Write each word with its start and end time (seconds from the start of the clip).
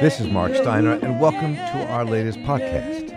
This 0.00 0.18
is 0.18 0.28
Marc 0.28 0.54
Steiner, 0.54 0.92
and 0.92 1.20
welcome 1.20 1.54
to 1.56 1.86
our 1.90 2.06
latest 2.06 2.38
podcast. 2.38 3.10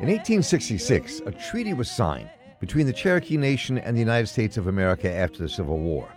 In 0.00 0.08
1866, 0.08 1.20
a 1.20 1.30
treaty 1.30 1.74
was 1.74 1.88
signed 1.88 2.28
between 2.58 2.86
the 2.86 2.92
Cherokee 2.92 3.36
Nation 3.36 3.78
and 3.78 3.94
the 3.94 4.00
United 4.00 4.26
States 4.26 4.56
of 4.56 4.66
America 4.66 5.08
after 5.08 5.38
the 5.38 5.48
Civil 5.48 5.78
War 5.78 6.08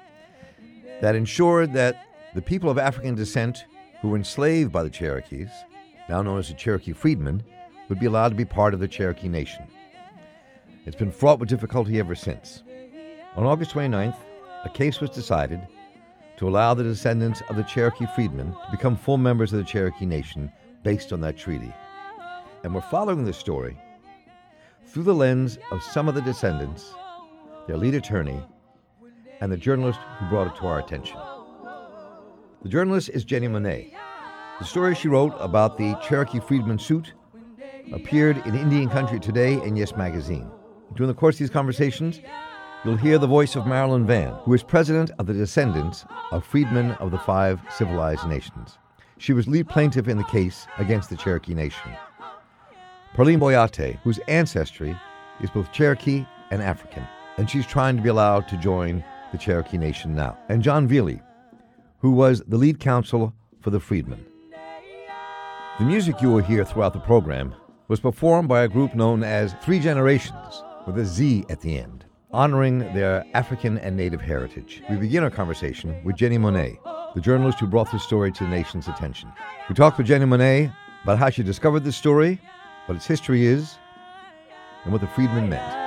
that 1.01 1.13
ensured 1.13 1.71
that 1.73 2.03
the 2.33 2.41
people 2.41 2.71
of 2.71 2.79
African 2.79 3.13
descent 3.13 3.65
who 4.01 4.09
were 4.09 4.17
enslaved 4.17 4.71
by 4.71 4.81
the 4.81 4.89
Cherokees, 4.89 5.51
now 6.09 6.23
known 6.23 6.39
as 6.39 6.47
the 6.47 6.55
Cherokee 6.55 6.93
freedmen, 6.93 7.43
would 7.89 7.99
be 7.99 8.07
allowed 8.07 8.29
to 8.29 8.35
be 8.35 8.45
part 8.45 8.73
of 8.73 8.79
the 8.79 8.87
Cherokee 8.87 9.29
Nation. 9.29 9.67
It's 10.87 10.95
been 10.95 11.11
fraught 11.11 11.39
with 11.39 11.49
difficulty 11.49 11.99
ever 11.99 12.15
since. 12.15 12.63
On 13.35 13.45
August 13.45 13.71
29th, 13.71 14.15
a 14.63 14.69
case 14.69 15.01
was 15.01 15.09
decided 15.09 15.59
to 16.37 16.47
allow 16.47 16.75
the 16.75 16.83
descendants 16.83 17.41
of 17.49 17.55
the 17.55 17.63
Cherokee 17.63 18.05
freedmen 18.13 18.51
to 18.51 18.71
become 18.71 18.95
full 18.95 19.17
members 19.17 19.51
of 19.51 19.57
the 19.57 19.65
Cherokee 19.65 20.05
Nation 20.05 20.51
based 20.83 21.11
on 21.11 21.19
that 21.21 21.35
treaty. 21.35 21.73
And 22.63 22.75
we're 22.75 22.81
following 22.81 23.25
this 23.25 23.37
story 23.37 23.75
through 24.85 25.03
the 25.03 25.15
lens 25.15 25.57
of 25.71 25.81
some 25.81 26.07
of 26.07 26.13
the 26.13 26.21
descendants, 26.21 26.93
their 27.65 27.77
lead 27.77 27.95
attorney, 27.95 28.39
and 29.41 29.51
the 29.51 29.57
journalist 29.57 29.99
who 30.19 30.27
brought 30.27 30.47
it 30.47 30.55
to 30.59 30.67
our 30.67 30.77
attention. 30.77 31.17
The 32.61 32.69
journalist 32.69 33.09
is 33.09 33.25
Jenni 33.25 33.49
Monet. 33.49 33.97
The 34.59 34.65
story 34.65 34.93
she 34.93 35.07
wrote 35.07 35.33
about 35.39 35.79
the 35.79 35.97
Cherokee 36.07 36.39
freedmen 36.39 36.77
suit 36.77 37.13
appeared 37.91 38.37
in 38.45 38.53
Indian 38.53 38.89
Country 38.89 39.19
Today 39.19 39.55
and 39.55 39.75
Yes 39.75 39.95
Magazine. 39.95 40.51
During 40.95 41.07
the 41.07 41.19
course 41.19 41.35
of 41.35 41.39
these 41.39 41.49
conversations, 41.49 42.21
you'll 42.83 42.97
hear 42.97 43.17
the 43.17 43.27
voice 43.27 43.55
of 43.55 43.63
Marilynn 43.63 44.05
Vann, 44.05 44.33
who 44.43 44.53
is 44.53 44.61
president 44.61 45.11
of 45.17 45.25
the 45.25 45.33
descendants 45.33 46.05
of 46.31 46.45
freedmen 46.45 46.91
of 46.93 47.11
the 47.11 47.17
five 47.17 47.61
civilized 47.69 48.27
nations. 48.27 48.77
She 49.17 49.31
was 49.31 49.47
lead 49.47 49.69
plaintiff 49.69 50.07
in 50.07 50.17
the 50.17 50.23
case 50.25 50.67
against 50.77 51.09
the 51.09 51.15
Cherokee 51.15 51.53
Nation. 51.53 51.91
Perline 53.15 53.39
Boyattia, 53.39 53.99
whose 54.03 54.19
ancestry 54.27 54.97
is 55.39 55.49
both 55.49 55.71
Cherokee 55.71 56.25
and 56.51 56.61
African, 56.61 57.07
and 57.37 57.49
she's 57.49 57.65
trying 57.65 57.95
to 57.95 58.03
be 58.03 58.09
allowed 58.09 58.47
to 58.49 58.57
join 58.57 59.03
the 59.31 59.37
Cherokee 59.37 59.77
Nation 59.77 60.13
now. 60.13 60.37
And 60.49 60.61
Jon 60.61 60.87
Velie, 60.87 61.21
who 61.99 62.11
was 62.11 62.41
the 62.47 62.57
lead 62.57 62.79
counsel 62.79 63.33
for 63.61 63.69
the 63.69 63.79
freedmen. 63.79 64.25
The 65.79 65.85
music 65.85 66.21
you 66.21 66.31
will 66.31 66.43
hear 66.43 66.65
throughout 66.65 66.93
the 66.93 66.99
program 66.99 67.55
was 67.87 67.99
performed 67.99 68.49
by 68.49 68.63
a 68.63 68.67
group 68.67 68.93
known 68.93 69.23
as 69.23 69.55
Three 69.63 69.79
Generations, 69.79 70.63
with 70.85 70.97
a 70.97 71.05
Z 71.05 71.45
at 71.49 71.61
the 71.61 71.79
end 71.79 72.05
honoring 72.33 72.79
their 72.93 73.23
African 73.35 73.77
and 73.77 73.95
Native 73.95 74.19
heritage. 74.19 74.81
We 74.89 74.97
begin 74.97 75.23
our 75.23 75.29
conversation 75.29 76.03
with 76.03 76.17
Jenni 76.17 76.39
Monet, 76.39 76.79
the 77.13 77.21
journalist 77.21 77.59
who 77.59 77.67
brought 77.67 77.91
this 77.91 78.03
story 78.03 78.31
to 78.31 78.43
the 78.43 78.49
nation's 78.49 78.87
attention. 78.87 79.31
We 79.69 79.75
talked 79.75 79.99
with 79.99 80.07
Jenni 80.07 80.27
Monet 80.27 80.71
about 81.03 81.19
how 81.19 81.29
she 81.29 81.43
discovered 81.43 81.81
this 81.83 81.95
story, 81.95 82.39
what 82.87 82.95
its 82.95 83.05
history 83.05 83.45
is, 83.45 83.77
and 84.83 84.91
what 84.91 85.01
the 85.01 85.07
freedmen 85.07 85.49
meant. 85.49 85.83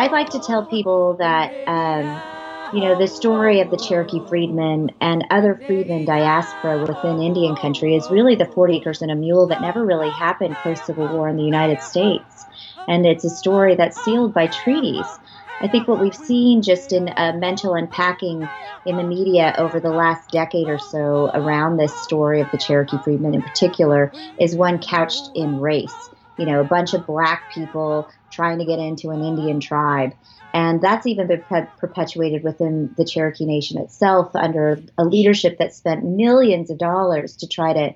I'd 0.00 0.12
like 0.12 0.30
to 0.30 0.38
tell 0.38 0.64
people 0.64 1.14
that 1.14 1.52
um, 1.66 2.37
you 2.70 2.86
know, 2.86 2.96
the 2.96 3.06
story 3.08 3.60
of 3.60 3.70
the 3.70 3.78
Cherokee 3.78 4.26
freedmen 4.28 4.90
and 5.00 5.24
other 5.30 5.62
freedmen 5.66 6.04
diaspora 6.04 6.78
within 6.78 7.20
Indian 7.20 7.56
country 7.56 7.96
is 7.96 8.10
really 8.10 8.34
the 8.36 8.50
40 8.54 8.76
acres 8.76 9.02
and 9.02 9.10
a 9.10 9.16
mule 9.16 9.48
that 9.48 9.62
never 9.62 9.84
really 9.86 10.10
happened 10.10 10.58
post 10.62 10.86
Civil 10.86 11.08
War 11.08 11.28
in 11.28 11.36
the 11.36 11.44
United 11.44 11.82
States. 11.82 12.46
And 12.86 13.06
it's 13.06 13.24
a 13.24 13.30
story 13.30 13.76
that's 13.76 13.98
sealed 14.02 14.34
by 14.34 14.48
treaties. 14.48 15.18
I 15.62 15.68
think 15.68 15.88
what 15.88 16.00
we've 16.00 16.14
seen 16.14 16.62
just 16.62 16.92
in 16.92 17.08
a 17.08 17.32
mental 17.34 17.74
unpacking 17.74 18.50
in 18.84 18.96
the 18.96 19.04
media 19.04 19.54
over 19.58 19.80
the 19.80 19.92
last 19.92 20.30
decade 20.30 20.68
or 20.68 20.78
so 20.78 21.30
around 21.34 21.78
this 21.78 22.02
story 22.02 22.42
of 22.42 22.50
the 22.50 22.58
Cherokee 22.58 23.00
freedmen 23.02 23.34
in 23.34 23.42
particular 23.42 24.12
is 24.38 24.54
one 24.56 24.78
couched 24.80 25.30
in 25.34 25.58
race. 25.58 26.10
You 26.38 26.46
know, 26.46 26.60
a 26.60 26.64
bunch 26.64 26.94
of 26.94 27.06
black 27.06 27.52
people 27.52 28.08
trying 28.30 28.58
to 28.58 28.64
get 28.64 28.78
into 28.78 29.10
an 29.10 29.22
Indian 29.22 29.60
tribe. 29.60 30.12
And 30.54 30.80
that's 30.80 31.06
even 31.06 31.26
been 31.26 31.44
perpetuated 31.76 32.42
within 32.42 32.94
the 32.96 33.04
Cherokee 33.04 33.44
Nation 33.44 33.78
itself 33.78 34.34
under 34.34 34.80
a 34.96 35.04
leadership 35.04 35.58
that 35.58 35.74
spent 35.74 36.04
millions 36.04 36.70
of 36.70 36.78
dollars 36.78 37.36
to 37.36 37.46
try 37.46 37.72
to 37.74 37.94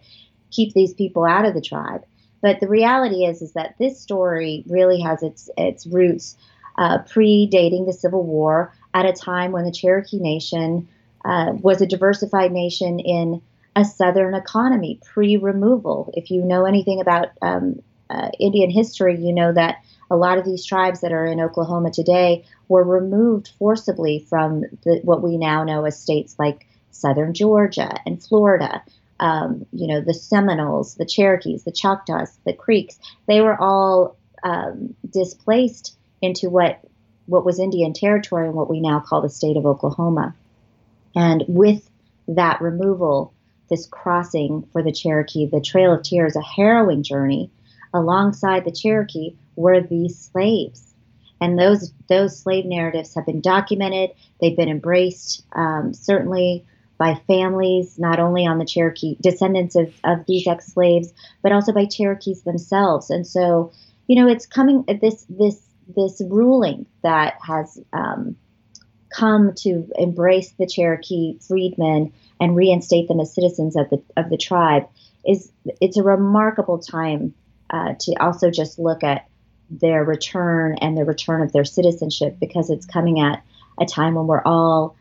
keep 0.50 0.74
these 0.74 0.92
people 0.92 1.24
out 1.24 1.46
of 1.46 1.54
the 1.54 1.62
tribe. 1.62 2.04
But 2.42 2.60
the 2.60 2.68
reality 2.68 3.24
is, 3.24 3.40
is 3.40 3.52
that 3.52 3.76
this 3.78 4.00
story 4.00 4.64
really 4.66 5.00
has 5.00 5.22
its 5.22 5.48
its 5.56 5.86
roots 5.86 6.36
uh, 6.76 6.98
predating 6.98 7.86
the 7.86 7.92
Civil 7.92 8.24
War, 8.24 8.72
at 8.94 9.06
a 9.06 9.12
time 9.12 9.52
when 9.52 9.64
the 9.64 9.72
Cherokee 9.72 10.18
Nation 10.18 10.88
uh, 11.24 11.52
was 11.52 11.80
a 11.80 11.86
diversified 11.86 12.52
nation 12.52 12.98
in 12.98 13.42
a 13.74 13.84
Southern 13.84 14.34
economy 14.34 15.00
pre-removal. 15.04 16.12
If 16.14 16.30
you 16.30 16.42
know 16.42 16.66
anything 16.66 17.00
about 17.00 17.28
um, 17.40 17.80
uh, 18.12 18.30
Indian 18.38 18.70
history, 18.70 19.18
you 19.18 19.32
know 19.32 19.52
that 19.52 19.82
a 20.10 20.16
lot 20.16 20.36
of 20.36 20.44
these 20.44 20.64
tribes 20.64 21.00
that 21.00 21.12
are 21.12 21.24
in 21.24 21.40
Oklahoma 21.40 21.90
today 21.90 22.44
were 22.68 22.84
removed 22.84 23.52
forcibly 23.58 24.26
from 24.28 24.60
the, 24.84 25.00
what 25.02 25.22
we 25.22 25.38
now 25.38 25.64
know 25.64 25.84
as 25.86 25.98
states 25.98 26.36
like 26.38 26.66
southern 26.90 27.32
Georgia 27.32 27.98
and 28.04 28.22
Florida. 28.22 28.82
Um, 29.18 29.66
you 29.72 29.86
know, 29.86 30.00
the 30.00 30.14
Seminoles, 30.14 30.96
the 30.96 31.06
Cherokees, 31.06 31.64
the 31.64 31.72
Choctaws, 31.72 32.36
the 32.44 32.52
Creeks, 32.52 32.98
they 33.26 33.40
were 33.40 33.58
all 33.58 34.16
um, 34.42 34.94
displaced 35.08 35.96
into 36.20 36.50
what 36.50 36.80
what 37.26 37.44
was 37.44 37.60
Indian 37.60 37.92
territory 37.92 38.46
and 38.46 38.54
what 38.54 38.68
we 38.68 38.80
now 38.80 39.00
call 39.00 39.22
the 39.22 39.30
state 39.30 39.56
of 39.56 39.64
Oklahoma. 39.64 40.34
And 41.14 41.44
with 41.46 41.88
that 42.28 42.60
removal, 42.60 43.32
this 43.70 43.86
crossing 43.86 44.66
for 44.72 44.82
the 44.82 44.92
Cherokee, 44.92 45.46
the 45.46 45.60
Trail 45.60 45.94
of 45.94 46.02
Tears, 46.02 46.36
a 46.36 46.42
harrowing 46.42 47.04
journey 47.04 47.50
alongside 47.94 48.64
the 48.64 48.72
Cherokee 48.72 49.36
were 49.56 49.80
these 49.80 50.18
slaves. 50.18 50.94
And 51.40 51.58
those 51.58 51.92
those 52.08 52.38
slave 52.38 52.64
narratives 52.64 53.14
have 53.14 53.26
been 53.26 53.40
documented. 53.40 54.10
They've 54.40 54.56
been 54.56 54.68
embraced, 54.68 55.44
um, 55.52 55.92
certainly 55.92 56.64
by 56.98 57.20
families, 57.26 57.98
not 57.98 58.20
only 58.20 58.46
on 58.46 58.58
the 58.58 58.64
Cherokee 58.64 59.16
descendants 59.20 59.74
of, 59.74 59.92
of 60.04 60.24
these 60.26 60.46
ex-slaves, 60.46 61.12
but 61.42 61.50
also 61.50 61.72
by 61.72 61.84
Cherokees 61.84 62.42
themselves. 62.42 63.10
And 63.10 63.26
so, 63.26 63.72
you 64.06 64.14
know, 64.14 64.28
it's 64.28 64.46
coming 64.46 64.84
this 65.00 65.26
this 65.28 65.60
this 65.96 66.22
ruling 66.24 66.86
that 67.02 67.34
has 67.44 67.80
um, 67.92 68.36
come 69.12 69.52
to 69.56 69.88
embrace 69.96 70.52
the 70.52 70.66
Cherokee 70.66 71.38
freedmen 71.40 72.12
and 72.40 72.56
reinstate 72.56 73.08
them 73.08 73.20
as 73.20 73.34
citizens 73.34 73.74
of 73.74 73.90
the 73.90 74.00
of 74.16 74.30
the 74.30 74.36
tribe 74.36 74.88
is 75.26 75.52
it's 75.80 75.96
a 75.96 76.02
remarkable 76.02 76.78
time 76.78 77.34
uh, 77.72 77.94
to 77.98 78.14
also 78.20 78.50
just 78.50 78.78
look 78.78 79.02
at 79.02 79.26
their 79.70 80.04
return 80.04 80.76
and 80.80 80.96
the 80.96 81.04
return 81.04 81.40
of 81.40 81.52
their 81.52 81.64
citizenship 81.64 82.36
because 82.38 82.68
it's 82.70 82.84
coming 82.84 83.20
at 83.20 83.42
a 83.80 83.86
time 83.86 84.14
when 84.14 84.26
we're 84.26 84.42
all 84.44 84.96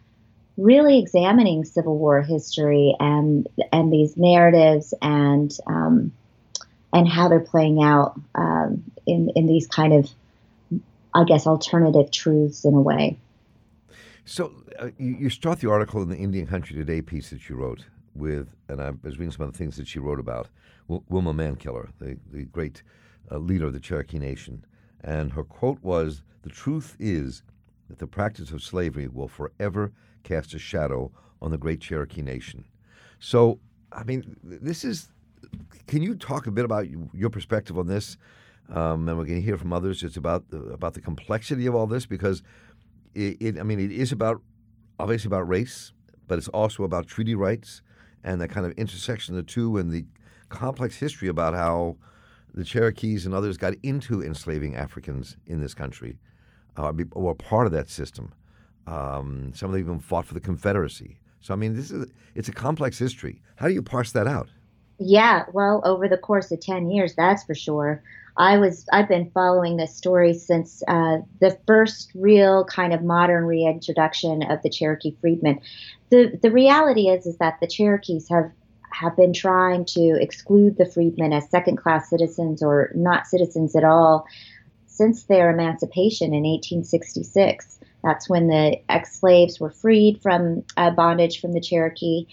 really 0.58 1.00
examining 1.00 1.66
Civil 1.66 1.98
War 1.98 2.22
history 2.22 2.96
and 3.00 3.48
and 3.72 3.92
these 3.92 4.16
narratives 4.16 4.94
and 5.02 5.56
um, 5.68 6.14
and 6.94 7.08
how 7.08 7.28
they're 7.28 7.40
playing 7.40 7.84
out 7.84 8.20
um, 8.36 8.84
in 9.06 9.32
in 9.36 9.48
these 9.48 9.68
kind 9.68 9.94
of 9.94 10.10
I 11.14 11.26
guess 11.26 11.46
alternative 11.48 12.12
truths 12.12 12.64
in 12.64 12.74
a 12.74 12.82
way. 12.82 13.18
So 14.24 14.54
uh, 14.80 14.90
you, 14.98 15.16
you, 15.20 15.30
start 15.30 15.60
the 15.60 15.70
article 15.70 16.02
in 16.02 16.10
the 16.10 16.16
Indian 16.16 16.48
Country 16.48 16.76
Today 16.78 17.02
piece 17.02 17.32
that 17.32 17.50
you 17.50 17.56
wrote 17.56 17.86
with, 18.16 18.56
and 18.68 18.82
I 18.82 18.92
was 19.04 19.18
reading 19.18 19.32
some 19.32 19.46
of 19.46 19.52
the 19.52 19.58
things 19.58 19.78
that 19.78 19.88
she 19.88 20.00
wrote 20.00 20.20
about 20.20 20.50
Wilma 20.88 21.34
Mankiller, 21.34 21.90
the 22.00 22.18
the 22.32 22.46
great 22.46 22.84
uh, 23.32 23.38
leader 23.38 23.68
of 23.68 23.74
the 23.74 23.80
Cherokee 23.80 24.20
Nation. 24.20 24.66
And 25.04 25.32
her 25.34 25.44
quote 25.44 25.82
was 25.82 26.22
The 26.44 26.50
truth 26.50 26.96
is 27.00 27.44
that 27.90 28.00
the 28.00 28.08
practice 28.08 28.52
of 28.52 28.62
slavery 28.62 29.08
will 29.08 29.28
forever 29.28 29.92
cast 30.24 30.54
a 30.54 30.60
shadow 30.60 31.12
on 31.42 31.52
the 31.52 31.58
great 31.58 31.82
Cherokee 31.82 32.22
Nation. 32.22 32.66
So, 33.20 33.60
I 33.92 34.04
mean, 34.04 34.36
this 34.44 34.84
is. 34.84 35.12
Can 35.88 36.02
you 36.04 36.16
talk 36.16 36.48
a 36.48 36.52
bit 36.52 36.66
about 36.66 36.88
your 37.14 37.30
perspective 37.30 37.78
on 37.78 37.88
this? 37.88 38.18
Um, 38.70 39.10
and 39.10 39.18
we're 39.18 39.26
going 39.26 39.40
to 39.40 39.46
hear 39.46 39.58
from 39.58 39.74
others. 39.74 40.04
It's 40.04 40.16
about 40.16 40.50
the, 40.50 40.60
about 40.66 40.94
the 40.94 41.02
complexity 41.02 41.66
of 41.66 41.76
all 41.76 41.88
this 41.88 42.06
because 42.06 42.42
it, 43.14 43.38
it, 43.42 43.60
I 43.60 43.64
mean, 43.64 43.80
it 43.80 43.92
is 43.92 44.12
about 44.12 44.42
obviously 45.00 45.28
about 45.28 45.48
race, 45.50 45.92
but 46.28 46.38
it's 46.38 46.48
also 46.50 46.84
about 46.84 47.08
treaty 47.08 47.36
rights 47.36 47.82
and 48.24 48.40
the 48.40 48.48
kind 48.48 48.66
of 48.66 48.72
intersection 48.74 49.38
of 49.38 49.46
the 49.46 49.52
two 49.52 49.78
and 49.78 49.92
the 49.92 50.06
complex 50.50 50.98
history 50.98 51.28
about 51.28 51.54
how 51.54 51.98
the 52.54 52.64
Cherokees 52.64 53.26
and 53.26 53.34
others 53.34 53.58
got 53.58 53.74
into 53.84 54.22
enslaving 54.22 54.76
Africans 54.76 55.38
in 55.46 55.62
this 55.62 55.74
country, 55.74 56.18
uh, 56.78 56.92
or 57.12 57.34
part 57.36 57.66
of 57.66 57.72
that 57.74 57.90
system. 57.90 58.34
Um, 58.88 59.54
some 59.56 59.70
of 59.70 59.74
them 59.74 59.82
even 59.82 60.00
fought 60.00 60.26
for 60.26 60.34
the 60.34 60.40
Confederacy. 60.40 61.18
So 61.40 61.54
I 61.54 61.58
mean, 61.58 61.76
this 61.76 61.92
is 61.92 62.12
it's 62.36 62.50
a 62.50 62.54
complex 62.54 63.00
history. 63.00 63.42
How 63.56 63.68
do 63.68 63.74
you 63.74 63.82
parse 63.82 64.12
that 64.12 64.28
out? 64.28 64.50
Yeah, 65.00 65.46
well, 65.54 65.82
over 65.84 66.08
the 66.08 66.18
course 66.18 66.52
of 66.52 66.60
ten 66.60 66.92
years, 66.92 67.16
that's 67.16 67.44
for 67.44 67.56
sure. 67.56 68.04
I 68.42 68.58
was 68.58 68.88
I've 68.92 69.08
been 69.08 69.30
following 69.30 69.78
this 69.78 69.96
story 69.96 70.34
since 70.34 70.82
uh, 70.88 71.18
the 71.40 71.60
first 71.68 72.12
real 72.16 72.66
kind 72.66 72.92
of 72.92 73.04
modern 73.04 73.46
reintroduction 73.46 74.42
of 74.42 74.64
the 74.64 74.70
Cherokee 74.70 75.16
freedmen. 75.22 75.60
The 76.10 76.40
the 76.42 76.50
reality 76.50 77.08
is 77.08 77.28
is 77.28 77.38
that 77.38 77.60
the 77.62 77.68
Cherokees 77.68 78.28
have 78.30 78.52
have 78.90 79.16
been 79.16 79.32
trying 79.32 79.86
to 79.86 80.18
exclude 80.20 80.78
the 80.78 80.88
freedmen 80.88 81.34
as 81.34 81.52
second 81.52 81.78
class 81.78 82.10
citizens 82.10 82.64
or 82.64 82.92
not 82.96 83.28
citizens 83.28 83.76
at 83.76 83.84
all 83.84 84.26
since 84.88 85.26
their 85.26 85.52
emancipation 85.52 86.34
in 86.34 86.44
1866. 86.44 87.80
That's 88.04 88.28
when 88.28 88.48
the 88.48 88.82
ex 88.90 89.20
slaves 89.20 89.60
were 89.60 89.70
freed 89.70 90.20
from 90.20 90.64
uh, 90.78 90.90
bondage 90.90 91.40
from 91.40 91.54
the 91.54 91.62
Cherokee 91.62 92.26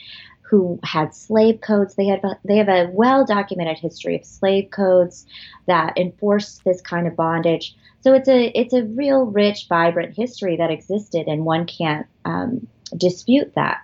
who 0.49 0.81
had 0.83 1.15
slave 1.15 1.61
codes. 1.61 1.95
They 1.95 2.06
had 2.06 2.23
they 2.45 2.56
have 2.56 2.69
a 2.69 2.89
well 2.93 3.25
documented 3.25 3.79
history 3.79 4.17
of 4.17 4.25
slave 4.25 4.71
codes 4.71 5.27
that 5.67 5.99
enforce 5.99 6.61
this 6.65 6.81
kind 6.81 7.06
of 7.06 7.17
bondage. 7.17 7.77
So 8.00 8.15
it's 8.15 8.29
a 8.29 8.47
it's 8.59 8.73
a 8.73 8.85
real 8.85 9.27
rich, 9.27 9.67
vibrant 9.69 10.17
history 10.17 10.56
that 10.56 10.71
existed, 10.71 11.27
and 11.27 11.45
one 11.45 11.67
can't 11.67 12.06
um, 12.25 12.67
dispute 12.97 13.55
that. 13.55 13.83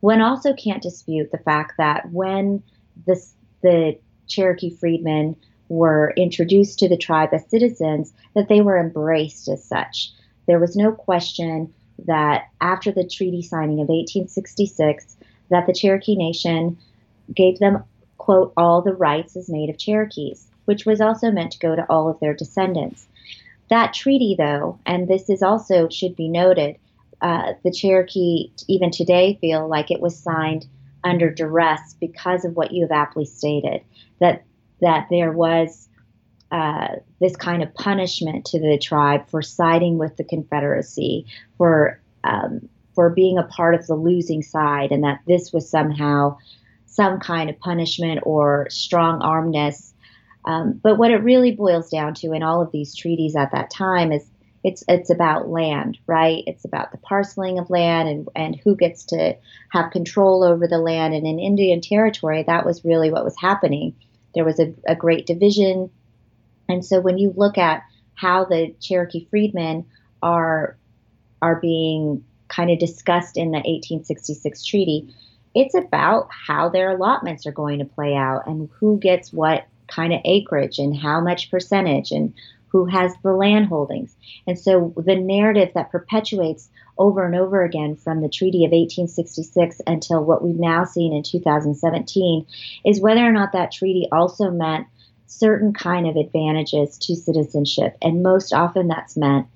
One 0.00 0.20
also 0.20 0.54
can't 0.54 0.82
dispute 0.82 1.30
the 1.30 1.38
fact 1.38 1.74
that 1.78 2.10
when 2.10 2.62
this, 3.06 3.34
the 3.62 3.98
Cherokee 4.26 4.74
freedmen 4.74 5.36
were 5.68 6.12
introduced 6.16 6.78
to 6.80 6.88
the 6.88 6.96
tribe 6.96 7.30
as 7.32 7.48
citizens, 7.48 8.12
that 8.34 8.48
they 8.48 8.60
were 8.60 8.78
embraced 8.78 9.48
as 9.48 9.64
such. 9.64 10.10
There 10.46 10.58
was 10.58 10.74
no 10.74 10.90
question 10.90 11.72
that 12.06 12.48
after 12.60 12.90
the 12.90 13.06
treaty 13.06 13.42
signing 13.42 13.80
of 13.80 13.88
1866, 13.88 15.16
that 15.52 15.66
the 15.66 15.72
Cherokee 15.72 16.16
Nation 16.16 16.76
gave 17.34 17.58
them, 17.58 17.84
quote, 18.18 18.52
all 18.56 18.82
the 18.82 18.94
rights 18.94 19.36
as 19.36 19.48
native 19.48 19.78
Cherokees, 19.78 20.46
which 20.64 20.84
was 20.84 21.00
also 21.00 21.30
meant 21.30 21.52
to 21.52 21.58
go 21.58 21.76
to 21.76 21.86
all 21.88 22.08
of 22.08 22.20
their 22.20 22.34
descendants. 22.34 23.06
That 23.70 23.94
treaty, 23.94 24.34
though, 24.36 24.78
and 24.84 25.08
this 25.08 25.30
is 25.30 25.42
also 25.42 25.88
should 25.88 26.16
be 26.16 26.28
noted, 26.28 26.76
uh, 27.20 27.52
the 27.62 27.72
Cherokee 27.72 28.50
even 28.68 28.90
today 28.90 29.38
feel 29.40 29.68
like 29.68 29.90
it 29.90 30.00
was 30.00 30.18
signed 30.18 30.66
under 31.04 31.30
duress 31.30 31.94
because 32.00 32.44
of 32.44 32.56
what 32.56 32.72
you 32.72 32.82
have 32.82 32.92
aptly 32.92 33.24
stated 33.24 33.82
that 34.20 34.44
that 34.80 35.06
there 35.10 35.32
was 35.32 35.88
uh, 36.50 36.96
this 37.20 37.34
kind 37.36 37.62
of 37.62 37.72
punishment 37.74 38.44
to 38.44 38.60
the 38.60 38.78
tribe 38.78 39.28
for 39.30 39.40
siding 39.40 39.96
with 39.96 40.16
the 40.16 40.24
Confederacy, 40.24 41.26
for 41.56 42.00
um, 42.24 42.68
for 42.94 43.10
being 43.10 43.38
a 43.38 43.44
part 43.44 43.74
of 43.74 43.86
the 43.86 43.94
losing 43.94 44.42
side, 44.42 44.92
and 44.92 45.04
that 45.04 45.20
this 45.26 45.52
was 45.52 45.70
somehow 45.70 46.36
some 46.86 47.20
kind 47.20 47.48
of 47.48 47.58
punishment 47.58 48.20
or 48.24 48.68
strong 48.70 49.20
armedness. 49.20 49.92
Um, 50.44 50.80
but 50.82 50.98
what 50.98 51.10
it 51.10 51.22
really 51.22 51.52
boils 51.52 51.88
down 51.88 52.14
to 52.14 52.32
in 52.32 52.42
all 52.42 52.60
of 52.60 52.72
these 52.72 52.94
treaties 52.94 53.36
at 53.36 53.52
that 53.52 53.70
time 53.70 54.12
is 54.12 54.28
it's 54.64 54.84
it's 54.86 55.10
about 55.10 55.48
land, 55.48 55.98
right? 56.06 56.44
It's 56.46 56.64
about 56.64 56.92
the 56.92 56.98
parceling 56.98 57.58
of 57.58 57.70
land 57.70 58.08
and, 58.08 58.28
and 58.36 58.60
who 58.62 58.76
gets 58.76 59.04
to 59.06 59.36
have 59.70 59.90
control 59.90 60.44
over 60.44 60.68
the 60.68 60.78
land. 60.78 61.14
And 61.14 61.26
in 61.26 61.38
Indian 61.38 61.80
territory, 61.80 62.44
that 62.46 62.64
was 62.64 62.84
really 62.84 63.10
what 63.10 63.24
was 63.24 63.36
happening. 63.38 63.96
There 64.34 64.44
was 64.44 64.60
a, 64.60 64.74
a 64.86 64.94
great 64.94 65.26
division. 65.26 65.90
And 66.68 66.84
so 66.84 67.00
when 67.00 67.18
you 67.18 67.32
look 67.36 67.58
at 67.58 67.82
how 68.14 68.44
the 68.44 68.74
Cherokee 68.80 69.26
freedmen 69.30 69.86
are 70.22 70.76
are 71.40 71.60
being 71.60 72.24
kind 72.54 72.70
of 72.70 72.78
discussed 72.78 73.36
in 73.36 73.50
the 73.50 73.58
1866 73.58 74.64
treaty, 74.64 75.14
it's 75.54 75.74
about 75.74 76.28
how 76.30 76.68
their 76.68 76.90
allotments 76.90 77.46
are 77.46 77.52
going 77.52 77.78
to 77.78 77.84
play 77.84 78.14
out 78.14 78.46
and 78.46 78.68
who 78.78 78.98
gets 78.98 79.32
what 79.32 79.66
kind 79.88 80.12
of 80.12 80.20
acreage 80.24 80.78
and 80.78 80.96
how 80.96 81.20
much 81.20 81.50
percentage 81.50 82.10
and 82.10 82.32
who 82.68 82.86
has 82.86 83.12
the 83.22 83.32
land 83.32 83.66
holdings. 83.66 84.16
And 84.46 84.58
so 84.58 84.94
the 84.96 85.16
narrative 85.16 85.72
that 85.74 85.90
perpetuates 85.90 86.70
over 86.96 87.24
and 87.24 87.34
over 87.34 87.62
again 87.62 87.96
from 87.96 88.22
the 88.22 88.30
Treaty 88.30 88.64
of 88.64 88.70
1866 88.70 89.82
until 89.86 90.24
what 90.24 90.42
we've 90.42 90.58
now 90.58 90.84
seen 90.84 91.12
in 91.12 91.22
2017 91.22 92.46
is 92.86 93.00
whether 93.00 93.20
or 93.20 93.32
not 93.32 93.52
that 93.52 93.72
treaty 93.72 94.08
also 94.10 94.50
meant 94.50 94.86
certain 95.26 95.74
kind 95.74 96.06
of 96.06 96.16
advantages 96.16 96.96
to 96.98 97.14
citizenship. 97.14 97.96
And 98.00 98.22
most 98.22 98.54
often 98.54 98.88
that's 98.88 99.16
meant 99.16 99.48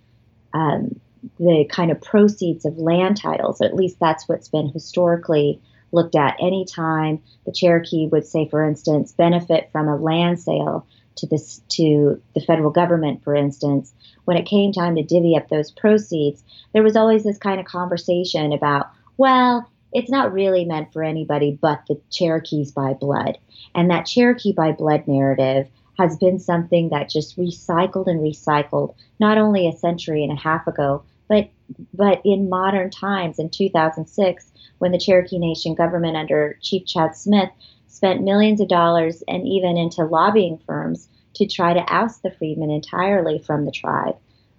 um, 0.53 1.01
the 1.39 1.67
kind 1.71 1.91
of 1.91 2.01
proceeds 2.01 2.65
of 2.65 2.79
land 2.79 3.21
titles. 3.21 3.61
At 3.61 3.75
least 3.75 3.99
that's 4.01 4.29
what's 4.29 4.49
been 4.49 4.69
historically 4.69 5.61
looked 5.93 6.17
at. 6.17 6.37
Anytime 6.41 7.23
the 7.45 7.53
Cherokee 7.53 8.09
would 8.09 8.27
say, 8.27 8.49
for 8.49 8.67
instance, 8.67 9.13
benefit 9.13 9.71
from 9.73 9.89
a 9.89 9.97
land 9.97 10.41
sale 10.41 10.87
to 11.17 11.27
this 11.27 11.63
to 11.69 12.21
the 12.35 12.41
federal 12.41 12.71
government, 12.71 13.25
for 13.25 13.35
instance, 13.35 13.95
when 14.25 14.37
it 14.37 14.47
came 14.47 14.73
time 14.73 14.97
to 14.97 15.03
divvy 15.03 15.37
up 15.37 15.49
those 15.49 15.71
proceeds, 15.71 16.45
there 16.73 16.83
was 16.83 16.97
always 16.97 17.25
this 17.25 17.39
kind 17.39 17.59
of 17.59 17.67
conversation 17.67 18.53
about, 18.53 18.91
well, 19.17 19.71
it's 19.93 20.11
not 20.11 20.33
really 20.33 20.65
meant 20.65 20.93
for 20.93 21.03
anybody 21.03 21.59
but 21.61 21.81
the 21.89 22.01
Cherokees 22.11 22.73
by 22.73 22.93
blood. 22.93 23.39
And 23.75 23.91
that 23.91 24.05
Cherokee 24.05 24.53
by 24.53 24.73
blood 24.73 25.07
narrative 25.07 25.69
has 25.99 26.19
been 26.19 26.39
something 26.39 26.91
that 26.91 27.09
just 27.09 27.39
recycled 27.39 28.07
and 28.07 28.21
recycled, 28.21 28.95
not 29.19 29.39
only 29.39 29.67
a 29.67 29.73
century 29.73 30.23
and 30.23 30.33
a 30.33 30.41
half 30.41 30.67
ago, 30.67 31.03
but 31.29 31.51
but 31.93 32.21
in 32.25 32.49
modern 32.49 32.91
times, 32.91 33.39
in 33.39 33.51
2006, 33.51 34.53
when 34.79 34.93
the 34.93 34.99
Cherokee 34.99 35.39
Nation 35.39 35.75
government 35.75 36.17
under 36.17 36.59
Chief 36.63 36.87
Chad 36.87 37.17
Smith 37.17 37.51
spent 37.87 38.23
millions 38.23 38.61
of 38.61 38.69
dollars 38.69 39.23
and 39.27 39.47
even 39.47 39.77
into 39.77 40.05
lobbying 40.05 40.59
firms 40.67 41.09
to 41.35 41.47
try 41.47 41.73
to 41.73 41.85
oust 41.93 42.23
the 42.23 42.31
freedmen 42.31 42.71
entirely 42.71 43.39
from 43.39 43.65
the 43.65 43.71
tribe. 43.71 44.17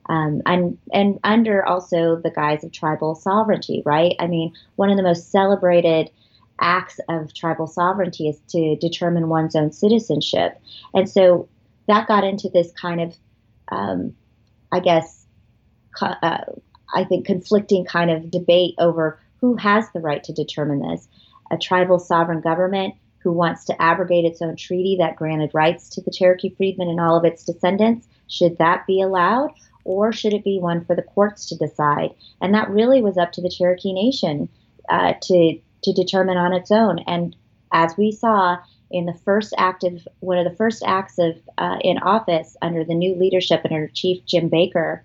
Um, 0.10 0.42
and 0.46 0.78
and 0.94 1.20
under 1.24 1.66
also 1.66 2.16
the 2.16 2.32
guise 2.32 2.64
of 2.64 2.72
tribal 2.72 3.16
sovereignty, 3.16 3.84
right? 3.86 4.16
I 4.20 4.28
mean, 4.28 4.54
one 4.76 4.90
of 4.90 4.98
the 4.98 5.04
most 5.04 5.32
celebrated 5.32 6.10
acts 6.60 7.00
of 7.10 7.34
tribal 7.34 7.68
sovereignty 7.68 8.30
is 8.30 8.40
to 8.50 8.78
determine 8.78 9.28
one's 9.28 9.56
own 9.56 9.72
citizenship, 9.72 10.60
and 10.94 11.10
so 11.10 11.50
that 11.88 12.08
got 12.08 12.24
into 12.24 12.50
this 12.50 12.72
kind 12.72 13.02
of, 13.02 13.16
um, 13.70 14.16
I 14.72 14.80
guess, 14.80 15.27
uh, 16.02 16.44
I 16.94 17.04
think 17.04 17.26
conflicting 17.26 17.86
kind 17.86 18.12
of 18.12 18.32
debate 18.32 18.76
over 18.80 19.20
who 19.40 19.56
has 19.56 19.86
the 19.92 20.00
right 20.00 20.24
to 20.24 20.34
determine 20.34 20.80
this: 20.80 21.08
a 21.52 21.58
tribal 21.58 22.00
sovereign 22.00 22.42
government 22.42 22.96
who 23.20 23.32
wants 23.32 23.66
to 23.66 23.82
abrogate 23.82 24.26
its 24.26 24.42
own 24.42 24.56
treaty 24.56 24.96
that 25.00 25.16
granted 25.16 25.52
rights 25.54 25.90
to 25.90 26.02
the 26.02 26.12
Cherokee 26.12 26.54
freedmen 26.56 26.88
and 26.88 27.00
all 27.00 27.18
of 27.18 27.26
its 27.26 27.44
descendants. 27.44 28.08
Should 28.28 28.58
that 28.58 28.88
be 28.88 29.02
allowed? 29.02 29.52
Or 29.84 30.12
should 30.12 30.34
it 30.34 30.44
be 30.44 30.60
one 30.60 30.86
for 30.86 30.96
the 30.96 31.02
courts 31.02 31.46
to 31.48 31.58
decide? 31.58 32.14
And 32.42 32.54
that 32.54 32.70
really 32.70 33.02
was 33.02 33.18
up 33.18 33.32
to 33.34 33.42
the 33.42 33.50
Cherokee 33.50 33.94
Nation 33.94 34.50
uh, 34.90 35.14
to, 35.22 35.60
to 35.84 35.94
determine 35.94 36.38
on 36.38 36.54
its 36.54 36.72
own. 36.72 37.00
And 37.00 37.36
as 37.74 37.96
we 37.98 38.12
saw 38.12 38.58
in 38.92 39.06
the 39.06 39.20
first 39.26 39.54
act 39.58 39.84
of 39.84 40.08
one 40.20 40.38
of 40.38 40.50
the 40.50 40.56
first 40.56 40.84
acts 40.86 41.18
of 41.18 41.38
uh, 41.58 41.78
in 41.82 41.98
office 42.00 42.56
under 42.62 42.84
the 42.84 42.94
new 42.94 43.16
leadership 43.16 43.62
under 43.66 43.88
Chief 43.88 44.26
Jim 44.26 44.48
Baker 44.50 45.04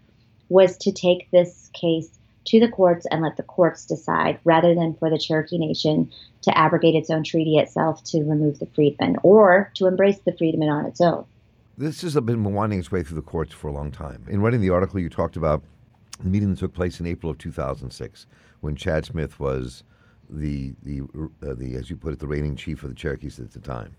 was 0.49 0.77
to 0.79 0.93
take 0.93 1.31
this 1.31 1.71
case 1.73 2.19
to 2.45 2.61
the 2.61 2.69
courts 2.69 3.07
and 3.11 3.23
let 3.23 3.37
the 3.37 3.43
courts 3.43 3.87
decide 3.87 4.39
rather 4.45 4.75
than 4.75 4.95
for 4.95 5.09
the 5.11 5.19
Cherokee 5.19 5.59
Nation 5.59 6.11
to 6.43 6.57
abrogate 6.59 6.95
its 6.95 7.11
own 7.11 7.23
treaty 7.23 7.57
itself 7.57 8.03
to 8.05 8.19
remove 8.25 8.59
the 8.59 8.67
freedmen 8.67 9.17
or 9.23 9.71
to 9.75 9.87
embrace 9.87 10.19
the 10.25 10.37
freedmen 10.37 10.69
on 10.69 10.87
its 10.87 11.01
own. 11.01 11.25
This 11.79 12.03
has 12.03 12.15
been 12.17 12.45
winding 12.45 12.81
its 12.81 12.93
way 12.93 13.03
through 13.03 13.17
the 13.17 13.23
courts 13.23 13.53
for 13.53 13.69
a 13.69 13.73
long 13.73 13.91
time. 13.91 14.25
In 14.29 14.43
writing 14.43 14.61
the 14.61 14.71
article, 14.71 15.01
you 15.01 15.09
talked 15.09 15.37
about 15.37 15.63
the 16.23 16.29
meeting 16.29 16.51
that 16.51 16.59
took 16.59 16.75
place 16.75 17.01
in 17.01 17.07
April 17.07 17.31
of 17.31 17.39
2006 17.39 18.27
when 18.61 18.77
Chad 18.77 19.07
Smith 19.07 19.41
was 19.41 19.83
the, 20.29 20.75
the, 20.83 21.01
uh, 21.43 21.55
the 21.55 21.75
as 21.75 21.91
you 21.91 21.97
put 21.97 22.13
it, 22.13 22.19
the 22.19 22.27
reigning 22.27 22.57
chief 22.57 22.83
of 22.83 22.91
the 22.91 22.95
Cherokees 22.95 23.39
at 23.39 23.53
the 23.53 23.61
time. 23.61 23.97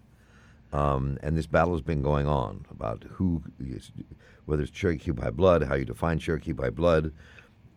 Um, 0.73 1.19
and 1.21 1.37
this 1.37 1.45
battle 1.45 1.73
has 1.73 1.81
been 1.81 2.01
going 2.01 2.27
on 2.27 2.65
about 2.71 3.05
who, 3.07 3.43
whether 4.45 4.63
it's 4.63 4.71
Cherokee 4.71 5.11
by 5.11 5.29
blood, 5.29 5.63
how 5.63 5.75
you 5.75 5.85
define 5.85 6.17
Cherokee 6.17 6.51
by 6.51 6.71
blood, 6.71 7.13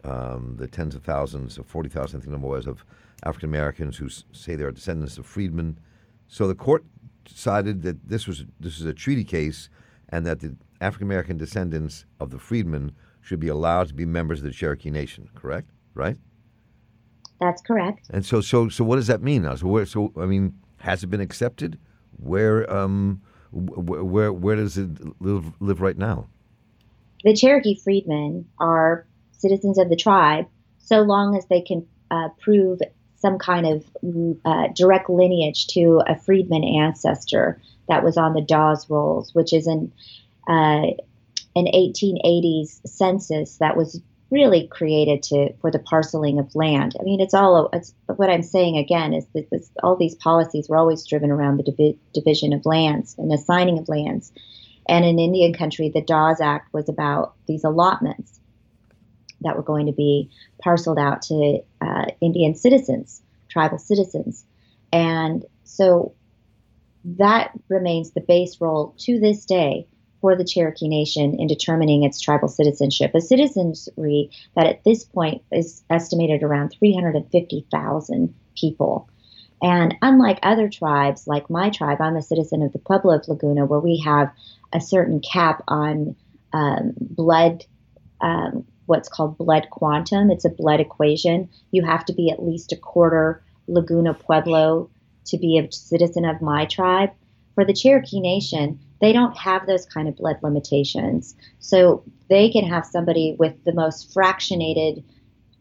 um, 0.03 0.57
the 0.59 0.67
tens 0.67 0.95
of 0.95 1.05
thousands, 1.05 1.59
of 1.59 1.67
40,000, 1.67 2.19
I 2.19 2.23
think 2.23 2.33
the 2.33 2.39
was, 2.39 2.67
of 2.67 2.85
African 3.25 3.51
Americans 3.51 3.99
who 3.99 4.09
say 4.09 4.57
they 4.57 4.65
are 4.65 4.73
descendants 4.73 5.19
of 5.19 5.27
freedmen. 5.27 5.79
So 6.27 6.49
the 6.49 6.55
court 6.55 6.85
decided 7.25 7.83
that 7.83 8.09
this 8.09 8.27
was 8.27 8.47
this 8.61 8.81
is 8.81 8.87
a 8.87 8.95
treaty 8.95 9.25
case, 9.25 9.69
and 10.09 10.25
that 10.27 10.41
the 10.41 10.57
African 10.81 11.07
American 11.07 11.37
descendants 11.37 12.07
of 12.19 12.31
the 12.31 12.39
freedmen 12.39 12.93
should 13.21 13.41
be 13.41 13.49
allowed 13.49 13.89
to 13.89 13.95
be 13.95 14.07
members 14.07 14.39
of 14.39 14.45
the 14.45 14.53
Cherokee 14.53 14.91
Nation. 14.91 15.29
Correct? 15.35 15.69
Right? 15.95 16.17
That's 17.41 17.61
correct. 17.63 18.07
And 18.11 18.25
so, 18.25 18.41
so, 18.41 18.69
so, 18.69 18.85
what 18.85 18.97
does 18.97 19.09
that 19.09 19.23
mean 19.23 19.43
now? 19.43 19.57
So, 19.57 19.67
where, 19.67 19.85
so, 19.85 20.13
I 20.17 20.25
mean, 20.25 20.55
has 20.79 21.03
it 21.03 21.09
been 21.09 21.21
accepted? 21.21 21.79
Where, 22.19 22.71
um, 22.73 23.23
where, 23.53 24.33
where 24.33 24.57
does 24.57 24.79
it 24.79 24.89
live, 25.21 25.45
live 25.61 25.81
right 25.81 25.97
now? 25.97 26.29
The 27.25 27.35
Cherokee 27.35 27.79
freedmen 27.83 28.47
are 28.59 29.07
citizens 29.33 29.79
of 29.79 29.89
the 29.89 29.97
tribe 29.97 30.47
so 30.79 31.01
long 31.01 31.37
as 31.37 31.47
they 31.47 31.61
can 31.61 31.87
uh, 32.11 32.29
prove 32.41 32.81
some 33.17 33.39
kind 33.39 33.67
of 33.67 33.85
uh, 34.45 34.69
direct 34.75 35.11
lineage 35.11 35.67
to 35.69 36.03
a 36.07 36.17
freedman 36.17 36.63
ancestor 36.63 37.61
that 37.89 38.05
was 38.05 38.17
on 38.17 38.35
the 38.35 38.41
Dawes 38.41 38.89
Rolls, 38.89 39.35
which 39.35 39.53
is 39.53 39.67
an 39.67 39.93
uh, 40.47 40.93
an 41.57 41.67
1880s 41.75 42.87
census 42.87 43.57
that 43.57 43.77
was 43.77 44.01
really 44.31 44.67
created 44.67 45.23
to 45.23 45.53
for 45.61 45.71
the 45.71 45.79
parceling 45.79 46.39
of 46.39 46.55
land. 46.55 46.95
I 46.99 47.05
mean, 47.05 47.21
it's 47.21 47.35
all 47.35 47.69
it's, 47.73 47.95
what 48.07 48.31
I'm 48.31 48.43
saying 48.43 48.77
again 48.77 49.15
is 49.15 49.25
that 49.35 49.51
this, 49.51 49.71
all 49.83 49.97
these 49.97 50.17
policies 50.17 50.69
were 50.69 50.77
always 50.77 51.07
driven 51.07 51.31
around 51.31 51.59
the 51.59 51.63
divi- 51.65 51.99
division 52.13 52.53
of 52.53 52.67
lands 52.67 53.15
and 53.19 53.33
assigning 53.33 53.79
of 53.79 53.89
lands. 53.89 54.33
And 54.89 55.05
in 55.05 55.19
Indian 55.19 55.53
country, 55.53 55.91
the 55.91 56.01
Dawes 56.01 56.41
Act 56.41 56.73
was 56.73 56.89
about 56.89 57.35
these 57.47 57.65
allotments 57.65 58.41
that 59.43 59.57
were 59.57 59.63
going 59.63 59.87
to 59.87 59.93
be 59.93 60.31
parceled 60.61 60.99
out 60.99 61.23
to 61.23 61.61
uh, 61.81 62.07
Indian 62.21 62.55
citizens, 62.55 63.23
tribal 63.49 63.79
citizens. 63.79 64.45
And 64.93 65.45
so 65.65 66.15
that 67.05 67.53
remains 67.69 68.11
the 68.11 68.21
base 68.21 68.61
roll 68.61 68.95
to 68.99 69.21
this 69.21 69.45
day 69.45 69.87
for 70.27 70.35
the 70.35 70.43
Cherokee 70.43 70.89
Nation 70.89 71.37
in 71.39 71.47
determining 71.47 72.03
its 72.03 72.21
tribal 72.21 72.49
citizenship. 72.49 73.13
A 73.15 73.21
citizenry 73.21 74.29
that 74.57 74.67
at 74.67 74.83
this 74.83 75.05
point 75.05 75.43
is 75.53 75.85
estimated 75.89 76.43
around 76.43 76.71
350,000 76.71 78.35
people. 78.59 79.09
And 79.63 79.95
unlike 80.03 80.41
other 80.43 80.69
tribes, 80.69 81.29
like 81.29 81.49
my 81.49 81.71
tribe, 81.71 82.01
I'm 82.01 82.17
a 82.17 82.23
citizen 82.23 82.63
of 82.63 82.73
the 82.73 82.81
Pueblo 82.81 83.15
of 83.15 83.29
Laguna, 83.29 83.67
where 83.67 83.79
we 83.79 84.03
have 84.05 84.33
a 84.73 84.81
certain 84.81 85.21
cap 85.21 85.63
on 85.69 86.17
um, 86.53 86.95
blood, 86.99 87.65
um, 88.21 88.67
what's 88.87 89.09
called 89.09 89.39
blood 89.39 89.69
quantum. 89.71 90.33
It's 90.33 90.45
a 90.45 90.51
blood 90.51 90.81
equation. 90.81 91.51
You 91.71 91.85
have 91.85 92.05
to 92.07 92.13
be 92.13 92.31
at 92.33 92.43
least 92.43 92.73
a 92.73 92.77
quarter 92.77 93.45
Laguna 93.69 94.13
Pueblo 94.13 94.91
to 95.27 95.39
be 95.39 95.57
a 95.59 95.71
citizen 95.71 96.25
of 96.25 96.43
my 96.43 96.65
tribe. 96.65 97.13
For 97.57 97.65
the 97.65 97.73
Cherokee 97.73 98.21
Nation, 98.21 98.79
they 99.01 99.13
don't 99.13 99.37
have 99.37 99.67
those 99.67 99.87
kind 99.87 100.09
of 100.09 100.17
blood 100.17 100.37
limitations. 100.43 101.35
So 101.59 102.05
they 102.29 102.51
can 102.51 102.65
have 102.65 102.87
somebody 102.87 103.35
with 103.39 103.55
the 103.65 103.73
most 103.73 104.15
fractionated 104.15 105.03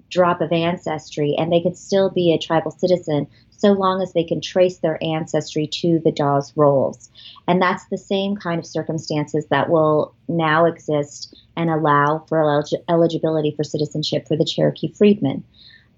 drop 0.09 0.41
of 0.41 0.51
ancestry 0.51 1.35
and 1.37 1.51
they 1.51 1.61
could 1.61 1.77
still 1.77 2.09
be 2.09 2.31
a 2.31 2.37
tribal 2.37 2.71
citizen 2.71 3.27
so 3.49 3.71
long 3.71 4.01
as 4.01 4.13
they 4.13 4.23
can 4.23 4.41
trace 4.41 4.77
their 4.77 5.01
ancestry 5.03 5.67
to 5.67 5.99
the 6.03 6.11
Dawes 6.11 6.53
rolls. 6.55 7.09
And 7.47 7.61
that's 7.61 7.85
the 7.85 7.97
same 7.97 8.35
kind 8.35 8.59
of 8.59 8.65
circumstances 8.65 9.47
that 9.49 9.69
will 9.69 10.13
now 10.27 10.65
exist 10.65 11.35
and 11.57 11.69
allow 11.69 12.25
for 12.27 12.39
elig- 12.39 12.83
eligibility 12.89 13.51
for 13.55 13.63
citizenship 13.63 14.27
for 14.27 14.35
the 14.35 14.45
Cherokee 14.45 14.93
freedmen. 14.93 15.43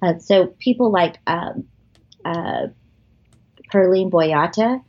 Uh, 0.01 0.19
so 0.19 0.47
people 0.59 0.91
like 0.91 1.19
um, 1.25 1.65
uh, 2.23 2.67
Boyattia, 3.73 4.81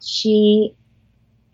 she 0.00 0.74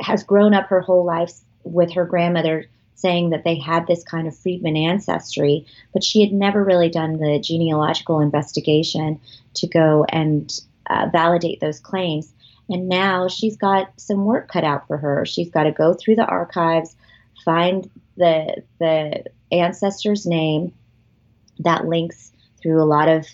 has 0.00 0.22
grown 0.22 0.54
up 0.54 0.66
her 0.68 0.80
whole 0.80 1.04
life 1.04 1.32
with 1.62 1.92
her 1.92 2.04
grandmother 2.04 2.66
saying 2.94 3.30
that 3.30 3.44
they 3.44 3.58
had 3.58 3.86
this 3.86 4.02
kind 4.04 4.26
of 4.26 4.36
freedman 4.36 4.76
ancestry, 4.76 5.66
but 5.92 6.04
she 6.04 6.22
had 6.22 6.32
never 6.32 6.64
really 6.64 6.88
done 6.88 7.18
the 7.18 7.38
genealogical 7.38 8.20
investigation 8.20 9.20
to 9.54 9.66
go 9.66 10.06
and 10.08 10.60
uh, 10.88 11.08
validate 11.12 11.60
those 11.60 11.80
claims. 11.80 12.32
And 12.68 12.88
now 12.88 13.28
she's 13.28 13.56
got 13.56 13.92
some 14.00 14.24
work 14.24 14.48
cut 14.48 14.64
out 14.64 14.86
for 14.86 14.96
her. 14.96 15.26
She's 15.26 15.50
got 15.50 15.64
to 15.64 15.72
go 15.72 15.94
through 15.94 16.16
the 16.16 16.24
archives, 16.24 16.96
find 17.44 17.90
the 18.16 18.62
the 18.78 19.24
ancestor's 19.52 20.24
name 20.24 20.72
that 21.58 21.86
links 21.86 22.32
through 22.62 22.82
a 22.82 22.84
lot 22.84 23.08
of 23.08 23.26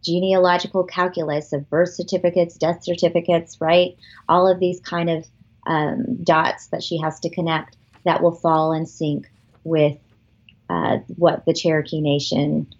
genealogical 0.00 0.84
calculus 0.84 1.52
of 1.52 1.68
birth 1.68 1.94
certificates, 1.94 2.56
death 2.56 2.82
certificates, 2.82 3.60
right? 3.60 3.96
All 4.28 4.50
of 4.50 4.60
these 4.60 4.80
kind 4.80 5.10
of 5.10 5.26
um, 5.66 6.22
dots 6.22 6.68
that 6.68 6.82
she 6.82 6.98
has 6.98 7.20
to 7.20 7.30
connect 7.30 7.76
that 8.04 8.22
will 8.22 8.32
fall 8.34 8.72
in 8.72 8.86
sync 8.86 9.30
with 9.64 9.98
uh, 10.68 10.98
what 11.16 11.44
the 11.44 11.54
Cherokee 11.54 12.00
Nation 12.00 12.72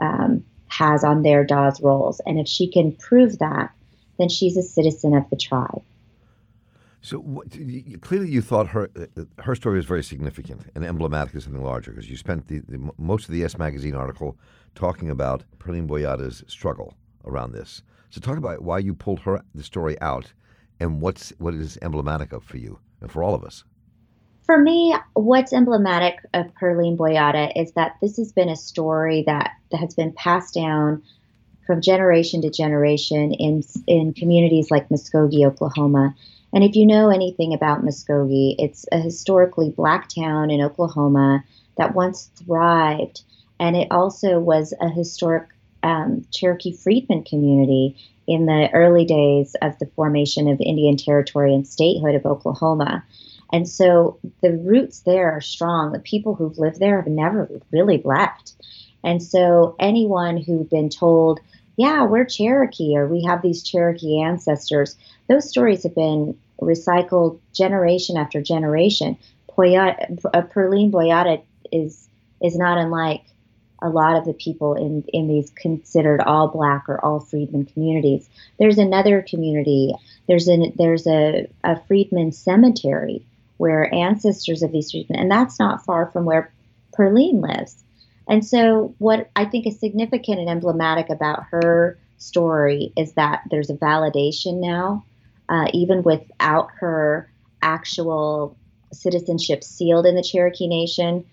um, 0.00 0.44
has 0.68 1.04
on 1.04 1.22
their 1.22 1.44
Dawes 1.44 1.80
rolls. 1.80 2.20
And 2.26 2.38
if 2.38 2.48
she 2.48 2.70
can 2.70 2.92
prove 2.92 3.38
that, 3.38 3.70
then 4.18 4.28
she's 4.28 4.56
a 4.56 4.62
citizen 4.62 5.14
of 5.14 5.28
the 5.30 5.36
tribe. 5.36 5.82
So 7.04 7.18
what, 7.18 7.50
clearly, 8.00 8.30
you 8.30 8.40
thought 8.40 8.68
her 8.68 8.88
uh, 8.96 9.24
her 9.40 9.54
story 9.54 9.76
was 9.76 9.84
very 9.84 10.02
significant 10.02 10.62
and 10.74 10.82
emblematic 10.82 11.34
of 11.34 11.42
something 11.42 11.62
larger 11.62 11.90
because 11.90 12.08
you 12.08 12.16
spent 12.16 12.48
the, 12.48 12.60
the, 12.60 12.90
most 12.96 13.26
of 13.26 13.32
the 13.32 13.40
Yes 13.40 13.58
magazine 13.58 13.94
article 13.94 14.38
talking 14.74 15.10
about 15.10 15.44
Perline 15.58 15.86
Boyattia's 15.86 16.42
struggle 16.46 16.94
around 17.26 17.52
this. 17.52 17.82
So 18.08 18.22
talk 18.22 18.38
about 18.38 18.62
why 18.62 18.78
you 18.78 18.94
pulled 18.94 19.20
her 19.20 19.42
the 19.54 19.62
story 19.62 20.00
out 20.00 20.32
and 20.80 21.02
what's 21.02 21.34
what 21.36 21.52
is 21.52 21.78
emblematic 21.82 22.32
of 22.32 22.42
for 22.42 22.56
you 22.56 22.78
and 23.02 23.12
for 23.12 23.22
all 23.22 23.34
of 23.34 23.44
us? 23.44 23.64
For 24.46 24.56
me, 24.56 24.96
what's 25.12 25.52
emblematic 25.52 26.16
of 26.32 26.54
Perline 26.54 26.96
Boyattia 26.96 27.52
is 27.54 27.72
that 27.72 27.96
this 28.00 28.16
has 28.16 28.32
been 28.32 28.48
a 28.48 28.56
story 28.56 29.24
that, 29.26 29.50
that 29.72 29.76
has 29.76 29.92
been 29.92 30.12
passed 30.12 30.54
down 30.54 31.02
from 31.66 31.82
generation 31.82 32.40
to 32.42 32.50
generation 32.50 33.34
in 33.34 33.62
in 33.86 34.14
communities 34.14 34.70
like 34.70 34.88
Muskogee, 34.88 35.46
Oklahoma. 35.46 36.14
And 36.54 36.62
if 36.62 36.76
you 36.76 36.86
know 36.86 37.10
anything 37.10 37.52
about 37.52 37.84
Muskogee, 37.84 38.54
it's 38.58 38.86
a 38.92 38.98
historically 38.98 39.70
black 39.70 40.08
town 40.08 40.52
in 40.52 40.60
Oklahoma 40.60 41.42
that 41.76 41.96
once 41.96 42.30
thrived, 42.36 43.22
and 43.58 43.74
it 43.74 43.88
also 43.90 44.38
was 44.38 44.72
a 44.80 44.88
historic 44.88 45.48
um, 45.82 46.24
Cherokee 46.30 46.72
freedmen 46.72 47.24
community 47.24 47.96
in 48.28 48.46
the 48.46 48.70
early 48.72 49.04
days 49.04 49.56
of 49.62 49.76
the 49.80 49.90
formation 49.96 50.48
of 50.48 50.60
Indian 50.60 50.96
Territory 50.96 51.52
and 51.52 51.66
statehood 51.66 52.14
of 52.14 52.24
Oklahoma. 52.24 53.04
And 53.52 53.68
so 53.68 54.18
the 54.40 54.52
roots 54.52 55.00
there 55.00 55.32
are 55.32 55.40
strong. 55.40 55.90
The 55.90 55.98
people 55.98 56.36
who've 56.36 56.56
lived 56.56 56.78
there 56.78 56.96
have 57.02 57.10
never 57.10 57.50
really 57.72 58.00
left. 58.04 58.52
And 59.02 59.20
so 59.20 59.74
anyone 59.80 60.36
who'd 60.36 60.70
been 60.70 60.88
told, 60.88 61.40
yeah, 61.76 62.04
we're 62.04 62.24
Cherokee 62.24 62.96
or 62.96 63.08
we 63.08 63.24
have 63.24 63.42
these 63.42 63.62
Cherokee 63.64 64.22
ancestors, 64.22 64.96
those 65.28 65.48
stories 65.48 65.82
have 65.82 65.94
been 65.94 66.38
recycled 66.64 67.40
generation 67.52 68.16
after 68.16 68.42
generation. 68.42 69.16
Poyata, 69.50 70.18
uh, 70.32 70.42
Perline 70.42 70.90
Boyattia 70.90 71.42
is 71.70 72.08
is 72.42 72.56
not 72.56 72.78
unlike 72.78 73.24
a 73.82 73.88
lot 73.88 74.16
of 74.16 74.24
the 74.24 74.32
people 74.32 74.74
in, 74.74 75.04
in 75.12 75.28
these 75.28 75.50
considered 75.50 76.20
all 76.20 76.48
black 76.48 76.88
or 76.88 77.04
all 77.04 77.20
freedmen 77.20 77.66
communities. 77.66 78.28
There's 78.58 78.78
another 78.78 79.22
community. 79.22 79.94
There's 80.26 80.48
a 80.48 80.72
there's 80.76 81.06
a, 81.06 81.48
a 81.62 81.80
freedmen 81.86 82.32
cemetery 82.32 83.26
where 83.58 83.92
ancestors 83.94 84.62
of 84.62 84.72
these 84.72 84.90
freedmen, 84.90 85.20
and 85.20 85.30
that's 85.30 85.58
not 85.58 85.84
far 85.84 86.06
from 86.06 86.24
where 86.24 86.52
Perline 86.96 87.40
lives. 87.40 87.82
And 88.26 88.44
so, 88.44 88.94
what 88.98 89.30
I 89.36 89.44
think 89.44 89.66
is 89.66 89.78
significant 89.78 90.40
and 90.40 90.48
emblematic 90.48 91.10
about 91.10 91.44
her 91.50 91.98
story 92.16 92.92
is 92.96 93.12
that 93.12 93.42
there's 93.50 93.70
a 93.70 93.74
validation 93.74 94.60
now, 94.60 95.04
uh, 95.48 95.68
even 95.72 96.02
without 96.02 96.70
her 96.78 97.30
actual 97.62 98.56
citizenship 98.92 99.64
sealed 99.64 100.06
in 100.06 100.14
the 100.14 100.22
Cherokee 100.22 100.68
Nation. 100.68 101.24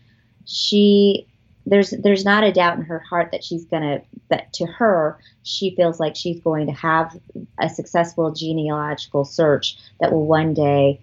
She 0.45 1.27
there's 1.65 1.91
there's 1.91 2.25
not 2.25 2.43
a 2.43 2.51
doubt 2.51 2.77
in 2.77 2.83
her 2.83 2.99
heart 2.99 3.29
that 3.31 3.43
she's 3.43 3.65
to 3.65 4.01
that 4.29 4.51
to 4.53 4.65
her 4.65 5.19
she 5.43 5.75
feels 5.75 5.99
like 5.99 6.15
she's 6.15 6.39
going 6.39 6.65
to 6.65 6.73
have 6.73 7.15
a 7.59 7.69
successful 7.69 8.31
genealogical 8.31 9.23
search 9.23 9.77
that 9.99 10.11
will 10.11 10.25
one 10.25 10.53
day 10.53 10.99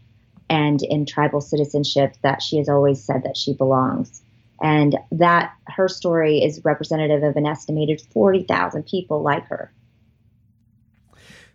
end 0.51 0.83
in 0.83 1.07
tribal 1.07 1.41
citizenship 1.41 2.17
that 2.23 2.43
she 2.43 2.59
has 2.59 2.69
always 2.69 3.03
said 3.03 3.23
that 3.23 3.37
she 3.37 3.53
belongs 3.53 4.23
and 4.61 4.97
that 5.13 5.53
her 5.69 5.89
story 5.89 6.43
is 6.43 6.65
representative 6.65 7.23
of 7.23 7.37
an 7.37 7.47
estimated 7.47 8.01
40,000 8.13 8.85
people 8.85 9.23
like 9.23 9.47
her 9.47 9.71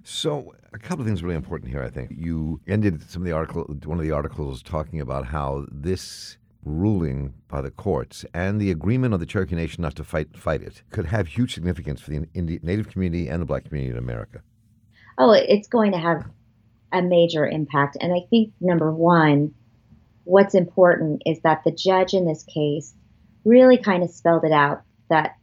so 0.03 0.53
a 0.73 0.79
couple 0.79 1.01
of 1.01 1.07
things 1.07 1.23
really 1.23 1.35
important 1.35 1.71
here 1.71 1.81
i 1.81 1.89
think 1.89 2.11
you 2.15 2.59
ended 2.67 3.01
some 3.09 3.21
of 3.21 3.25
the 3.25 3.31
article 3.31 3.63
one 3.85 3.97
of 3.97 4.03
the 4.03 4.11
articles 4.11 4.61
talking 4.61 4.99
about 4.99 5.25
how 5.25 5.65
this 5.71 6.37
ruling 6.65 7.33
by 7.47 7.61
the 7.61 7.71
courts 7.71 8.25
and 8.33 8.59
the 8.59 8.71
agreement 8.71 9.13
of 9.13 9.19
the 9.19 9.25
Cherokee 9.25 9.55
Nation 9.55 9.81
not 9.81 9.95
to 9.95 10.03
fight 10.03 10.35
fight 10.37 10.61
it 10.61 10.81
could 10.91 11.05
have 11.05 11.27
huge 11.27 11.53
significance 11.53 12.01
for 12.01 12.11
the 12.11 12.27
Indian, 12.33 12.59
Native 12.63 12.89
community 12.89 13.27
and 13.27 13.41
the 13.41 13.45
Black 13.45 13.65
community 13.65 13.91
in 13.91 13.97
America. 13.97 14.41
Oh, 15.17 15.31
it's 15.31 15.67
going 15.67 15.91
to 15.91 15.97
have 15.97 16.25
a 16.91 17.01
major 17.01 17.47
impact, 17.47 17.97
and 17.99 18.13
I 18.13 18.25
think 18.29 18.53
number 18.61 18.91
one, 18.91 19.53
what's 20.23 20.55
important 20.55 21.23
is 21.25 21.39
that 21.41 21.63
the 21.65 21.71
judge 21.71 22.13
in 22.13 22.25
this 22.25 22.43
case 22.43 22.93
really 23.45 23.77
kind 23.77 24.03
of 24.03 24.09
spelled 24.09 24.45
it 24.45 24.51
out 24.51 24.83
that 25.09 25.35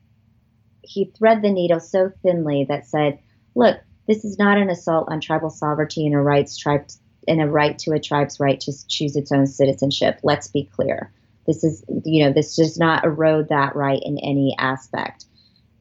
he 0.82 1.12
thread 1.16 1.42
the 1.42 1.50
needle 1.50 1.80
so 1.80 2.10
thinly 2.22 2.66
that 2.68 2.86
said, 2.86 3.18
look, 3.54 3.76
this 4.10 4.24
is 4.24 4.40
not 4.40 4.58
an 4.58 4.68
assault 4.70 5.06
on 5.08 5.20
tribal 5.20 5.50
sovereignty 5.50 6.04
and 6.04 6.16
a 6.16 6.18
rights 6.18 6.56
tribes 6.56 7.00
and 7.28 7.40
a 7.40 7.46
right 7.46 7.78
to 7.78 7.92
a 7.92 8.00
tribe's 8.00 8.40
right 8.40 8.58
to 8.58 8.72
choose 8.88 9.14
its 9.14 9.30
own 9.30 9.46
citizenship. 9.46 10.18
Let's 10.24 10.48
be 10.48 10.64
clear. 10.64 11.12
This 11.46 11.62
is, 11.62 11.84
you 12.04 12.24
know, 12.24 12.32
this 12.32 12.56
does 12.56 12.76
not 12.76 13.04
erode 13.04 13.50
that 13.50 13.76
right 13.76 14.02
in 14.04 14.18
any 14.18 14.56
aspect. 14.58 15.26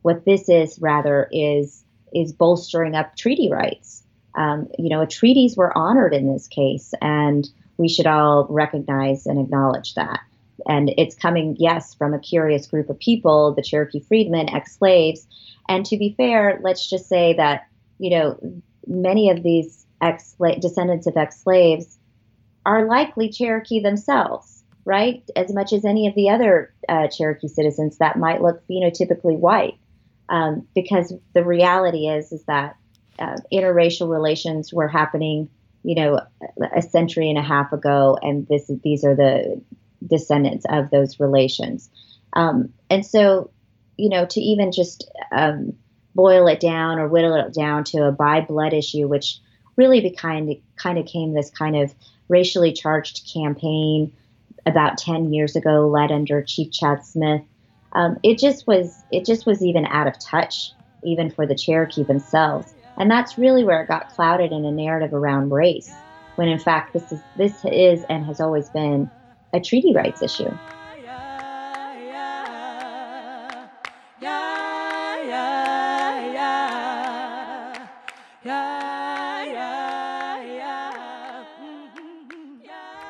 what 0.01 0.25
this 0.25 0.49
is 0.49 0.79
rather 0.81 1.27
is 1.31 1.83
is 2.13 2.33
bolstering 2.33 2.95
up 2.95 3.15
treaty 3.15 3.49
rights. 3.51 4.03
Um, 4.35 4.67
you 4.77 4.89
know, 4.89 5.05
treaties 5.05 5.55
were 5.57 5.75
honored 5.77 6.13
in 6.13 6.31
this 6.31 6.47
case, 6.47 6.93
and 7.01 7.47
we 7.77 7.87
should 7.87 8.07
all 8.07 8.47
recognize 8.49 9.25
and 9.25 9.39
acknowledge 9.39 9.93
that. 9.95 10.21
And 10.67 10.91
it's 10.97 11.15
coming, 11.15 11.55
yes, 11.59 11.93
from 11.93 12.13
a 12.13 12.19
curious 12.19 12.67
group 12.67 12.89
of 12.89 12.99
people, 12.99 13.53
the 13.53 13.61
Cherokee 13.61 14.01
freedmen, 14.01 14.49
ex 14.49 14.77
slaves. 14.77 15.27
And 15.67 15.85
to 15.85 15.97
be 15.97 16.13
fair, 16.17 16.59
let's 16.63 16.89
just 16.89 17.07
say 17.07 17.33
that, 17.35 17.67
you 17.99 18.09
know, 18.09 18.61
many 18.87 19.29
of 19.29 19.43
these 19.43 19.85
ex 20.01 20.35
descendants 20.59 21.05
of 21.05 21.15
ex 21.17 21.41
slaves 21.41 21.99
are 22.65 22.87
likely 22.87 23.29
Cherokee 23.29 23.81
themselves, 23.81 24.63
right? 24.85 25.23
As 25.35 25.53
much 25.53 25.73
as 25.73 25.85
any 25.85 26.07
of 26.07 26.15
the 26.15 26.29
other 26.29 26.73
uh, 26.87 27.07
Cherokee 27.07 27.47
citizens 27.47 27.97
that 27.97 28.17
might 28.17 28.41
look 28.41 28.65
phenotypically 28.67 29.37
white. 29.37 29.75
Um, 30.29 30.67
because 30.75 31.11
the 31.33 31.43
reality 31.43 32.07
is, 32.07 32.31
is 32.31 32.43
that 32.43 32.75
uh, 33.17 33.37
interracial 33.51 34.09
relations 34.09 34.71
were 34.71 34.87
happening, 34.87 35.49
you 35.83 35.95
know, 35.95 36.21
a 36.75 36.81
century 36.83 37.29
and 37.29 37.37
a 37.39 37.43
half 37.43 37.73
ago, 37.73 38.17
and 38.21 38.47
this 38.47 38.71
these 38.83 39.03
are 39.03 39.15
the 39.15 39.61
descendants 40.05 40.65
of 40.69 40.91
those 40.91 41.19
relations. 41.19 41.89
Um, 42.33 42.73
and 42.89 43.03
so, 43.05 43.49
you 43.97 44.09
know, 44.09 44.25
to 44.27 44.39
even 44.39 44.71
just 44.71 45.09
um, 45.31 45.73
boil 46.19 46.47
it 46.47 46.59
down 46.59 46.99
or 46.99 47.07
whittle 47.07 47.35
it 47.35 47.53
down 47.53 47.85
to 47.85 48.03
a 48.03 48.11
by 48.11 48.41
blood 48.41 48.73
issue, 48.73 49.07
which 49.07 49.39
really 49.77 50.01
became 50.01 50.61
kind 50.75 50.97
of 50.97 51.05
came 51.05 51.33
this 51.33 51.49
kind 51.49 51.77
of 51.77 51.95
racially 52.27 52.73
charged 52.73 53.31
campaign 53.33 54.11
about 54.65 54.97
10 54.97 55.31
years 55.31 55.55
ago, 55.55 55.87
led 55.87 56.11
under 56.11 56.43
Chief 56.43 56.73
Chad 56.73 57.05
Smith. 57.05 57.41
Um, 57.93 58.17
it 58.21 58.37
just 58.37 58.67
was 58.67 59.05
it 59.09 59.25
just 59.25 59.45
was 59.45 59.63
even 59.63 59.85
out 59.85 60.07
of 60.07 60.19
touch, 60.19 60.73
even 61.05 61.31
for 61.31 61.47
the 61.47 61.55
Cherokee 61.55 62.03
themselves. 62.03 62.73
And 62.97 63.09
that's 63.09 63.37
really 63.37 63.63
where 63.63 63.81
it 63.81 63.87
got 63.87 64.09
clouded 64.09 64.51
in 64.51 64.65
a 64.65 64.73
narrative 64.73 65.13
around 65.13 65.51
race, 65.51 65.89
when 66.35 66.49
in 66.49 66.59
fact 66.59 66.91
this 66.91 67.13
is 67.13 67.21
this 67.37 67.63
is 67.63 68.03
and 68.09 68.25
has 68.25 68.41
always 68.41 68.69
been 68.69 69.09
a 69.53 69.61
treaty 69.61 69.93
rights 69.95 70.21
issue. 70.21 70.51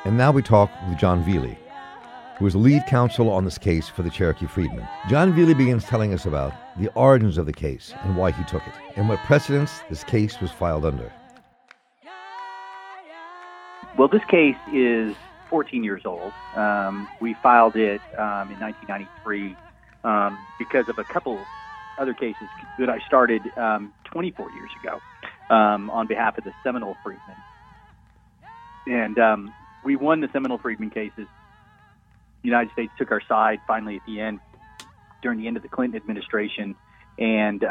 And 0.09 0.17
now 0.17 0.31
we 0.31 0.41
talk 0.41 0.71
with 0.87 0.97
Jon 0.97 1.21
Velie, 1.21 1.55
who 2.39 2.47
is 2.47 2.53
the 2.53 2.59
lead 2.59 2.83
counsel 2.87 3.29
on 3.29 3.45
this 3.45 3.59
case 3.59 3.87
for 3.87 4.01
the 4.01 4.09
Cherokee 4.09 4.47
Freedmen. 4.47 4.87
Jon 5.07 5.35
Velie 5.35 5.53
begins 5.53 5.85
telling 5.85 6.15
us 6.15 6.25
about 6.25 6.51
the 6.77 6.91
origins 6.93 7.37
of 7.37 7.45
the 7.45 7.53
case 7.53 7.93
and 8.01 8.17
why 8.17 8.31
he 8.31 8.43
took 8.45 8.65
it, 8.65 8.73
and 8.95 9.07
what 9.07 9.19
precedents 9.19 9.81
this 9.87 10.03
case 10.03 10.41
was 10.41 10.49
filed 10.49 10.83
under. 10.83 11.13
Well, 13.99 14.07
this 14.07 14.25
case 14.25 14.55
is 14.73 15.15
14 15.47 15.83
years 15.83 16.01
old. 16.07 16.33
Um, 16.55 17.07
we 17.21 17.35
filed 17.35 17.75
it 17.75 18.01
um, 18.17 18.49
in 18.51 18.59
1993 18.59 19.55
um, 20.05 20.39
because 20.57 20.89
of 20.89 20.97
a 20.97 21.03
couple 21.03 21.39
other 21.99 22.15
cases 22.15 22.47
that 22.79 22.89
I 22.89 22.97
started 23.05 23.43
um, 23.57 23.93
24 24.05 24.49
years 24.53 24.71
ago 24.81 24.99
um, 25.55 25.91
on 25.91 26.07
behalf 26.07 26.35
of 26.39 26.45
the 26.45 26.53
Seminole 26.63 26.97
Freedmen. 27.03 27.37
And 28.87 29.19
um, 29.19 29.53
we 29.83 29.95
won 29.95 30.21
the 30.21 30.29
Seminole 30.31 30.57
Freedmen 30.57 30.89
cases. 30.89 31.27
The 32.41 32.47
United 32.47 32.71
States 32.71 32.91
took 32.97 33.11
our 33.11 33.21
side 33.27 33.59
finally 33.67 33.97
at 33.97 34.05
the 34.05 34.21
end, 34.21 34.39
during 35.21 35.39
the 35.39 35.47
end 35.47 35.57
of 35.57 35.63
the 35.63 35.69
Clinton 35.69 35.99
administration, 35.99 36.75
and 37.17 37.63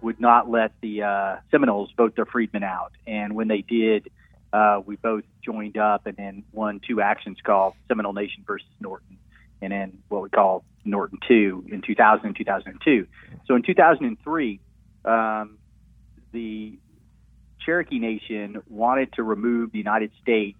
would 0.00 0.20
not 0.20 0.50
let 0.50 0.72
the 0.80 1.02
uh, 1.02 1.36
Seminoles 1.50 1.90
vote 1.96 2.14
their 2.16 2.26
freedmen 2.26 2.62
out. 2.62 2.92
And 3.06 3.34
when 3.34 3.48
they 3.48 3.62
did, 3.62 4.10
uh, 4.52 4.80
we 4.84 4.96
both 4.96 5.24
joined 5.44 5.76
up 5.76 6.06
and 6.06 6.16
then 6.16 6.44
won 6.52 6.80
two 6.86 7.00
actions 7.00 7.38
called 7.42 7.74
Seminole 7.88 8.12
Nation 8.12 8.44
versus 8.46 8.68
Norton, 8.80 9.18
and 9.60 9.72
then 9.72 9.98
what 10.08 10.22
we 10.22 10.28
call 10.28 10.64
Norton 10.84 11.18
2 11.26 11.66
in 11.70 11.82
2000 11.82 12.26
and 12.26 12.36
2002. 12.36 13.06
So 13.46 13.54
in 13.54 13.62
2003, 13.62 14.60
um, 15.04 15.58
the 16.32 16.78
Cherokee 17.64 17.98
Nation 17.98 18.62
wanted 18.68 19.12
to 19.14 19.22
remove 19.22 19.72
the 19.72 19.78
United 19.78 20.12
States 20.22 20.58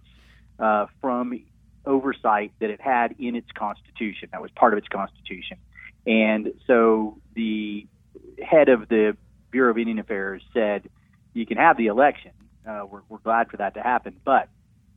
uh, 0.59 0.87
from 1.01 1.41
oversight 1.85 2.51
that 2.59 2.69
it 2.69 2.81
had 2.81 3.15
in 3.19 3.35
its 3.35 3.51
constitution. 3.51 4.29
That 4.31 4.41
was 4.41 4.51
part 4.51 4.73
of 4.73 4.77
its 4.77 4.87
constitution. 4.87 5.57
And 6.05 6.53
so 6.67 7.19
the 7.35 7.87
head 8.43 8.69
of 8.69 8.89
the 8.89 9.17
Bureau 9.51 9.71
of 9.71 9.77
Indian 9.77 9.99
Affairs 9.99 10.41
said, 10.53 10.89
you 11.33 11.45
can 11.45 11.57
have 11.57 11.77
the 11.77 11.87
election, 11.87 12.31
uh, 12.67 12.85
we're, 12.89 13.01
we're 13.09 13.19
glad 13.19 13.49
for 13.49 13.57
that 13.57 13.75
to 13.75 13.81
happen. 13.81 14.15
But 14.23 14.49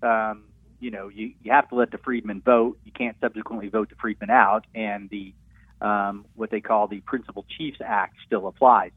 um, 0.02 0.44
you 0.80 0.90
know, 0.90 1.08
you, 1.08 1.32
you 1.42 1.52
have 1.52 1.68
to 1.68 1.76
let 1.76 1.92
the 1.92 1.98
freedmen 1.98 2.42
vote. 2.42 2.76
You 2.84 2.90
can't 2.92 3.16
subsequently 3.20 3.68
vote 3.68 3.88
the 3.88 3.94
freedmen 3.94 4.30
out, 4.30 4.66
and 4.74 5.08
the 5.10 5.32
um, 5.80 6.26
what 6.34 6.50
they 6.50 6.60
call 6.60 6.88
the 6.88 7.00
Principal 7.00 7.44
Chiefs 7.56 7.78
Act 7.84 8.16
still 8.26 8.46
applies. 8.46 8.90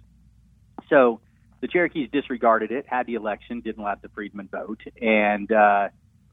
So 0.90 1.22
the 1.62 1.68
Cherokees 1.68 2.10
disregarded 2.12 2.72
it, 2.72 2.86
had 2.88 3.08
the 3.08 3.16
election, 3.16 3.62
didn't 3.62 3.84
let 3.84 4.02
the 4.02 4.10
freedmen 4.10 4.50
vote, 4.52 4.82
and 5.02 5.52
uh, 5.52 5.90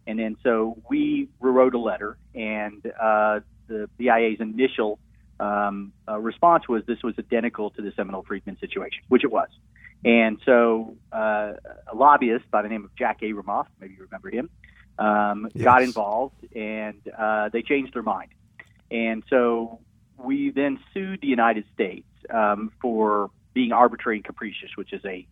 and 0.07 0.19
then 0.19 0.37
so 0.43 0.81
we 0.88 1.29
wrote 1.41 1.75
a 1.75 1.79
letter, 1.79 2.17
and 2.35 2.85
uh, 3.01 3.41
the 3.69 3.88
BIA's 3.97 4.41
initial 4.41 4.99
um, 5.41 5.93
uh, 6.09 6.19
response 6.19 6.69
was 6.69 6.85
this 6.87 7.03
was 7.03 7.15
identical 7.19 7.71
to 7.71 7.83
the 7.83 7.93
Seminole 7.97 8.23
Freedmen 8.23 8.59
situation, 8.59 9.03
which 9.09 9.25
it 9.25 9.31
was. 9.31 9.49
And 10.05 10.38
so 10.45 10.97
uh, 11.12 11.53
a 11.87 11.95
lobbyist 11.95 12.51
by 12.51 12.62
the 12.62 12.69
name 12.69 12.85
of 12.85 12.95
Jack 12.97 13.21
Abramoff, 13.21 13.67
maybe 13.81 13.95
you 13.95 14.03
remember 14.03 14.31
him, 14.31 14.51
um, 14.99 15.49
yes. 15.55 15.65
got 15.65 15.83
involved 15.83 16.35
and 16.55 17.01
uh, 17.17 17.49
they 17.51 17.62
changed 17.62 17.95
their 17.95 18.03
mind. 18.03 18.31
And 18.91 19.23
so 19.31 19.81
we 20.19 20.51
then 20.51 20.79
sued 20.93 21.21
the 21.21 21.29
United 21.29 21.65
States 21.75 22.07
um, 22.31 22.73
for 22.81 23.31
being 23.55 23.73
arbitrary 23.73 24.19
and 24.19 24.25
capricious, 24.25 24.71
which 24.77 24.93
is 24.93 25.05
a 25.05 25.27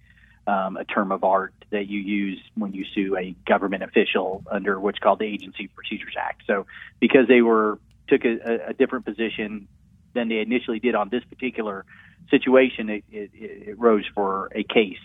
um, 0.50 0.76
a 0.76 0.84
term 0.84 1.12
of 1.12 1.22
art 1.22 1.54
that 1.70 1.86
you 1.86 2.00
use 2.00 2.40
when 2.56 2.72
you 2.72 2.84
sue 2.94 3.16
a 3.16 3.34
government 3.46 3.84
official 3.84 4.42
under 4.50 4.80
what's 4.80 4.98
called 4.98 5.20
the 5.20 5.24
Agency 5.24 5.68
Procedures 5.68 6.14
Act. 6.18 6.42
So 6.46 6.66
because 6.98 7.28
they 7.28 7.40
were 7.40 7.78
took 8.08 8.24
a, 8.24 8.70
a 8.70 8.72
different 8.74 9.04
position 9.04 9.68
than 10.14 10.28
they 10.28 10.38
initially 10.38 10.80
did 10.80 10.96
on 10.96 11.08
this 11.08 11.22
particular 11.24 11.84
situation, 12.30 12.90
it, 12.90 13.04
it, 13.12 13.30
it 13.32 13.78
rose 13.78 14.04
for 14.12 14.50
a 14.52 14.64
case. 14.64 14.98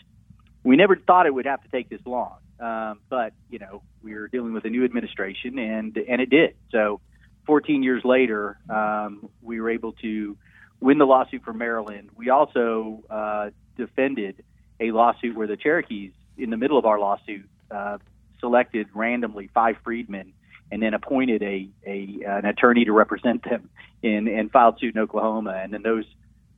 We 0.64 0.78
never 0.78 0.96
thought 0.96 1.28
it 1.28 1.34
would 1.34 1.46
have 1.46 1.62
to 1.62 1.70
take 1.70 1.90
this 1.90 2.02
long, 2.06 2.38
um, 2.60 3.00
but 3.08 3.34
you 3.52 3.60
know 3.60 3.84
we 4.02 4.16
were 4.16 4.28
dealing 4.28 4.54
with 4.54 4.66
a 4.66 4.70
new 4.70 4.84
administration, 4.84 5.60
and 5.60 5.96
and 5.96 6.22
it 6.22 6.32
did. 6.32 6.56
So, 6.72 7.02
14 7.46 7.84
years 7.84 8.04
later, 8.04 8.58
um, 8.68 9.30
we 9.44 9.62
were 9.62 9.70
able 9.70 9.92
to 10.02 10.36
win 10.80 10.98
the 10.98 11.06
lawsuit 11.06 11.44
for 11.44 11.54
Marilynn. 11.54 12.08
We 12.16 12.32
also 12.32 13.04
uh, 13.12 13.52
defended 13.78 14.44
a 14.80 14.92
lawsuit 14.92 15.36
where 15.36 15.48
the 15.48 15.58
Cherokees, 15.58 16.12
in 16.38 16.50
the 16.50 16.58
middle 16.58 16.78
of 16.78 16.86
our 16.86 17.00
lawsuit, 17.00 17.48
uh, 17.72 17.98
selected 18.40 18.88
randomly 18.94 19.50
five 19.54 19.78
freedmen 19.84 20.34
and 20.72 20.82
then 20.82 20.94
appointed 20.94 21.44
a, 21.44 21.70
a 21.86 22.20
an 22.26 22.46
attorney 22.46 22.86
to 22.86 22.92
represent 22.92 23.44
them 23.44 23.70
in 24.02 24.28
and 24.28 24.52
filed 24.52 24.80
suit 24.80 24.96
in 24.96 25.02
Oklahoma. 25.02 25.60
And 25.64 25.74
then 25.74 25.84
those 25.84 26.06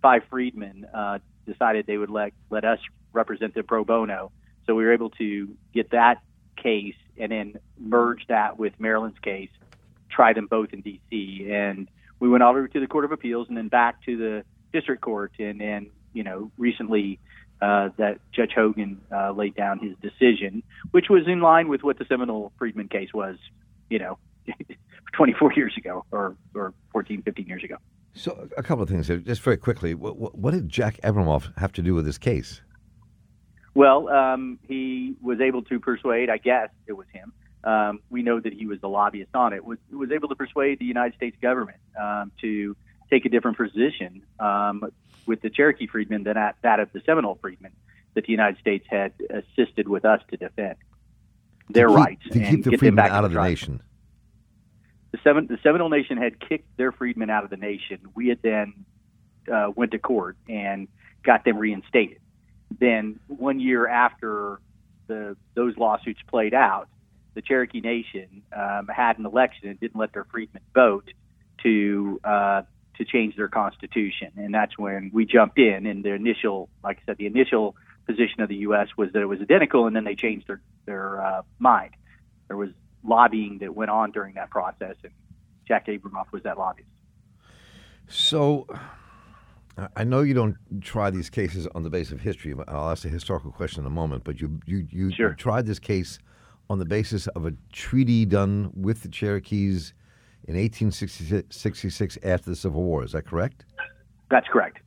five 0.01 0.23
freedmen 0.29 0.85
uh, 0.93 1.19
decided 1.45 1.85
they 1.85 1.97
would 1.97 2.09
let 2.09 2.33
let 2.49 2.65
us 2.65 2.79
represent 3.13 3.53
them 3.53 3.65
pro 3.65 3.83
bono. 3.83 4.31
So 4.65 4.75
we 4.75 4.83
were 4.83 4.93
able 4.93 5.09
to 5.11 5.49
get 5.73 5.91
that 5.91 6.21
case 6.55 6.95
and 7.17 7.31
then 7.31 7.59
merge 7.79 8.25
that 8.27 8.57
with 8.59 8.73
Marilynn's 8.79 9.19
case, 9.19 9.49
try 10.09 10.33
them 10.33 10.47
both 10.47 10.73
in 10.73 10.81
D.C. 10.81 11.49
and 11.51 11.87
we 12.19 12.27
went 12.27 12.43
all 12.43 12.51
over 12.51 12.67
to 12.67 12.79
the 12.79 12.87
Court 12.87 13.05
of 13.05 13.11
Appeals 13.11 13.47
and 13.47 13.57
then 13.57 13.67
back 13.67 14.03
to 14.05 14.17
the 14.17 14.43
district 14.73 15.01
court 15.01 15.31
and 15.39 15.61
and 15.61 15.87
you 16.13 16.23
know 16.23 16.51
recently 16.57 17.19
uh, 17.61 17.89
that 17.97 18.19
Judge 18.31 18.51
Hogan 18.55 19.01
uh, 19.11 19.31
laid 19.31 19.55
down 19.55 19.79
his 19.79 19.95
decision, 20.01 20.63
which 20.91 21.07
was 21.09 21.27
in 21.27 21.41
line 21.41 21.67
with 21.67 21.83
what 21.83 21.97
the 21.97 22.05
Seminole 22.05 22.51
Freedman 22.57 22.87
case 22.87 23.09
was, 23.13 23.37
you 23.89 23.99
know, 23.99 24.17
24 25.13 25.53
years 25.53 25.73
ago 25.77 26.05
or, 26.11 26.35
or 26.53 26.73
14, 26.91 27.23
15 27.23 27.47
years 27.47 27.63
ago. 27.63 27.77
So, 28.13 28.47
a 28.57 28.63
couple 28.63 28.83
of 28.83 28.89
things 28.89 29.07
here, 29.07 29.17
just 29.17 29.41
very 29.41 29.57
quickly. 29.57 29.93
What, 29.93 30.35
what 30.35 30.51
did 30.51 30.69
Jack 30.69 30.99
Abramoff 31.03 31.55
have 31.57 31.71
to 31.73 31.81
do 31.81 31.93
with 31.93 32.05
this 32.05 32.17
case? 32.17 32.61
Well, 33.75 34.09
um, 34.09 34.57
he 34.67 35.15
was 35.21 35.39
able 35.39 35.61
to 35.63 35.79
persuade, 35.79 36.31
I 36.31 36.37
guess 36.37 36.69
it 36.87 36.93
was 36.93 37.05
him. 37.13 37.31
Um, 37.63 37.99
we 38.09 38.23
know 38.23 38.39
that 38.39 38.53
he 38.53 38.65
was 38.65 38.81
the 38.81 38.89
lobbyist 38.89 39.35
on 39.35 39.53
it. 39.53 39.63
Was 39.63 39.77
was 39.91 40.09
able 40.11 40.29
to 40.29 40.35
persuade 40.35 40.79
the 40.79 40.85
United 40.85 41.15
States 41.15 41.37
government 41.41 41.77
um, 41.99 42.31
to 42.41 42.75
take 43.09 43.25
a 43.25 43.29
different 43.29 43.57
position 43.57 44.23
um, 44.39 44.83
with 45.27 45.41
the 45.41 45.49
Cherokee 45.49 45.87
freedmen 45.87 46.23
than 46.23 46.37
at 46.37 46.55
that 46.63 46.79
of 46.79 46.91
the 46.93 47.01
Seminole 47.05 47.37
freedmen 47.41 47.71
that 48.15 48.25
the 48.25 48.31
United 48.31 48.59
States 48.59 48.85
had 48.89 49.13
assisted 49.29 49.87
with 49.87 50.05
us 50.05 50.21
to 50.31 50.37
defend 50.37 50.75
their 51.69 51.87
to 51.87 51.93
keep, 51.93 51.97
rights 51.97 52.23
to 52.31 52.39
keep 52.39 52.63
the 52.63 52.77
freedmen 52.77 53.05
out 53.05 53.25
of 53.25 53.31
the 53.31 53.41
nation 53.41 53.81
the, 55.11 55.19
Seven, 55.23 55.47
the 55.47 55.57
Seminole 55.63 55.89
Nation 55.89 56.17
had 56.17 56.39
kicked 56.39 56.77
their 56.77 56.91
freedmen 56.91 57.29
out 57.29 57.43
of 57.43 57.49
the 57.49 57.57
nation. 57.57 57.99
We 58.15 58.27
had 58.27 58.39
then 58.41 58.85
uh, 59.51 59.71
went 59.75 59.91
to 59.91 59.99
court 59.99 60.37
and 60.49 60.87
got 61.23 61.45
them 61.45 61.57
reinstated. 61.57 62.19
Then 62.79 63.19
one 63.27 63.59
year 63.59 63.87
after 63.87 64.59
the 65.07 65.37
those 65.55 65.77
lawsuits 65.77 66.19
played 66.27 66.53
out, 66.53 66.89
the 67.33 67.41
Cherokee 67.41 67.79
Nation 67.79 68.43
um, 68.55 68.87
had 68.87 69.17
an 69.17 69.25
election 69.25 69.69
and 69.69 69.79
didn't 69.79 69.99
let 69.99 70.11
their 70.11 70.25
freedmen 70.25 70.63
vote 70.73 71.09
to 71.63 72.19
uh, 72.23 72.63
to 72.97 73.05
change 73.05 73.35
their 73.35 73.47
constitution, 73.47 74.31
and 74.37 74.53
that's 74.53 74.77
when 74.77 75.11
we 75.13 75.25
jumped 75.25 75.57
in. 75.57 75.85
And 75.85 76.03
the 76.03 76.13
initial, 76.13 76.69
like 76.83 76.97
I 76.97 77.01
said, 77.05 77.17
the 77.17 77.27
initial 77.27 77.75
position 78.05 78.41
of 78.41 78.49
the 78.49 78.55
U.S. 78.57 78.89
was 78.97 79.11
that 79.13 79.21
it 79.21 79.25
was 79.25 79.39
identical, 79.41 79.85
and 79.85 79.95
then 79.95 80.03
they 80.03 80.15
changed 80.15 80.47
their 80.47 80.61
their 80.85 81.21
uh, 81.21 81.41
mind. 81.59 81.91
There 82.47 82.57
was 82.57 82.69
lobbying 83.03 83.59
that 83.59 83.75
went 83.75 83.91
on 83.91 84.11
during 84.11 84.35
that 84.35 84.49
process, 84.49 84.95
and 85.03 85.13
Jack 85.67 85.87
Abramoff 85.87 86.31
was 86.31 86.43
that 86.43 86.57
lobbyist. 86.57 86.89
So, 88.07 88.67
I 89.95 90.03
know 90.03 90.21
you 90.21 90.33
don't 90.33 90.55
try 90.81 91.09
these 91.09 91.29
cases 91.29 91.67
on 91.75 91.83
the 91.83 91.89
basis 91.89 92.13
of 92.13 92.21
history. 92.21 92.55
I'll 92.67 92.89
ask 92.89 93.05
a 93.05 93.09
historical 93.09 93.51
question 93.51 93.81
in 93.81 93.87
a 93.87 93.91
moment, 93.91 94.23
but 94.23 94.41
you 94.41 94.59
you 94.65 94.87
you, 94.89 95.11
sure. 95.11 95.29
you 95.29 95.35
tried 95.35 95.65
this 95.65 95.79
case 95.79 96.19
on 96.69 96.79
the 96.79 96.85
basis 96.85 97.27
of 97.27 97.45
a 97.45 97.53
treaty 97.71 98.25
done 98.25 98.71
with 98.75 99.03
the 99.03 99.09
Cherokees 99.09 99.93
in 100.47 100.55
1866 100.55 102.17
after 102.23 102.49
the 102.49 102.55
Civil 102.55 102.83
War. 102.83 103.03
Is 103.03 103.11
that 103.11 103.25
correct? 103.25 103.65
That's 104.31 104.47
correct. 104.47 104.79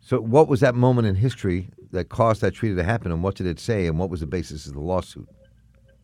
So, 0.00 0.20
what 0.20 0.48
was 0.48 0.60
that 0.60 0.74
moment 0.74 1.06
in 1.06 1.14
history 1.14 1.68
that 1.92 2.08
caused 2.08 2.40
that 2.42 2.52
treaty 2.52 2.74
to 2.76 2.84
happen, 2.84 3.10
and 3.12 3.22
what 3.22 3.34
did 3.34 3.46
it 3.46 3.58
say, 3.58 3.86
and 3.86 3.98
what 3.98 4.10
was 4.10 4.20
the 4.20 4.26
basis 4.26 4.66
of 4.66 4.74
the 4.74 4.80
lawsuit? 4.80 5.28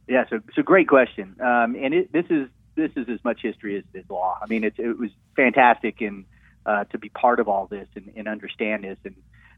Yeah, 0.09 0.25
so 0.29 0.37
it's 0.37 0.57
so 0.57 0.63
great 0.63 0.89
question, 0.89 1.37
um, 1.41 1.75
and 1.77 1.95
it, 1.95 2.13
this 2.13 2.27
is 2.29 2.49
this 2.75 2.91
is 2.97 3.09
as 3.09 3.23
much 3.25 3.41
history 3.41 3.77
as, 3.79 3.85
as 3.95 4.05
law. 4.11 4.37
I 4.43 4.47
mean, 4.47 4.65
it, 4.65 4.75
it 4.79 4.99
was 4.99 5.11
fantastic 5.37 6.01
and 6.01 6.25
uh, 6.67 6.85
to 6.85 6.99
be 6.99 7.09
part 7.09 7.39
of 7.39 7.49
all 7.49 7.67
this 7.67 7.87
and, 7.95 8.13
and 8.17 8.27
understand 8.27 8.85
this, 8.85 8.99
and 9.05 9.15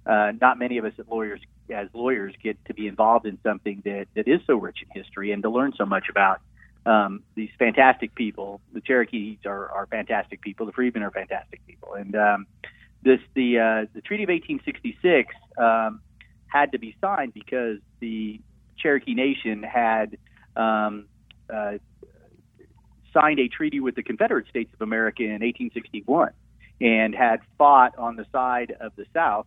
uh, 0.07 0.33
not 0.41 0.59
many 0.59 0.79
of 0.79 0.85
us 0.85 0.93
as 0.99 1.07
lawyers 1.09 1.41
as 1.71 1.89
lawyers 1.93 2.35
get 2.43 2.63
to 2.67 2.75
be 2.75 2.87
involved 2.87 3.27
in 3.27 3.39
something 3.43 3.83
that 3.85 4.07
that 4.15 4.29
is 4.29 4.41
so 4.47 4.55
rich 4.57 4.79
in 4.83 5.03
history 5.03 5.33
and 5.33 5.43
to 5.43 5.51
learn 5.51 5.73
so 5.77 5.85
much 5.85 6.05
about 6.09 6.41
um, 6.87 7.23
these 7.35 7.51
fantastic 7.59 8.15
people. 8.15 8.61
The 8.73 8.81
Cherokees 8.81 9.39
are, 9.45 9.71
are 9.71 9.87
fantastic 9.87 10.41
people. 10.41 10.67
The 10.67 10.73
Freedmen 10.73 11.03
are 11.03 11.11
fantastic 11.11 11.67
people, 11.67 11.95
and 11.95 12.15
um, 12.15 12.47
this 13.03 13.21
the 13.35 13.59
uh, 13.59 13.87
the 13.95 14.01
Treaty 14.01 14.23
of 14.23 14.29
1866 14.29 15.35
um, 15.59 16.01
had 16.47 16.73
to 16.73 16.79
be 16.79 16.97
signed 17.01 17.35
because 17.35 17.79
the 18.01 18.41
Cherokee 18.79 19.15
Nation 19.15 19.63
had 19.63 20.17
um, 20.57 21.07
uh, 21.53 21.79
signed 23.13 23.39
a 23.39 23.49
treaty 23.49 23.81
with 23.81 23.95
the 23.95 24.03
Confederate 24.03 24.47
States 24.49 24.73
of 24.75 24.83
America 24.83 25.23
in 25.23 25.41
1861 25.43 26.31
and 26.81 27.15
had 27.15 27.41
fought 27.57 27.97
on 27.99 28.17
the 28.17 28.27
side 28.31 28.77
of 28.81 28.93
the 28.97 29.07
South 29.15 29.47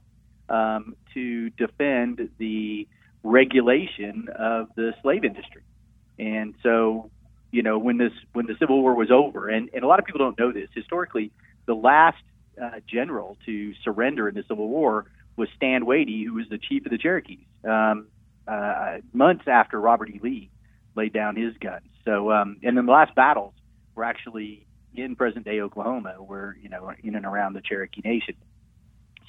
um, 0.49 0.95
to 1.13 1.49
defend 1.51 2.29
the 2.37 2.87
regulation 3.23 4.27
of 4.35 4.69
the 4.75 4.93
slave 5.01 5.23
industry. 5.23 5.61
And 6.17 6.55
so, 6.63 7.11
you 7.51 7.63
know, 7.63 7.77
when 7.77 7.97
this 7.97 8.13
when 8.33 8.45
the 8.45 8.55
Civil 8.59 8.81
War 8.81 8.93
was 8.93 9.11
over, 9.11 9.49
and, 9.49 9.69
and 9.73 9.83
a 9.83 9.87
lot 9.87 9.99
of 9.99 10.05
people 10.05 10.19
don't 10.19 10.37
know 10.37 10.51
this 10.51 10.69
historically, 10.73 11.31
the 11.65 11.73
last 11.73 12.21
uh, 12.61 12.79
general 12.87 13.37
to 13.45 13.73
surrender 13.83 14.27
in 14.29 14.35
the 14.35 14.43
Civil 14.47 14.67
War 14.67 15.05
was 15.35 15.49
Stand 15.55 15.85
Watie, 15.85 16.25
who 16.25 16.33
was 16.33 16.47
the 16.49 16.57
chief 16.57 16.85
of 16.85 16.91
the 16.91 16.97
Cherokees, 16.97 17.45
um, 17.63 18.07
uh, 18.47 18.97
months 19.13 19.45
after 19.47 19.79
Robert 19.79 20.09
E. 20.09 20.19
Lee 20.21 20.49
laid 20.95 21.13
down 21.13 21.35
his 21.35 21.55
guns. 21.57 21.87
So, 22.05 22.31
um, 22.31 22.57
and 22.63 22.77
then 22.77 22.85
the 22.85 22.91
last 22.91 23.15
battles 23.15 23.53
were 23.95 24.03
actually 24.03 24.65
in 24.95 25.15
present 25.15 25.45
day 25.45 25.61
Oklahoma, 25.61 26.15
where 26.19 26.57
you 26.61 26.69
know 26.69 26.91
in 27.03 27.15
and 27.15 27.25
around 27.25 27.53
the 27.53 27.61
Cherokee 27.61 28.01
Nation. 28.03 28.35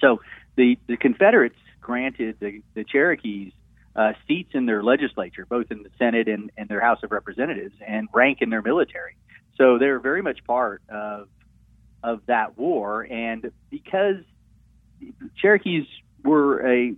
So 0.00 0.20
the 0.56 0.78
the 0.86 0.96
Confederates 0.96 1.56
granted 1.80 2.36
the, 2.40 2.62
the 2.74 2.84
Cherokees 2.84 3.52
uh, 4.00 4.12
seats 4.26 4.50
in 4.54 4.64
their 4.64 4.82
legislature, 4.82 5.44
both 5.44 5.70
in 5.70 5.82
the 5.82 5.90
Senate 5.98 6.26
and, 6.26 6.50
and 6.56 6.68
their 6.70 6.80
House 6.80 7.00
of 7.02 7.12
Representatives, 7.12 7.74
and 7.86 8.08
rank 8.14 8.38
in 8.40 8.48
their 8.48 8.62
military. 8.62 9.14
So 9.56 9.78
they're 9.78 10.00
very 10.00 10.22
much 10.22 10.42
part 10.46 10.82
of 10.88 11.28
of 12.02 12.22
that 12.26 12.56
war. 12.56 13.02
And 13.02 13.52
because 13.68 14.24
Cherokees 15.36 15.84
were 16.24 16.66
a 16.66 16.94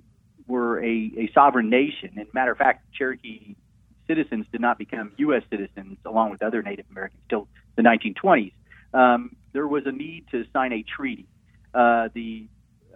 were 0.47 0.79
a, 0.79 1.13
a 1.19 1.31
sovereign 1.35 1.71
nation, 1.71 2.11
and 2.17 2.27
matter 2.33 2.53
of 2.53 2.59
fact, 2.59 2.85
Cherokee 2.93 3.57
citizens 4.07 4.47
did 4.53 4.61
not 4.61 4.79
become 4.79 5.11
U.S. 5.17 5.43
citizens 5.51 5.99
along 6.05 6.31
with 6.31 6.41
other 6.41 6.63
Native 6.63 6.87
Americans 6.89 7.23
till 7.29 7.49
the 7.75 7.83
1920s. 7.83 8.53
Um, 8.95 9.35
there 9.53 9.67
was 9.67 9.87
a 9.87 9.93
need 9.93 10.27
to 10.31 10.45
sign 10.53 10.73
a 10.73 10.85
treaty. 10.85 11.27
Uh, 11.75 12.11
the 12.15 12.47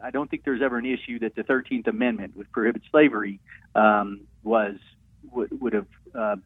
I 0.02 0.10
don't 0.10 0.30
think 0.30 0.44
there's 0.44 0.62
ever 0.62 0.78
an 0.78 0.86
issue 0.86 1.18
that 1.20 1.34
the 1.34 1.42
13th 1.42 1.86
Amendment 1.86 2.36
would 2.36 2.50
prohibit 2.52 2.82
slavery 2.90 3.40
um, 3.74 4.22
was 4.42 4.76
would, 5.32 5.60
would 5.60 5.72
have 5.72 5.86
uh, 6.14 6.36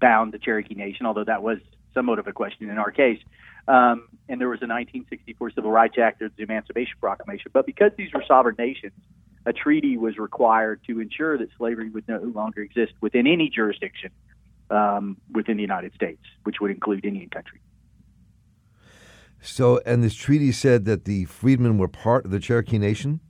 bound 0.00 0.32
the 0.32 0.38
Cherokee 0.38 0.74
Nation, 0.74 1.06
although 1.06 1.24
that 1.24 1.42
was 1.42 1.58
somewhat 1.94 2.18
of 2.18 2.26
a 2.26 2.32
question 2.32 2.68
in 2.68 2.78
our 2.78 2.90
case. 2.90 3.20
Um, 3.68 4.08
and 4.28 4.40
there 4.40 4.48
was 4.48 4.60
a 4.60 4.68
1964 4.68 5.52
Civil 5.52 5.70
Rights 5.70 5.96
Act, 5.98 6.20
and 6.20 6.30
the 6.36 6.42
Emancipation 6.44 6.94
Proclamation. 7.00 7.50
But 7.52 7.66
because 7.66 7.92
these 7.96 8.12
were 8.12 8.22
sovereign 8.26 8.56
nations, 8.58 8.92
a 9.44 9.52
treaty 9.52 9.96
was 9.96 10.18
required 10.18 10.80
to 10.86 11.00
ensure 11.00 11.38
that 11.38 11.48
slavery 11.56 11.88
would 11.90 12.06
no 12.08 12.18
longer 12.18 12.62
exist 12.62 12.92
within 13.00 13.26
any 13.26 13.48
jurisdiction 13.48 14.10
um, 14.70 15.16
within 15.32 15.56
the 15.56 15.62
United 15.62 15.94
States, 15.94 16.22
which 16.44 16.56
would 16.60 16.70
include 16.70 17.04
Indian 17.04 17.30
country. 17.30 17.60
So, 19.40 19.80
and 19.86 20.02
this 20.02 20.14
treaty 20.14 20.52
said 20.52 20.84
that 20.86 21.04
the 21.04 21.24
freedmen 21.26 21.78
were 21.78 21.88
part 21.88 22.24
of 22.24 22.30
the 22.30 22.40
Cherokee 22.40 22.78
Nation? 22.78 23.20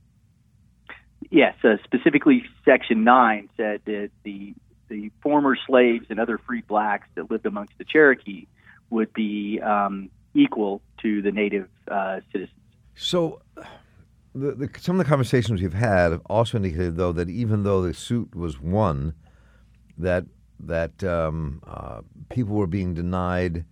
Yes, 1.31 1.55
uh, 1.65 1.77
specifically 1.85 2.45
Section 2.65 3.05
9 3.05 3.49
said 3.57 3.81
that 3.87 4.11
the, 4.23 4.55
the 4.89 5.11
former 5.23 5.57
slaves 5.67 6.07
and 6.09 6.21
other 6.21 6.39
free 6.39 6.63
blacks 6.63 7.09
that 7.15 7.31
lived 7.31 7.47
amongst 7.47 7.77
the 7.79 7.85
Cherokee 7.85 8.47
would 8.91 9.13
be 9.13 9.61
um, 9.61 10.11
equal 10.35 10.81
to 11.03 11.21
the 11.23 11.33
native 11.33 11.69
uh, 11.91 12.21
citizens. 12.33 12.61
So, 12.95 13.43
the, 14.35 14.53
the, 14.53 14.71
some 14.79 15.01
of 15.01 15.05
the 15.05 15.09
conversations 15.09 15.61
we've 15.61 15.73
had 15.73 16.13
have 16.13 16.23
also 16.27 16.59
indicated, 16.59 16.97
though, 16.97 17.13
that 17.13 17.29
even 17.29 17.63
though 17.63 17.83
the 17.83 17.95
suit 17.95 18.35
was 18.35 18.61
won, 18.61 19.15
that 19.99 20.25
that 20.61 21.05
um, 21.05 21.63
uh, 21.67 22.01
people 22.31 22.55
were 22.55 22.67
being 22.67 22.95
denied 22.95 23.65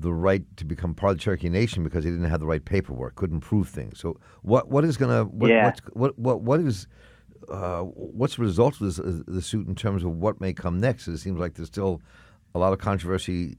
the 0.00 0.12
right 0.12 0.44
to 0.56 0.64
become 0.64 0.94
part 0.94 1.12
of 1.12 1.18
the 1.18 1.22
Cherokee 1.22 1.48
Nation 1.48 1.84
because 1.84 2.04
he 2.04 2.10
didn't 2.10 2.30
have 2.30 2.40
the 2.40 2.46
right 2.46 2.64
paperwork, 2.64 3.14
couldn't 3.16 3.40
prove 3.40 3.68
things. 3.68 3.98
So, 3.98 4.18
what 4.42 4.68
what 4.68 4.84
is 4.84 4.96
going 4.96 5.10
to 5.10 5.30
what, 5.30 5.50
yeah. 5.50 5.72
what 5.92 6.18
what 6.18 6.40
what 6.42 6.60
is 6.60 6.86
uh, 7.48 7.82
what's 7.82 8.36
the 8.36 8.42
result 8.42 8.74
of 8.74 8.80
this, 8.80 8.98
uh, 8.98 9.20
the 9.26 9.42
suit 9.42 9.66
in 9.66 9.74
terms 9.74 10.04
of 10.04 10.16
what 10.16 10.40
may 10.40 10.52
come 10.52 10.78
next? 10.78 11.08
It 11.08 11.18
seems 11.18 11.38
like 11.38 11.54
there's 11.54 11.68
still 11.68 12.00
a 12.54 12.58
lot 12.58 12.72
of 12.72 12.78
controversy 12.78 13.56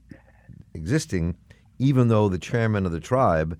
existing, 0.74 1.36
even 1.80 2.08
though 2.08 2.30
the 2.30 2.38
chairman 2.38 2.86
of 2.86 2.92
the 2.92 3.00
tribe 3.00 3.60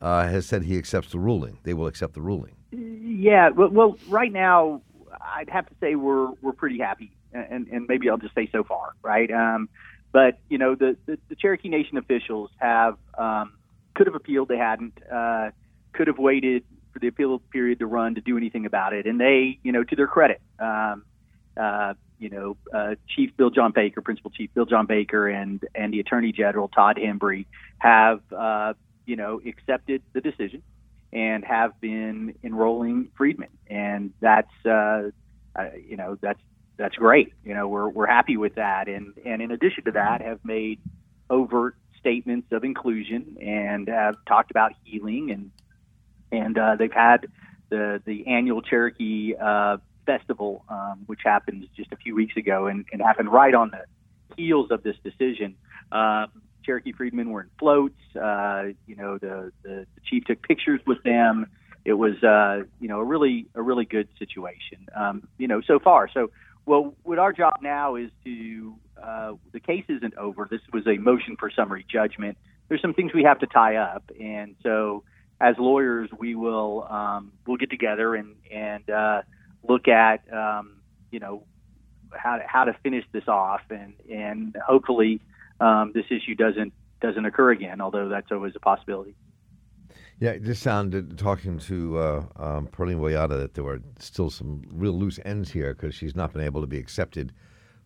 uh, 0.00 0.26
has 0.28 0.46
said 0.46 0.62
he 0.62 0.78
accepts 0.78 1.12
the 1.12 1.18
ruling. 1.18 1.58
They 1.64 1.74
will 1.74 1.86
accept 1.86 2.14
the 2.14 2.22
ruling. 2.22 2.56
Yeah. 2.70 3.50
Well, 3.50 3.68
well, 3.68 3.98
right 4.08 4.32
now, 4.32 4.82
I'd 5.20 5.50
have 5.50 5.66
to 5.66 5.74
say 5.80 5.94
we're 5.94 6.30
we're 6.42 6.52
pretty 6.52 6.78
happy, 6.78 7.12
and 7.32 7.66
and 7.68 7.86
maybe 7.88 8.08
I'll 8.10 8.18
just 8.18 8.34
say 8.34 8.48
so 8.52 8.64
far, 8.64 8.92
right? 9.02 9.30
Um, 9.30 9.68
but 10.16 10.38
you 10.48 10.56
know, 10.56 10.74
the, 10.74 10.96
the, 11.04 11.18
the 11.28 11.34
Cherokee 11.34 11.68
Nation 11.68 11.98
officials 11.98 12.48
have 12.56 12.96
um, 13.18 13.52
could 13.94 14.06
have 14.06 14.16
appealed. 14.16 14.48
They 14.48 14.56
hadn't. 14.56 14.94
Uh, 15.12 15.50
could 15.92 16.06
have 16.06 16.16
waited 16.16 16.64
for 16.90 17.00
the 17.00 17.08
appeal 17.08 17.38
period 17.52 17.80
to 17.80 17.86
run 17.86 18.14
to 18.14 18.22
do 18.22 18.38
anything 18.38 18.64
about 18.64 18.94
it. 18.94 19.04
And 19.04 19.20
they, 19.20 19.58
you 19.62 19.72
know, 19.72 19.84
to 19.84 19.94
their 19.94 20.06
credit, 20.06 20.40
um, 20.58 21.04
uh, 21.54 21.92
you 22.18 22.30
know, 22.30 22.56
uh, 22.72 22.94
Chief 23.14 23.36
Bill 23.36 23.50
John 23.50 23.72
Baker, 23.72 24.00
Principal 24.00 24.30
Chief 24.30 24.48
Bill 24.54 24.64
John 24.64 24.86
Baker, 24.86 25.28
and 25.28 25.62
and 25.74 25.92
the 25.92 26.00
Attorney 26.00 26.32
General 26.32 26.68
Todd 26.68 26.96
Hembree 26.96 27.44
have, 27.76 28.22
uh, 28.32 28.72
you 29.04 29.16
know, 29.16 29.42
accepted 29.46 30.00
the 30.14 30.22
decision 30.22 30.62
and 31.12 31.44
have 31.44 31.78
been 31.78 32.36
enrolling 32.42 33.10
freedmen, 33.18 33.50
and 33.66 34.14
that's, 34.20 34.56
uh, 34.64 35.10
uh, 35.54 35.68
you 35.86 35.98
know, 35.98 36.16
that's 36.22 36.40
that's 36.76 36.96
great. 36.96 37.32
You 37.44 37.54
know, 37.54 37.68
we're 37.68 37.88
we're 37.88 38.06
happy 38.06 38.36
with 38.36 38.56
that, 38.56 38.88
and 38.88 39.14
and 39.24 39.40
in 39.40 39.50
addition 39.50 39.84
to 39.84 39.92
that, 39.92 40.20
have 40.20 40.44
made 40.44 40.80
overt 41.30 41.76
statements 41.98 42.48
of 42.52 42.64
inclusion 42.64 43.36
and 43.40 43.88
have 43.88 44.16
talked 44.26 44.50
about 44.50 44.72
healing, 44.84 45.30
and 45.30 45.50
and 46.32 46.58
uh, 46.58 46.76
they've 46.76 46.92
had 46.92 47.26
the 47.70 48.02
the 48.04 48.26
annual 48.26 48.62
Cherokee 48.62 49.34
uh, 49.34 49.78
festival, 50.04 50.64
um, 50.68 51.02
which 51.06 51.20
happened 51.24 51.66
just 51.76 51.92
a 51.92 51.96
few 51.96 52.14
weeks 52.14 52.36
ago, 52.36 52.66
and, 52.66 52.86
and 52.92 53.02
happened 53.02 53.32
right 53.32 53.54
on 53.54 53.70
the 53.70 53.84
heels 54.36 54.70
of 54.70 54.82
this 54.82 54.96
decision. 55.02 55.56
Uh, 55.90 56.26
Cherokee 56.64 56.92
freedmen 56.92 57.30
were 57.30 57.42
in 57.42 57.50
floats. 57.58 57.98
Uh, 58.14 58.66
you 58.86 58.96
know, 58.96 59.18
the, 59.18 59.52
the 59.62 59.86
the 59.94 60.00
chief 60.08 60.24
took 60.24 60.42
pictures 60.42 60.80
with 60.86 61.02
them. 61.02 61.46
It 61.84 61.92
was, 61.94 62.20
uh, 62.22 62.64
you 62.80 62.88
know, 62.88 63.00
a 63.00 63.04
really 63.04 63.46
a 63.54 63.62
really 63.62 63.84
good 63.84 64.08
situation. 64.18 64.86
Um, 64.94 65.28
you 65.38 65.48
know, 65.48 65.60
so 65.60 65.78
far. 65.78 66.08
So 66.12 66.30
well, 66.66 66.94
what 67.04 67.18
our 67.18 67.32
job 67.32 67.54
now 67.62 67.94
is 67.96 68.10
to, 68.24 68.74
uh, 69.02 69.32
the 69.52 69.60
case 69.60 69.84
isn't 69.88 70.16
over. 70.16 70.46
This 70.50 70.60
was 70.72 70.86
a 70.86 70.98
motion 70.98 71.36
for 71.38 71.50
summary 71.50 71.86
judgment. 71.90 72.36
There's 72.68 72.82
some 72.82 72.92
things 72.92 73.14
we 73.14 73.22
have 73.22 73.38
to 73.38 73.46
tie 73.46 73.76
up. 73.76 74.10
And 74.20 74.56
so 74.62 75.04
as 75.40 75.54
lawyers, 75.58 76.10
we 76.18 76.34
will 76.34 76.86
um, 76.90 77.32
we'll 77.46 77.56
get 77.56 77.70
together 77.70 78.14
and 78.14 78.34
and 78.50 78.88
uh, 78.88 79.22
look 79.62 79.88
at 79.88 80.20
um, 80.32 80.76
you 81.10 81.20
know 81.20 81.44
how 82.12 82.36
to, 82.36 82.44
how 82.46 82.64
to 82.64 82.72
finish 82.82 83.04
this 83.12 83.28
off, 83.28 83.60
and 83.70 83.94
and 84.10 84.56
hopefully 84.66 85.20
um, 85.60 85.92
this 85.94 86.06
issue 86.10 86.34
doesn't 86.34 86.72
doesn't 87.00 87.24
occur 87.24 87.50
again. 87.50 87.80
Although 87.80 88.08
that's 88.08 88.32
always 88.32 88.54
a 88.56 88.60
possibility. 88.60 89.14
Yeah, 90.18 90.30
it 90.30 90.44
just 90.44 90.62
sounded 90.62 91.18
talking 91.18 91.58
to 91.58 91.98
uh, 91.98 92.24
um, 92.36 92.68
Perline 92.68 92.98
Boyattia 92.98 93.36
that 93.38 93.54
there 93.54 93.64
were 93.64 93.82
still 93.98 94.30
some 94.30 94.62
real 94.70 94.98
loose 94.98 95.20
ends 95.26 95.50
here 95.50 95.74
because 95.74 95.94
she's 95.94 96.16
not 96.16 96.32
been 96.32 96.42
able 96.42 96.62
to 96.62 96.66
be 96.66 96.78
accepted 96.78 97.32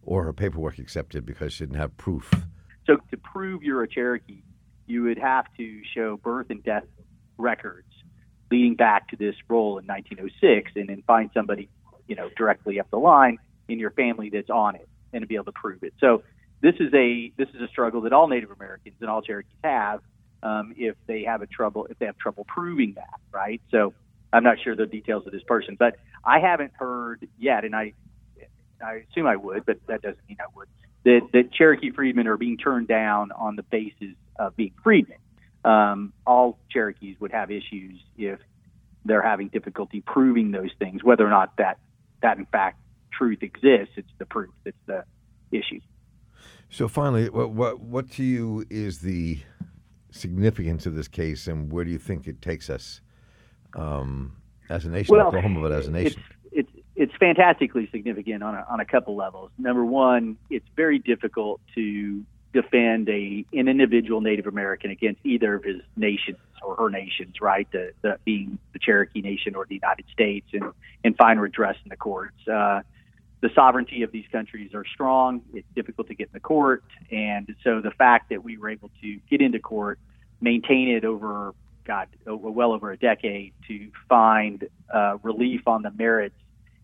or 0.03 0.25
her 0.25 0.33
paperwork 0.33 0.79
accepted 0.79 1.27
because 1.27 1.53
she 1.53 1.65
didn't 1.65 1.79
have 1.79 1.97
proof. 1.97 2.33
So 2.87 2.99
to 3.11 3.17
prove 3.17 3.63
you're 3.63 3.83
a 3.83 3.89
Cherokee, 3.89 4.43
you 4.87 5.03
would 5.03 5.19
have 5.19 5.47
to 5.59 5.83
show 5.93 6.17
birth 6.19 6.51
and 6.51 6.63
death 6.63 6.85
records 7.37 7.87
leading 8.51 8.75
back 8.75 9.09
to 9.09 9.17
this 9.17 9.35
roll 9.49 9.79
in 9.79 9.87
1906, 9.87 10.73
and 10.75 10.89
then 10.89 11.03
find 11.07 11.31
somebody, 11.33 11.69
you 12.09 12.17
know, 12.17 12.29
directly 12.37 12.81
up 12.81 12.91
the 12.91 12.99
line 12.99 13.39
in 13.69 13.79
your 13.79 13.93
family 13.93 14.31
that's 14.31 14.51
on 14.51 14.75
it, 14.75 14.89
and 15.13 15.23
to 15.23 15.27
be 15.27 15.37
able 15.37 15.45
to 15.45 15.53
prove 15.53 15.83
it. 15.83 15.95
So 16.01 16.23
this 16.61 16.75
is 16.81 16.93
a 16.95 17.33
this 17.37 17.49
is 17.55 17.61
a 17.61 17.69
struggle 17.69 18.03
that 18.03 18.13
all 18.13 18.29
Native 18.29 18.51
Americans 18.51 18.97
and 19.01 19.09
all 19.09 19.23
Cherokees 19.23 19.53
have 19.63 20.01
um, 20.43 20.75
if 20.77 20.97
they 21.07 21.25
have 21.25 21.43
a 21.43 21.47
trouble 21.47 21.87
if 21.91 21.99
they 21.99 22.07
have 22.07 22.19
trouble 22.19 22.45
proving 22.47 22.95
that, 22.95 23.21
right? 23.33 23.61
So 23.71 23.95
I'm 24.33 24.45
not 24.45 24.59
sure 24.63 24.77
the 24.77 24.87
details 24.87 25.27
of 25.27 25.33
this 25.33 25.43
person, 25.43 25.77
but 25.79 25.97
I 26.25 26.41
haven't 26.41 26.73
heard 26.75 27.29
yet, 27.39 27.65
and 27.65 27.75
I 27.75 27.95
I 28.85 29.05
assume 29.11 29.27
I 29.27 29.37
would, 29.37 29.67
but 29.67 29.79
that 29.87 30.03
doesn't 30.03 30.27
mean 30.29 30.39
I 30.41 30.47
would. 30.55 30.69
That 31.05 31.29
that 31.33 31.53
Cherokee 31.53 31.91
freedmen 31.91 32.27
are 32.27 32.37
being 32.37 32.57
turned 32.57 32.89
down 32.89 33.33
on 33.33 33.57
the 33.57 33.63
basis 33.63 34.15
of 34.39 34.57
being 34.57 34.73
freedmen. 34.83 35.19
Um, 35.65 36.13
all 36.27 36.59
Cherokees 36.71 37.17
would 37.21 37.33
have 37.33 37.51
issues 37.51 38.01
if 38.17 38.39
they're 39.05 39.23
having 39.23 39.49
difficulty 39.49 40.01
proving 40.01 40.51
those 40.51 40.71
things, 40.79 41.03
whether 41.05 41.27
or 41.27 41.31
not 41.31 41.57
that 41.59 41.79
that 42.23 42.39
in 42.39 42.47
fact 42.47 42.81
truth 43.13 43.43
exists. 43.43 43.95
It's 43.97 44.11
the 44.19 44.27
proof 44.27 44.51
that's 44.65 44.77
the 44.87 45.05
issue. 45.51 45.81
So 46.71 46.87
finally, 46.89 47.29
what 47.29 47.51
what 47.51 47.81
what 47.81 48.11
to 48.13 48.23
you 48.23 48.65
is 48.71 49.01
the 49.01 49.41
significance 50.11 50.87
of 50.87 50.95
this 50.95 51.09
case, 51.09 51.47
and 51.47 51.73
where 51.73 51.85
do 51.85 51.91
you 51.91 51.99
think 51.99 52.27
it 52.27 52.43
takes 52.43 52.71
us 52.71 53.01
um, 53.75 54.37
as 54.69 54.85
a 54.85 54.91
nation, 54.91 55.17
well, 55.17 55.29
Oklahoma, 55.29 55.61
but 55.61 55.73
as 55.73 55.89
a 55.89 55.91
nation? 55.91 56.23
It's, 56.53 56.69
it's, 56.71 56.85
it's 56.97 57.13
fantastically 57.19 57.89
significant 57.91 58.43
on 58.43 58.55
a, 58.55 58.67
on 58.69 58.81
a 58.81 58.85
couple 58.85 59.17
levels. 59.17 59.51
Number 59.59 59.85
one, 59.85 60.37
it's 60.51 60.67
very 60.77 60.99
difficult 60.99 61.61
to 61.75 62.25
defend 62.53 63.09
a 63.09 63.45
an 63.53 63.69
individual 63.69 64.21
Native 64.21 64.47
American 64.47 64.91
against 64.91 65.21
either 65.25 65.55
of 65.55 65.65
his 65.65 65.81
nations 65.97 66.39
or 66.63 66.75
her 66.77 66.91
nations, 66.91 67.37
right? 67.41 67.71
The, 67.71 67.93
the 68.03 68.19
being 68.25 68.59
the 68.73 68.79
Cherokee 68.81 69.21
Nation 69.21 69.55
or 69.55 69.67
the 69.67 69.77
United 69.77 70.07
States, 70.13 70.49
and 70.53 70.65
and 71.05 71.17
find 71.17 71.41
redress 71.41 71.77
in 71.85 71.91
the 71.91 71.97
courts. 71.97 72.37
Uh, 72.49 72.81
the 73.41 73.51
sovereignty 73.55 74.03
of 74.03 74.13
these 74.13 74.27
countries 74.31 74.75
are 74.75 74.85
strong. 74.85 75.43
It's 75.55 75.67
difficult 75.75 76.09
to 76.09 76.15
get 76.15 76.29
in 76.29 76.33
the 76.35 76.41
court, 76.41 76.85
and 77.11 77.55
so 77.65 77.81
the 77.81 77.91
fact 77.91 78.31
that 78.31 78.45
we 78.45 78.59
were 78.59 78.69
able 78.69 78.91
to 79.03 79.19
get 79.31 79.41
into 79.41 79.59
court, 79.59 79.99
maintain 80.41 80.89
it 80.89 81.05
over 81.05 81.55
God, 81.85 82.09
well 82.27 82.73
over 82.73 82.93
a 82.93 82.97
decade 82.97 83.53
to 83.69 83.91
find 84.09 84.69
uh, 84.93 85.17
relief 85.23 85.67
on 85.67 85.83
the 85.83 85.91
merits 85.91 86.37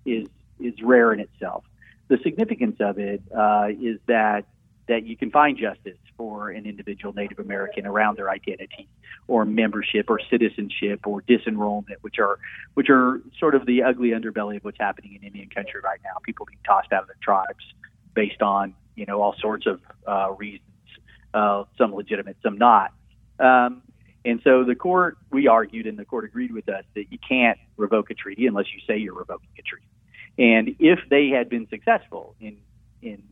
is 0.05 0.27
is 0.59 0.75
rare 0.83 1.13
in 1.13 1.21
itself. 1.21 1.65
The 2.09 2.19
significance 2.23 2.77
of 2.81 2.99
it 2.99 3.23
uh, 3.37 3.69
is 3.69 3.99
that 4.07 4.47
that 4.89 5.05
you 5.05 5.17
can 5.17 5.31
find 5.31 5.59
justice 5.59 5.99
for 6.17 6.51
an 6.51 6.67
individual 6.67 7.13
Native 7.13 7.39
American 7.39 7.87
around 7.87 8.17
their 8.17 8.31
identity 8.31 8.89
or 9.29 9.45
membership 9.45 10.09
or 10.09 10.21
citizenship 10.31 11.07
or 11.07 11.23
disenrollment, 11.23 11.97
which 12.03 12.19
are 12.19 12.39
which 12.75 12.89
are 12.89 13.21
sort 13.39 13.55
of 13.55 13.67
the 13.67 13.83
ugly 13.83 14.11
underbelly 14.11 14.57
of 14.57 14.65
what's 14.65 14.79
happening 14.79 15.15
in 15.15 15.27
Indian 15.27 15.49
country 15.49 15.81
right 15.83 16.01
now. 16.05 16.13
People 16.25 16.47
being 16.47 16.61
tossed 16.65 16.93
out 16.93 17.03
of 17.03 17.09
their 17.09 17.17
tribes 17.21 17.65
based 18.15 18.43
on 18.43 18.75
you 18.95 19.07
know 19.07 19.21
all 19.21 19.35
sorts 19.41 19.67
of 19.67 19.81
uh, 20.07 20.33
reasons, 20.33 20.63
uh, 21.35 21.65
some 21.77 21.95
legitimate, 21.95 22.37
some 22.43 22.57
not. 22.59 22.93
Um, 23.39 23.83
and 24.25 24.41
so 24.43 24.65
the 24.65 24.75
court, 24.75 25.19
we 25.31 25.47
argued, 25.47 25.87
and 25.87 25.97
the 25.97 26.05
court 26.05 26.25
agreed 26.25 26.53
with 26.53 26.69
us 26.69 26.85
that 26.95 27.13
you 27.13 27.19
can't 27.29 27.59
revoke 27.77 28.11
a 28.11 28.15
treaty 28.15 28.47
unless 28.49 28.67
you 28.75 28.81
say 28.87 28.99
you're 28.99 29.15
revoking 29.15 29.49
a 29.57 29.63
treaty. 29.63 29.87
And 30.37 30.77
if 30.81 30.99
they 31.09 31.29
had 31.29 31.49
been 31.49 31.69
successful 31.69 32.35
in 32.41 32.59
in 33.03 33.23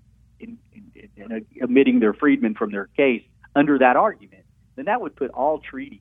in, 0.45 0.59
in, 0.95 1.11
in 1.17 1.47
omitting 1.63 2.01
their 2.01 2.15
freedmen 2.15 2.55
from 2.55 2.71
their 2.71 2.87
case 2.97 3.23
under 3.57 3.79
that 3.79 3.97
argument, 3.97 4.45
then 4.77 4.87
that 4.87 5.01
would 5.01 5.17
put 5.17 5.31
all 5.31 5.59
treaties 5.59 6.01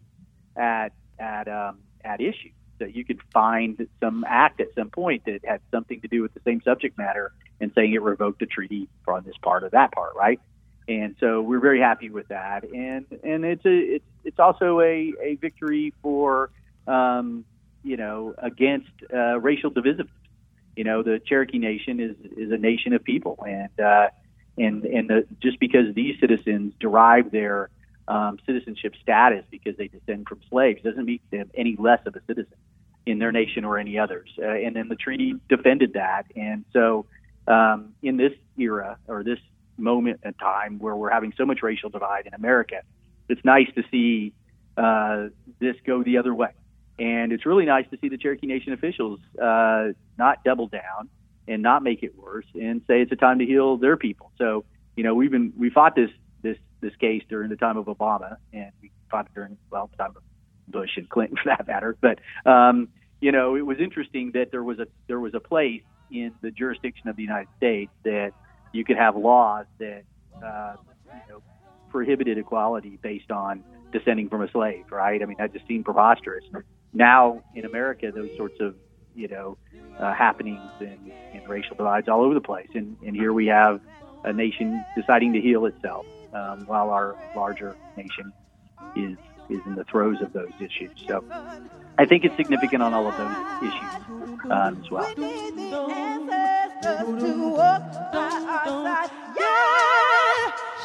at 0.56 0.90
at 1.20 1.48
um, 1.48 1.80
at 2.04 2.22
issue. 2.22 2.50
So 2.80 2.86
you 2.86 3.06
could 3.06 3.22
find 3.32 3.88
some 4.02 4.26
act 4.28 4.60
at 4.60 4.68
some 4.76 4.90
point 4.90 5.26
that 5.26 5.40
had 5.46 5.62
something 5.72 6.02
to 6.02 6.08
do 6.08 6.22
with 6.22 6.34
the 6.34 6.42
same 6.44 6.62
subject 6.64 6.98
matter 6.98 7.32
and 7.62 7.72
saying 7.76 7.94
it 7.94 8.02
revoked 8.02 8.40
the 8.40 8.46
treaty 8.46 8.90
on 9.08 9.24
this 9.24 9.36
part 9.42 9.64
or 9.64 9.70
that 9.70 9.92
part, 9.92 10.16
right? 10.16 10.40
And 10.88 11.16
so 11.20 11.42
we're 11.42 11.62
very 11.62 11.80
happy 11.80 12.10
with 12.10 12.28
that, 12.28 12.66
and 12.66 13.06
and 13.24 13.46
it's 13.46 13.66
a 13.66 13.78
it's 13.96 14.06
it's 14.26 14.40
also 14.40 14.82
a, 14.82 15.14
a 15.22 15.36
victory 15.40 15.94
for 16.02 16.50
um, 16.88 17.46
you 17.84 17.96
know 17.96 18.34
against 18.38 18.92
uh, 19.14 19.40
racial 19.40 19.72
divisiveness. 19.72 20.10
You 20.76 20.84
know, 20.84 21.04
the 21.04 21.22
Cherokee 21.26 21.60
Nation 21.60 22.02
is 22.02 22.18
is 22.36 22.52
a 22.52 22.58
nation 22.58 22.92
of 22.94 23.04
people, 23.04 23.42
and 23.48 23.80
uh, 23.80 24.08
and 24.58 24.84
and 24.86 25.10
the, 25.10 25.26
just 25.42 25.60
because 25.60 25.94
these 25.96 26.20
citizens 26.20 26.74
derive 26.80 27.32
their 27.32 27.70
um, 28.08 28.38
citizenship 28.46 28.94
status 29.02 29.46
because 29.50 29.78
they 29.78 29.88
descend 29.88 30.28
from 30.28 30.42
slaves 30.50 30.82
doesn't 30.84 31.06
make 31.06 31.28
them 31.32 31.50
any 31.56 31.76
less 31.80 32.00
of 32.06 32.16
a 32.16 32.22
citizen 32.28 32.58
in 33.06 33.20
their 33.20 33.32
nation 33.32 33.66
or 33.66 33.78
any 33.78 33.98
others. 33.98 34.30
Uh, 34.38 34.48
and 34.48 34.76
then 34.76 34.88
the 34.88 34.96
treaty 34.96 35.36
defended 35.50 35.94
that, 35.94 36.26
and 36.36 36.66
so 36.74 37.06
um, 37.48 37.94
in 38.02 38.18
this 38.18 38.34
era 38.58 38.98
or 39.08 39.24
this 39.24 39.40
moment 39.78 40.20
in 40.24 40.34
time 40.34 40.80
where 40.80 40.96
we're 40.96 41.10
having 41.10 41.34
so 41.38 41.46
much 41.46 41.62
racial 41.64 41.90
divide 41.90 42.26
in 42.28 42.34
America, 42.34 42.82
it's 43.30 43.44
nice 43.44 43.68
to 43.76 43.84
see 43.92 44.34
uh, 44.78 45.28
this 45.60 45.76
go 45.86 46.04
the 46.04 46.18
other 46.18 46.34
way. 46.34 46.52
And 47.00 47.32
it's 47.32 47.46
really 47.46 47.66
nice 47.66 47.86
to 47.92 47.98
see 48.00 48.10
the 48.10 48.18
Cherokee 48.18 48.48
Nation 48.48 48.74
officials 48.74 49.20
uh, 49.42 49.90
not 50.18 50.44
double 50.44 50.68
down 50.68 51.10
and 51.48 51.62
not 51.62 51.84
make 51.84 52.04
it 52.04 52.18
worse 52.18 52.46
and 52.54 52.82
say 52.88 53.02
it's 53.02 53.12
a 53.12 53.16
time 53.16 53.40
to 53.40 53.46
heal 53.46 53.78
their 53.78 53.98
people. 53.98 54.32
So, 54.38 54.66
you 54.96 55.04
know, 55.04 55.16
we've 55.16 55.32
been 55.32 55.54
we 55.58 55.70
fought 55.70 55.96
this 55.96 56.10
this 56.42 56.58
this 56.82 56.96
case 56.98 57.24
during 57.30 57.50
the 57.50 57.56
time 57.56 57.78
of 57.78 57.86
Obama 57.86 58.38
and 58.52 58.72
we 58.82 58.92
fought 59.10 59.26
it 59.26 59.34
during 59.34 59.58
well 59.72 59.90
the 59.92 59.98
time 59.98 60.14
of 60.16 60.24
Bush 60.68 60.92
and 60.98 61.10
Clinton 61.10 61.38
for 61.44 61.50
that 61.50 61.68
matter. 61.68 61.98
But 62.00 62.20
um, 62.50 62.90
you 63.22 63.32
know, 63.32 63.56
it 63.56 63.66
was 63.66 63.78
interesting 63.80 64.32
that 64.34 64.52
there 64.52 64.64
was 64.64 64.80
a 64.80 64.88
there 65.08 65.20
was 65.20 65.34
a 65.34 65.40
place 65.40 65.84
in 66.12 66.34
the 66.42 66.52
jurisdiction 66.52 67.08
of 67.08 67.16
the 67.16 67.24
United 67.24 67.48
States 67.58 67.92
that 68.04 68.32
you 68.72 68.84
could 68.84 68.98
have 68.98 69.16
laws 69.16 69.66
that 69.80 70.04
uh, 70.44 70.76
you 71.08 71.34
know 71.34 71.44
prohibited 71.90 72.38
equality 72.38 73.00
based 73.02 73.32
on 73.32 73.64
descending 73.92 74.28
from 74.28 74.42
a 74.42 74.52
slave, 74.52 74.86
right? 74.92 75.22
I 75.22 75.26
mean, 75.26 75.38
that 75.38 75.54
just 75.54 75.68
seemed 75.68 75.86
preposterous. 75.86 76.44
Now 76.92 77.44
in 77.56 77.66
America, 77.66 78.12
those 78.14 78.30
sorts 78.36 78.60
of 78.60 78.76
you 79.16 79.28
know 79.28 79.58
uh, 80.00 80.14
happenings 80.14 80.62
and, 80.80 81.12
and 81.34 81.48
racial 81.48 81.76
divides 81.76 82.08
all 82.08 82.22
over 82.22 82.34
the 82.34 82.42
place. 82.42 82.70
And, 82.74 82.98
and 83.06 83.16
here 83.16 83.34
we 83.34 83.48
have 83.48 83.80
a 84.24 84.34
nation 84.34 84.84
deciding 84.96 85.34
to 85.34 85.42
heal 85.42 85.66
itself 85.66 86.06
um, 86.34 86.66
while 86.66 86.90
our 86.90 87.16
larger 87.36 87.76
nation 87.96 88.34
is 88.96 89.18
is 89.50 89.60
in 89.66 89.76
the 89.76 89.84
throes 89.84 90.22
of 90.22 90.32
those 90.34 90.52
issues. 90.60 90.92
So 91.08 91.24
I 91.98 92.06
think 92.06 92.24
it's 92.24 92.36
significant 92.38 92.82
on 92.82 92.94
all 92.94 93.08
of 93.08 93.18
those 93.18 93.36
issues 93.62 93.92
um, 94.50 94.82
as 94.82 94.90
well. 94.90 95.14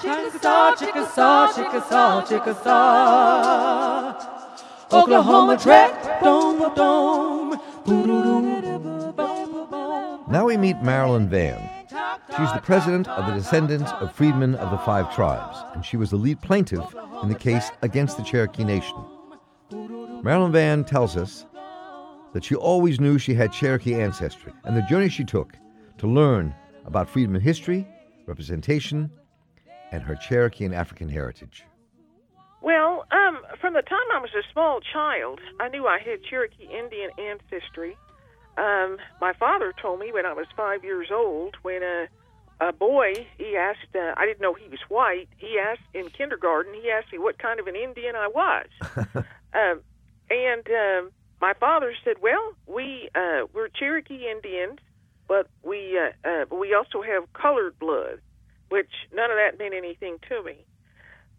Chickasaw, 0.03 0.75
Chickasaw, 0.77 1.53
Chickasaw, 1.55 2.27
Chickasaw. 2.27 4.15
Oklahoma 4.91 5.59
track. 5.59 6.21
Now 10.31 10.45
we 10.45 10.59
meet 10.59 10.77
Marilynn 10.83 11.29
Vann. 11.29 11.59
She's 12.37 12.53
the 12.53 12.61
president 12.63 13.09
of 13.09 13.27
the 13.27 13.33
Descendants 13.33 13.91
of 13.93 14.15
Freedmen 14.15 14.57
of 14.57 14.71
the 14.71 14.77
Five 14.79 15.15
Tribes, 15.15 15.57
and 15.75 15.83
she 15.83 15.97
was 15.97 16.11
the 16.11 16.17
lead 16.17 16.43
plaintiff 16.43 16.85
in 17.23 17.31
the 17.31 17.35
case 17.35 17.71
against 17.81 18.19
the 18.19 18.23
Cherokee 18.23 18.65
Nation. 18.65 19.03
Marilynn 19.71 20.53
Vann 20.53 20.85
tells 20.85 21.17
us 21.17 21.47
that 22.35 22.45
she 22.45 22.55
always 22.55 23.01
knew 23.01 23.19
she 23.19 23.33
had 23.33 23.55
Cherokee 23.55 23.95
ancestry, 23.95 24.53
and 24.65 24.77
the 24.77 24.83
journey 24.83 25.09
she 25.09 25.25
took 25.25 25.57
to 25.97 26.07
learn 26.07 26.55
about 26.85 27.09
freedmen 27.09 27.41
history, 27.41 27.89
representation, 28.27 29.11
and 29.93 30.03
her 30.03 30.15
Cherokee 30.15 30.67
and 30.67 30.75
African 30.75 31.09
heritage. 31.09 31.65
Well, 32.61 33.07
um, 33.11 33.39
from 33.61 33.75
the 33.75 33.83
time 33.83 33.99
I 34.13 34.19
was 34.19 34.31
a 34.35 34.43
small 34.53 34.81
child, 34.81 35.41
I 35.61 35.69
knew 35.69 35.87
I 35.87 35.99
had 35.99 36.25
Cherokee 36.25 36.65
Indian 36.65 37.11
ancestry. 37.19 37.97
Um, 38.57 38.99
my 39.21 39.33
father 39.33 39.73
told 39.81 40.01
me 40.01 40.13
when 40.13 40.27
I 40.27 40.33
was 40.33 40.47
five 40.57 40.83
years 40.83 41.09
old, 41.13 41.57
when 41.63 41.83
a, 41.83 42.09
a 42.61 42.73
boy, 42.73 43.27
he 43.39 43.57
asked, 43.57 43.95
uh, 43.95 44.15
I 44.17 44.27
didn't 44.27 44.41
know 44.41 44.55
he 44.55 44.69
was 44.69 44.81
white, 44.89 45.29
he 45.37 45.59
asked 45.59 45.89
in 45.95 46.11
kindergarten, 46.11 46.75
he 46.75 46.91
asked 46.91 47.13
me 47.13 47.19
what 47.19 47.39
kind 47.39 47.61
of 47.61 47.69
an 47.69 47.77
Indian 47.77 48.17
I 48.17 48.27
was. 48.27 48.67
um, 49.55 49.81
and 50.31 50.67
um, 50.69 51.13
my 51.41 51.55
father 51.55 51.95
said, 52.05 52.17
"Well, 52.21 52.53
we 52.67 53.09
uh, 53.15 53.47
we're 53.55 53.69
Cherokee 53.69 54.29
Indians, 54.29 54.79
but 55.27 55.49
we 55.63 55.99
uh, 55.99 56.29
uh, 56.29 56.45
we 56.55 56.75
also 56.75 57.03
have 57.03 57.33
colored 57.33 57.79
blood, 57.79 58.21
which 58.69 58.91
none 59.15 59.31
of 59.31 59.37
that 59.37 59.59
meant 59.59 59.75
anything 59.75 60.19
to 60.29 60.43
me. 60.43 60.67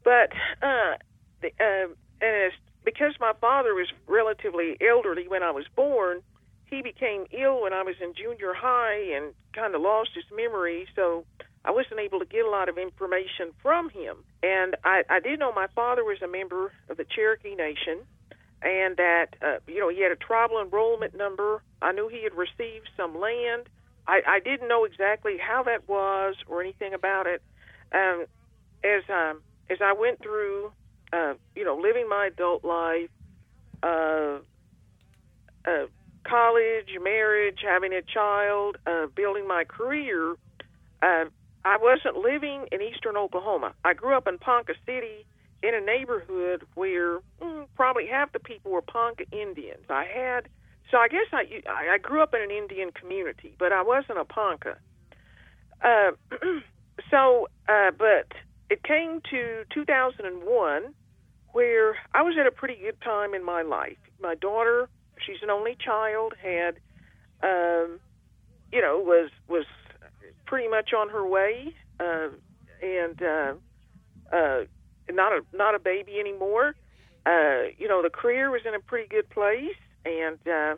But 0.03 0.32
uh, 0.62 0.95
uh, 1.43 1.88
and 2.21 2.36
it's 2.52 2.56
because 2.84 3.13
my 3.19 3.34
father 3.39 3.73
was 3.73 3.88
relatively 4.08 4.78
elderly 4.82 5.28
when 5.28 5.43
I 5.43 5.52
was 5.52 5.65
born, 5.75 6.21
he 6.65 6.82
became 6.82 7.25
ill 7.32 7.62
when 7.62 7.73
I 7.73 7.84
was 7.84 7.95
in 8.02 8.13
junior 8.13 8.54
high 8.54 9.15
and 9.15 9.34
kind 9.54 9.75
of 9.75 9.82
lost 9.82 10.12
his 10.13 10.25
memory. 10.36 10.88
So 10.95 11.25
I 11.65 11.71
wasn't 11.71 11.99
able 11.99 12.19
to 12.19 12.25
get 12.25 12.45
a 12.45 12.49
lot 12.49 12.69
of 12.69 12.78
information 12.78 13.52
from 13.62 13.89
him. 13.89 14.17
And 14.43 14.75
I, 14.84 15.04
I 15.10 15.19
did 15.19 15.39
know 15.39 15.52
my 15.52 15.67
father 15.75 16.04
was 16.04 16.21
a 16.21 16.28
member 16.28 16.71
of 16.89 16.97
the 16.97 17.06
Cherokee 17.06 17.56
Nation 17.56 17.99
and 18.62 18.97
that, 18.97 19.28
uh, 19.41 19.58
you 19.67 19.80
know, 19.80 19.89
he 19.89 20.02
had 20.02 20.12
a 20.12 20.15
tribal 20.15 20.62
enrollment 20.62 21.15
number. 21.15 21.62
I 21.82 21.91
knew 21.91 22.08
he 22.08 22.23
had 22.23 22.34
received 22.34 22.89
some 22.97 23.19
land. 23.19 23.69
I, 24.08 24.21
I 24.28 24.39
didn't 24.39 24.67
know 24.67 24.86
exactly 24.86 25.38
how 25.39 25.63
that 25.63 25.88
was 25.88 26.36
or 26.47 26.62
anything 26.62 26.93
about 26.93 27.28
it. 27.28 27.41
Um, 27.91 28.25
as 28.84 29.04
um, 29.10 29.41
as 29.69 29.78
I 29.82 29.93
went 29.93 30.21
through, 30.21 30.71
uh, 31.13 31.34
you 31.56 31.63
know, 31.63 31.76
living 31.76 32.08
my 32.10 32.28
adult 32.28 32.63
life, 32.63 33.10
uh, 33.84 34.38
uh, 35.65 35.86
college, 36.24 36.89
marriage, 37.02 37.60
having 37.63 37.93
a 37.93 38.02
child, 38.02 38.78
uh, 38.86 39.08
building 39.15 39.48
my 39.48 39.63
career, 39.63 40.36
uh, 41.02 41.26
I 41.65 41.78
wasn't 41.78 42.17
living 42.17 42.67
in 42.72 42.82
eastern 42.82 43.17
Oklahoma. 43.17 43.74
I 43.84 43.93
grew 43.93 44.15
up 44.15 44.28
in 44.28 44.38
Ponca 44.38 44.74
City 44.86 45.26
in 45.62 45.76
a 45.76 45.82
neighborhood 45.82 46.63
where 46.76 47.19
mm, 47.41 47.67
probably 47.76 48.08
half 48.08 48.32
the 48.32 48.39
people 48.39 48.72
were 48.72 48.82
Ponca 48.82 49.26
Indians. 49.32 49.86
I 49.89 50.06
had, 50.06 50.48
so 50.89 50.98
I 50.98 51.08
guess 51.08 51.28
I, 51.34 51.62
I 51.67 51.98
grew 51.98 52.22
up 52.22 52.34
in 52.34 52.41
an 52.41 52.52
Indian 52.52 52.91
community, 52.91 53.56
but 53.60 53.74
I 53.74 53.82
wasn't 53.82 54.19
a 54.19 54.26
Ponca. 54.26 54.78
Uh, 55.82 56.12
so, 57.12 57.48
uh, 57.67 57.91
but 57.98 58.28
it 58.69 58.84
came 58.84 59.21
to 59.32 59.63
2001 59.73 60.93
where 61.51 61.95
I 62.13 62.21
was 62.21 62.36
at 62.39 62.45
a 62.45 62.51
pretty 62.51 62.75
good 62.75 63.01
time 63.01 63.34
in 63.34 63.43
my 63.43 63.63
life. 63.63 63.97
My 64.21 64.36
daughter 64.36 64.88
she's 65.25 65.41
an 65.41 65.49
only 65.49 65.75
child, 65.84 66.34
had, 66.41 66.75
um, 67.43 67.99
you 68.71 68.82
know, 68.82 68.99
was 68.99 69.29
was 69.47 69.65
pretty 70.45 70.67
much 70.67 70.93
on 70.93 71.10
her 71.10 71.25
way, 71.27 71.73
uh, 71.99 72.29
and 72.82 73.21
uh, 73.21 73.53
uh, 74.32 74.63
not 75.10 75.34
a 75.34 75.41
not 75.53 75.75
a 75.75 75.79
baby 75.79 76.19
anymore. 76.19 76.75
Uh, 77.25 77.69
you 77.77 77.88
know, 77.88 78.01
the 78.01 78.10
career 78.10 78.49
was 78.49 78.62
in 78.65 78.73
a 78.73 78.79
pretty 78.79 79.08
good 79.08 79.29
place, 79.29 79.75
and 80.05 80.39
uh, 80.47 80.75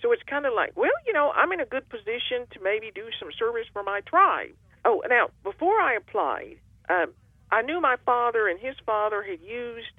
so 0.00 0.12
it's 0.12 0.22
kind 0.28 0.46
of 0.46 0.52
like, 0.54 0.72
well, 0.76 0.90
you 1.06 1.12
know, 1.12 1.32
I'm 1.34 1.52
in 1.52 1.60
a 1.60 1.66
good 1.66 1.88
position 1.88 2.46
to 2.52 2.60
maybe 2.62 2.90
do 2.94 3.04
some 3.20 3.30
service 3.38 3.66
for 3.72 3.82
my 3.82 4.00
tribe. 4.00 4.54
Oh, 4.84 5.02
now 5.08 5.28
before 5.44 5.80
I 5.80 5.94
applied, 5.94 6.56
um, 6.88 7.12
I 7.52 7.60
knew 7.60 7.80
my 7.80 7.96
father 8.06 8.48
and 8.48 8.58
his 8.58 8.74
father 8.86 9.22
had 9.22 9.40
used 9.40 9.92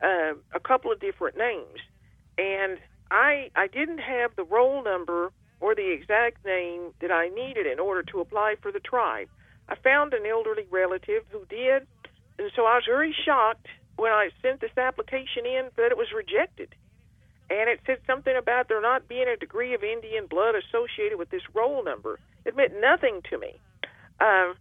uh, 0.00 0.34
a 0.54 0.60
couple 0.60 0.92
of 0.92 1.00
different 1.00 1.36
names, 1.36 1.80
and 2.38 2.78
I 3.10 3.50
I 3.56 3.66
didn't 3.66 3.98
have 3.98 4.36
the 4.36 4.44
roll 4.44 4.82
number 4.82 5.32
or 5.58 5.74
the 5.74 5.90
exact 5.90 6.44
name 6.46 6.94
that 7.00 7.10
I 7.10 7.28
needed 7.28 7.66
in 7.66 7.80
order 7.80 8.02
to 8.04 8.20
apply 8.20 8.54
for 8.62 8.70
the 8.70 8.80
tribe. 8.80 9.28
I 9.68 9.74
found 9.74 10.14
an 10.14 10.24
elderly 10.24 10.66
relative 10.70 11.24
who 11.30 11.44
did, 11.50 11.86
and 12.38 12.50
so 12.54 12.64
I 12.64 12.76
was 12.76 12.84
very 12.86 13.14
shocked 13.26 13.66
when 13.96 14.12
I 14.12 14.30
sent 14.40 14.60
this 14.60 14.76
application 14.78 15.44
in 15.44 15.70
that 15.76 15.90
it 15.90 15.98
was 15.98 16.12
rejected. 16.14 16.74
And 17.50 17.68
it 17.68 17.80
said 17.84 17.98
something 18.06 18.36
about 18.36 18.68
there 18.68 18.80
not 18.80 19.08
being 19.08 19.26
a 19.28 19.36
degree 19.36 19.74
of 19.74 19.82
Indian 19.82 20.26
blood 20.26 20.54
associated 20.54 21.18
with 21.18 21.30
this 21.30 21.42
roll 21.52 21.82
number. 21.82 22.20
It 22.44 22.56
meant 22.56 22.80
nothing 22.80 23.22
to 23.28 23.38
me. 23.38 23.58
Um, 24.20 24.54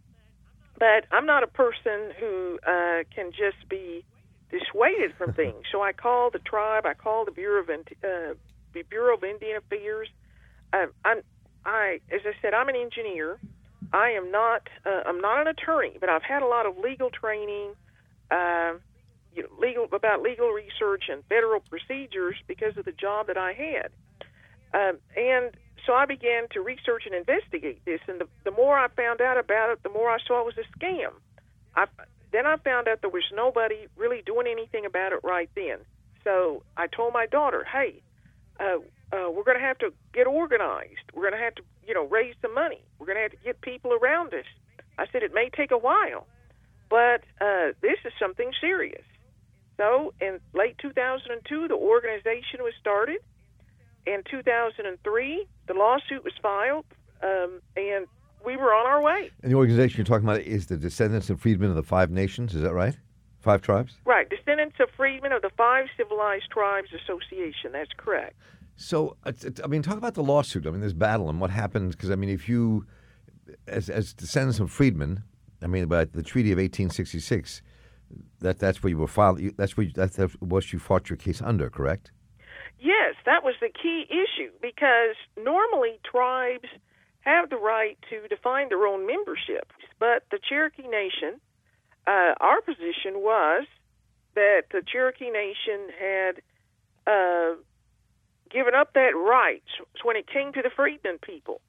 but 0.79 1.05
I'm 1.11 1.25
not 1.25 1.43
a 1.43 1.47
person 1.47 2.11
who 2.19 2.59
uh, 2.65 3.03
can 3.13 3.31
just 3.31 3.67
be 3.69 4.05
dissuaded 4.49 5.13
from 5.17 5.33
things. 5.41 5.63
So 5.71 5.81
I 5.81 5.91
called 5.91 6.33
the 6.33 6.39
tribe. 6.39 6.85
I 6.85 6.93
called 6.93 7.27
the 7.27 7.31
Bureau 7.31 7.61
of 7.61 7.69
uh, 7.69 8.35
the 8.73 8.83
Bureau 8.89 9.15
of 9.15 9.23
Indian 9.23 9.57
Affairs. 9.57 10.07
Uh, 10.71 10.87
I'm, 11.03 11.21
I, 11.65 11.99
as 12.11 12.21
I 12.25 12.31
said, 12.41 12.53
I'm 12.53 12.69
an 12.69 12.75
engineer. 12.75 13.39
I 13.91 14.11
am 14.11 14.31
not. 14.31 14.67
Uh, 14.85 15.01
I'm 15.05 15.19
not 15.19 15.41
an 15.41 15.47
attorney, 15.47 15.97
but 15.99 16.09
I've 16.09 16.23
had 16.23 16.41
a 16.41 16.47
lot 16.47 16.65
of 16.65 16.77
legal 16.77 17.09
training, 17.09 17.71
uh, 18.29 18.73
you 19.33 19.43
know, 19.43 19.49
legal 19.59 19.87
about 19.91 20.21
legal 20.21 20.49
research 20.49 21.05
and 21.11 21.23
federal 21.25 21.59
procedures 21.59 22.35
because 22.47 22.77
of 22.77 22.85
the 22.85 22.91
job 22.91 23.27
that 23.27 23.37
I 23.37 23.53
had. 23.53 23.91
Um, 24.71 24.99
and 25.17 25.51
so 25.89 25.95
I 25.95 26.05
began 26.05 26.47
to 26.51 26.61
research 26.61 27.07
and 27.07 27.15
investigate 27.15 27.83
this. 27.83 27.99
And 28.07 28.21
the, 28.21 28.27
the 28.43 28.51
more 28.51 28.77
I 28.77 28.89
found 28.89 29.21
out 29.21 29.39
about 29.39 29.71
it, 29.71 29.81
the 29.81 29.89
more 29.89 30.11
I 30.11 30.19
saw 30.27 30.39
it 30.41 30.45
was 30.45 30.53
a 30.59 30.77
scam. 30.77 31.09
I, 31.75 31.85
then 32.31 32.45
I 32.45 32.57
found 32.57 32.87
out 32.87 33.01
there 33.01 33.09
was 33.09 33.23
nobody 33.33 33.87
really 33.97 34.21
doing 34.23 34.45
anything 34.45 34.85
about 34.85 35.13
it 35.13 35.21
right 35.23 35.49
then. 35.55 35.79
So 36.23 36.61
I 36.77 36.85
told 36.85 37.13
my 37.13 37.25
daughter, 37.25 37.65
hey, 37.65 38.03
uh, 38.59 38.77
uh, 39.11 39.31
we're 39.31 39.43
going 39.43 39.57
to 39.57 39.65
have 39.65 39.79
to 39.79 39.91
get 40.13 40.27
organized. 40.27 41.09
We're 41.15 41.23
going 41.23 41.33
to 41.33 41.43
have 41.43 41.55
to, 41.55 41.63
you 41.87 41.95
know, 41.95 42.05
raise 42.05 42.35
some 42.43 42.53
money. 42.53 42.83
We're 42.99 43.07
going 43.07 43.17
to 43.17 43.23
have 43.23 43.31
to 43.31 43.43
get 43.43 43.59
people 43.61 43.91
around 43.91 44.31
us. 44.35 44.45
I 44.99 45.07
said 45.11 45.23
it 45.23 45.33
may 45.33 45.49
take 45.49 45.71
a 45.71 45.77
while, 45.77 46.27
but 46.91 47.23
uh, 47.41 47.73
this 47.81 47.97
is 48.05 48.13
something 48.21 48.51
serious. 48.61 49.05
So 49.77 50.13
in 50.21 50.39
late 50.53 50.77
2002, 50.77 51.67
the 51.67 51.73
organization 51.73 52.61
was 52.61 52.73
started. 52.79 53.21
In 54.09 54.23
2003, 54.29 55.47
the 55.67 55.73
lawsuit 55.75 56.23
was 56.23 56.33
filed, 56.41 56.85
um, 57.21 57.61
and 57.77 58.07
we 58.43 58.57
were 58.57 58.73
on 58.73 58.87
our 58.87 59.03
way. 59.03 59.29
And 59.43 59.51
the 59.51 59.55
organization 59.55 59.97
you're 59.97 60.05
talking 60.05 60.27
about 60.27 60.41
is 60.41 60.65
the 60.65 60.77
Descendants 60.77 61.29
of 61.29 61.39
Freedmen 61.39 61.69
of 61.69 61.75
the 61.75 61.83
Five 61.83 62.09
Nations. 62.09 62.55
Is 62.55 62.63
that 62.63 62.73
right? 62.73 62.97
Five 63.39 63.61
tribes? 63.61 63.97
Right. 64.05 64.27
Descendants 64.27 64.77
of 64.79 64.89
Freedmen 64.97 65.31
of 65.31 65.43
the 65.43 65.51
Five 65.55 65.85
Civilized 65.95 66.49
Tribes 66.49 66.89
Association. 66.91 67.71
That's 67.71 67.91
correct. 67.97 68.35
So, 68.77 69.15
I 69.25 69.67
mean, 69.67 69.83
talk 69.83 69.97
about 69.97 70.15
the 70.15 70.23
lawsuit. 70.23 70.65
I 70.65 70.71
mean, 70.71 70.81
this 70.81 70.93
battle 70.93 71.29
and 71.29 71.39
what 71.39 71.51
happened. 71.51 71.91
Because, 71.91 72.09
I 72.09 72.15
mean, 72.15 72.29
if 72.29 72.49
you, 72.49 72.87
as, 73.67 73.91
as 73.91 74.13
descendants 74.13 74.59
of 74.59 74.71
freedmen, 74.71 75.21
I 75.61 75.67
mean, 75.67 75.83
about 75.83 76.13
the 76.13 76.23
Treaty 76.23 76.51
of 76.51 76.57
1866, 76.57 77.61
that 78.39 78.57
that's 78.57 78.81
where 78.81 78.89
you 78.89 78.97
were 78.97 79.07
filed. 79.07 79.39
That's 79.55 79.77
where 79.77 79.85
you, 79.85 79.93
that's 79.93 80.17
what 80.39 80.73
you 80.73 80.79
fought 80.79 81.11
your 81.11 81.17
case 81.17 81.43
under, 81.43 81.69
correct? 81.69 82.11
Yes, 82.79 83.15
that 83.25 83.43
was 83.43 83.55
the 83.59 83.69
key 83.69 84.05
issue 84.09 84.51
because 84.61 85.15
normally 85.37 85.99
tribes 86.09 86.69
have 87.21 87.49
the 87.49 87.57
right 87.57 87.97
to 88.09 88.27
define 88.27 88.69
their 88.69 88.87
own 88.87 89.05
membership. 89.05 89.71
But 89.99 90.23
the 90.31 90.39
Cherokee 90.47 90.87
Nation, 90.87 91.41
uh, 92.07 92.33
our 92.39 92.61
position 92.61 93.19
was 93.19 93.65
that 94.35 94.63
the 94.71 94.81
Cherokee 94.81 95.29
Nation 95.29 95.91
had 95.99 96.41
uh, 97.05 97.55
given 98.49 98.73
up 98.73 98.93
that 98.93 99.13
right 99.15 99.63
when 100.03 100.15
it 100.15 100.27
came 100.27 100.53
to 100.53 100.61
the 100.61 100.69
freedmen 100.73 101.17
people. 101.19 101.59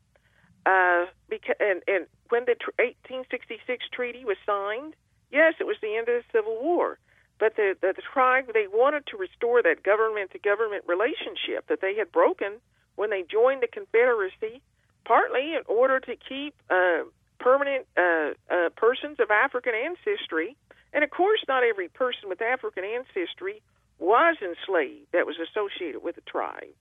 Uh, 0.65 1.07
because, 1.29 1.57
and, 1.59 1.83
and 1.89 2.07
when 2.29 2.45
the 2.45 2.55
1866 2.79 3.85
treaty 3.93 4.25
was 4.25 4.37
signed, 4.47 4.95
yes, 5.33 5.55
it 5.59 5.65
was 5.65 5.77
the 5.83 5.97
end 5.97 6.09
of 6.09 6.23
the 6.23 6.39
Civil 6.39 6.63
War. 6.63 6.99
But 7.41 7.57
the, 7.57 7.75
the, 7.81 7.95
tribe, 8.13 8.53
they 8.53 8.67
wanted 8.69 9.07
to 9.07 9.17
restore 9.17 9.63
that 9.63 9.83
government 9.83 10.31
to 10.33 10.39
government 10.39 10.85
relationship 10.87 11.67
that 11.69 11.81
they 11.81 11.97
had 11.97 12.13
broken 12.13 12.61
when 12.97 13.09
they 13.09 13.25
joined 13.25 13.63
the 13.63 13.67
Confederacy 13.67 14.61
partly 15.07 15.55
in 15.57 15.63
order 15.67 15.99
to 16.01 16.15
keep 16.17 16.55
uh, 16.69 17.09
permanent 17.39 17.87
uh, 17.97 18.33
uh, 18.53 18.69
persons 18.77 19.19
of 19.19 19.31
African 19.31 19.73
ancestry. 19.75 20.55
And 20.93 21.03
of 21.03 21.11
course, 21.11 21.41
not 21.49 21.65
every 21.65 21.89
person 21.89 22.29
with 22.29 22.43
African 22.43 22.85
ancestry 22.85 23.63
was 23.99 24.37
enslaved 24.43 25.09
that 25.13 25.27
was 25.27 25.37
associated 25.41 26.03
with 26.03 26.17
the 26.17 26.23
tribe, 26.23 26.75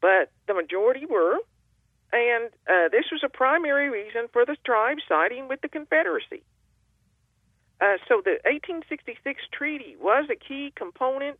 but 0.00 0.30
the 0.46 0.54
majority 0.54 1.06
were. 1.06 1.38
And 2.12 2.50
uh, 2.70 2.88
this 2.90 3.04
was 3.10 3.22
a 3.24 3.28
primary 3.28 3.90
reason 3.90 4.28
for 4.32 4.46
the 4.46 4.56
tribe 4.64 4.98
siding 5.08 5.48
with 5.48 5.60
the 5.60 5.68
Confederacy. 5.68 6.42
Uh, 7.80 7.96
so 8.08 8.20
the 8.24 8.38
1866 8.44 9.42
treaty 9.52 9.96
was 10.00 10.28
a 10.30 10.36
key 10.36 10.72
component 10.74 11.38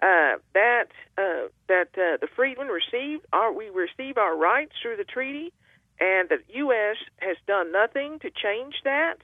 uh, 0.00 0.38
that 0.54 0.86
uh, 1.18 1.48
that 1.66 1.88
uh, 1.94 2.16
the 2.20 2.28
freedmen 2.36 2.68
received 2.68 3.26
our 3.32 3.52
we 3.52 3.68
receive 3.68 4.16
our 4.16 4.36
rights 4.36 4.72
through 4.80 4.96
the 4.96 5.04
treaty, 5.04 5.52
and 5.98 6.28
the 6.28 6.38
U.S. 6.54 6.96
has 7.18 7.36
done 7.46 7.72
nothing 7.72 8.18
to 8.20 8.30
change 8.30 8.76
that. 8.84 9.16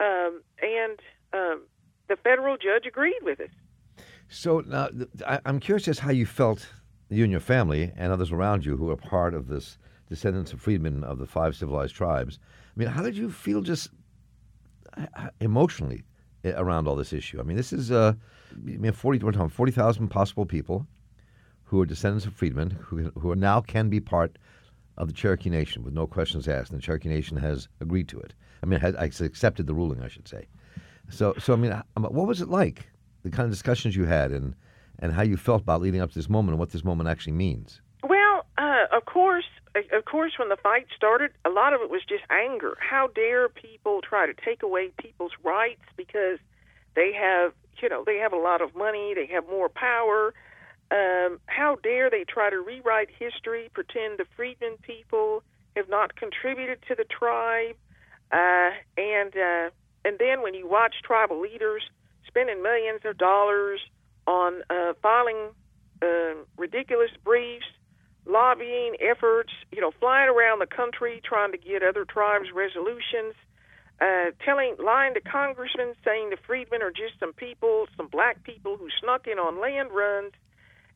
Um, 0.00 0.42
and 0.60 0.98
um, 1.32 1.62
the 2.08 2.16
federal 2.16 2.56
judge 2.56 2.86
agreed 2.86 3.20
with 3.22 3.40
us. 3.40 3.50
So 4.28 4.64
now 4.66 4.88
I, 5.26 5.40
I'm 5.44 5.60
curious 5.60 5.86
as 5.88 6.00
how 6.00 6.10
you 6.10 6.26
felt, 6.26 6.66
you 7.08 7.22
and 7.22 7.30
your 7.30 7.40
family 7.40 7.92
and 7.96 8.12
others 8.12 8.32
around 8.32 8.64
you 8.64 8.76
who 8.76 8.90
are 8.90 8.96
part 8.96 9.34
of 9.34 9.46
this 9.46 9.78
descendants 10.08 10.52
of 10.52 10.60
freedmen 10.60 11.04
of 11.04 11.18
the 11.18 11.26
five 11.26 11.54
civilized 11.54 11.94
tribes. 11.94 12.40
I 12.76 12.80
mean, 12.80 12.88
how 12.88 13.02
did 13.02 13.16
you 13.16 13.30
feel 13.30 13.62
just 13.62 13.90
Uh, 15.14 15.28
emotionally 15.40 16.02
uh, 16.44 16.52
around 16.56 16.86
all 16.88 16.96
this 16.96 17.12
issue? 17.12 17.40
I 17.40 17.42
mean, 17.42 17.56
this 17.56 17.72
is 17.72 17.90
uh, 17.90 18.14
I 18.52 18.58
mean, 18.76 18.92
40, 18.92 19.20
40,000 19.48 20.08
possible 20.08 20.46
people. 20.46 20.86
who 21.64 21.80
are 21.80 21.86
descendants 21.86 22.26
of 22.26 22.34
freedmen 22.34 22.70
who, 22.70 23.12
who 23.18 23.34
now 23.36 23.60
can 23.60 23.88
be 23.88 24.00
part 24.00 24.36
of 24.98 25.06
the 25.06 25.14
Cherokee 25.14 25.50
Nation 25.50 25.82
with 25.84 25.94
no 25.94 26.06
questions 26.06 26.48
asked, 26.48 26.70
and 26.70 26.78
the 26.78 26.82
Cherokee 26.82 27.08
Nation 27.08 27.36
has 27.36 27.68
agreed 27.80 28.08
to 28.08 28.18
it. 28.18 28.34
I 28.62 28.66
mean, 28.66 28.80
has, 28.80 28.94
has 28.96 29.20
accepted 29.20 29.66
the 29.66 29.74
ruling, 29.74 30.02
I 30.02 30.08
should 30.08 30.28
say. 30.28 30.48
So, 31.08 31.34
so 31.38 31.52
I 31.52 31.56
mean, 31.56 31.72
uh, 31.72 31.82
um, 31.96 32.04
what 32.04 32.26
was 32.26 32.40
it 32.40 32.48
like? 32.48 32.88
The 33.22 33.30
kind 33.30 33.44
of 33.44 33.50
discussions 33.50 33.96
you 33.96 34.04
had, 34.04 34.32
and 34.32 34.54
and 34.98 35.12
how 35.12 35.22
you 35.22 35.36
felt 35.36 35.62
about 35.62 35.80
leading 35.80 36.00
up 36.00 36.10
to 36.10 36.14
this 36.14 36.28
moment, 36.28 36.50
and 36.50 36.58
what 36.58 36.70
this 36.70 36.84
moment 36.84 37.08
actually 37.08 37.32
means. 37.32 37.80
Of 39.00 39.06
course, 39.06 39.46
of 39.74 40.04
course, 40.04 40.32
when 40.38 40.50
the 40.50 40.58
fight 40.58 40.86
started, 40.94 41.30
a 41.46 41.48
lot 41.48 41.72
of 41.72 41.80
it 41.80 41.88
was 41.88 42.02
just 42.06 42.22
anger. 42.28 42.76
How 42.78 43.06
dare 43.06 43.48
people 43.48 44.02
try 44.02 44.26
to 44.26 44.34
take 44.34 44.62
away 44.62 44.90
people's 44.98 45.32
rights 45.42 45.80
because 45.96 46.38
they 46.94 47.10
have, 47.14 47.54
you 47.80 47.88
know, 47.88 48.04
they 48.04 48.18
have 48.18 48.34
a 48.34 48.36
lot 48.36 48.60
of 48.60 48.76
money, 48.76 49.14
they 49.14 49.24
have 49.32 49.48
more 49.48 49.70
power. 49.70 50.34
Um, 50.90 51.40
how 51.46 51.78
dare 51.82 52.10
they 52.10 52.24
try 52.24 52.50
to 52.50 52.60
rewrite 52.60 53.08
history, 53.18 53.70
pretend 53.72 54.18
the 54.18 54.26
freedmen 54.36 54.76
people 54.82 55.42
have 55.76 55.88
not 55.88 56.14
contributed 56.14 56.80
to 56.88 56.94
the 56.94 57.04
tribe, 57.04 57.76
uh, 58.32 58.72
and 58.98 59.34
uh, 59.34 59.70
and 60.04 60.18
then 60.18 60.42
when 60.42 60.52
you 60.52 60.68
watch 60.68 60.96
tribal 61.02 61.40
leaders 61.40 61.84
spending 62.26 62.62
millions 62.62 63.00
of 63.06 63.16
dollars 63.16 63.80
on 64.26 64.62
uh, 64.68 64.92
filing 65.00 65.54
uh, 66.02 66.34
ridiculous 66.58 67.12
briefs 67.24 67.64
lobbying 68.26 68.96
efforts, 69.00 69.52
you 69.72 69.80
know, 69.80 69.92
flying 69.98 70.28
around 70.28 70.60
the 70.60 70.66
country 70.66 71.20
trying 71.24 71.52
to 71.52 71.58
get 71.58 71.82
other 71.82 72.04
tribes 72.04 72.48
resolutions, 72.54 73.34
uh, 74.00 74.30
telling, 74.44 74.76
lying 74.82 75.14
to 75.14 75.20
congressmen, 75.20 75.94
saying 76.04 76.30
the 76.30 76.36
freedmen 76.46 76.82
are 76.82 76.90
just 76.90 77.18
some 77.18 77.32
people, 77.32 77.86
some 77.96 78.08
black 78.08 78.42
people 78.44 78.76
who 78.76 78.88
snuck 79.00 79.26
in 79.26 79.38
on 79.38 79.60
land 79.60 79.90
runs. 79.92 80.32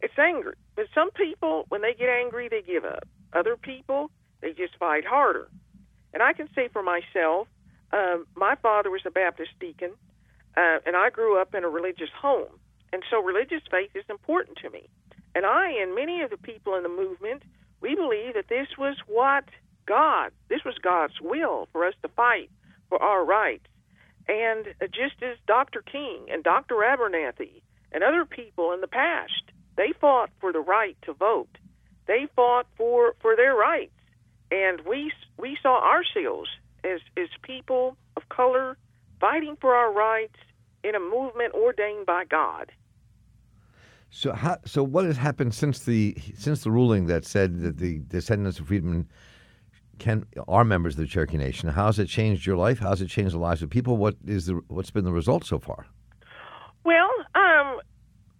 It's 0.00 0.18
angry. 0.18 0.54
But 0.76 0.86
some 0.94 1.10
people, 1.12 1.64
when 1.68 1.82
they 1.82 1.94
get 1.94 2.08
angry, 2.08 2.48
they 2.48 2.62
give 2.62 2.84
up. 2.84 3.06
Other 3.32 3.56
people, 3.56 4.10
they 4.40 4.52
just 4.52 4.76
fight 4.78 5.04
harder. 5.04 5.48
And 6.12 6.22
I 6.22 6.32
can 6.32 6.48
say 6.54 6.68
for 6.72 6.82
myself, 6.82 7.48
um, 7.92 8.26
my 8.36 8.54
father 8.56 8.90
was 8.90 9.02
a 9.06 9.10
Baptist 9.10 9.50
deacon, 9.60 9.92
uh, 10.56 10.78
and 10.86 10.96
I 10.96 11.10
grew 11.10 11.40
up 11.40 11.54
in 11.54 11.64
a 11.64 11.68
religious 11.68 12.10
home. 12.20 12.58
And 12.92 13.02
so 13.10 13.20
religious 13.20 13.62
faith 13.70 13.90
is 13.94 14.04
important 14.08 14.58
to 14.58 14.70
me. 14.70 14.88
And 15.34 15.44
I 15.44 15.70
and 15.70 15.94
many 15.94 16.22
of 16.22 16.30
the 16.30 16.36
people 16.36 16.76
in 16.76 16.82
the 16.82 16.88
movement, 16.88 17.42
we 17.80 17.94
believe 17.94 18.34
that 18.34 18.48
this 18.48 18.68
was 18.78 18.96
what 19.06 19.44
God, 19.86 20.32
this 20.48 20.64
was 20.64 20.78
God's 20.82 21.20
will 21.20 21.68
for 21.72 21.84
us 21.84 21.94
to 22.02 22.08
fight 22.08 22.50
for 22.88 23.02
our 23.02 23.24
rights. 23.24 23.66
And 24.28 24.66
just 24.92 25.22
as 25.22 25.36
Dr. 25.46 25.82
King 25.82 26.26
and 26.30 26.42
Dr. 26.42 26.76
Abernathy 26.76 27.62
and 27.92 28.02
other 28.02 28.24
people 28.24 28.72
in 28.72 28.80
the 28.80 28.88
past, 28.88 29.52
they 29.76 29.92
fought 30.00 30.30
for 30.40 30.52
the 30.52 30.60
right 30.60 30.96
to 31.02 31.12
vote. 31.12 31.58
They 32.06 32.26
fought 32.34 32.66
for, 32.76 33.14
for 33.20 33.36
their 33.36 33.54
rights. 33.54 33.92
And 34.50 34.80
we, 34.82 35.12
we 35.38 35.58
saw 35.62 35.82
ourselves 35.82 36.48
as, 36.84 37.00
as 37.16 37.28
people 37.42 37.96
of 38.16 38.28
color 38.28 38.76
fighting 39.20 39.56
for 39.60 39.74
our 39.74 39.92
rights 39.92 40.36
in 40.82 40.94
a 40.94 41.00
movement 41.00 41.54
ordained 41.54 42.06
by 42.06 42.24
God. 42.24 42.70
So, 44.16 44.32
how, 44.32 44.58
so 44.64 44.84
what 44.84 45.06
has 45.06 45.16
happened 45.16 45.54
since 45.54 45.80
the 45.80 46.16
since 46.38 46.62
the 46.62 46.70
ruling 46.70 47.06
that 47.06 47.24
said 47.24 47.58
that 47.62 47.78
the 47.78 47.98
descendants 47.98 48.60
of 48.60 48.68
freedmen 48.68 49.08
can 49.98 50.24
are 50.46 50.62
members 50.62 50.94
of 50.94 51.00
the 51.00 51.06
Cherokee 51.08 51.36
Nation? 51.36 51.68
How 51.68 51.86
has 51.86 51.98
it 51.98 52.06
changed 52.06 52.46
your 52.46 52.56
life? 52.56 52.78
How 52.78 52.90
has 52.90 53.02
it 53.02 53.08
changed 53.08 53.34
the 53.34 53.38
lives 53.38 53.60
of 53.60 53.70
people? 53.70 53.96
What 53.96 54.14
is 54.24 54.46
the 54.46 54.60
what's 54.68 54.92
been 54.92 55.04
the 55.04 55.10
result 55.10 55.44
so 55.44 55.58
far? 55.58 55.88
Well, 56.84 57.10
um, 57.34 57.80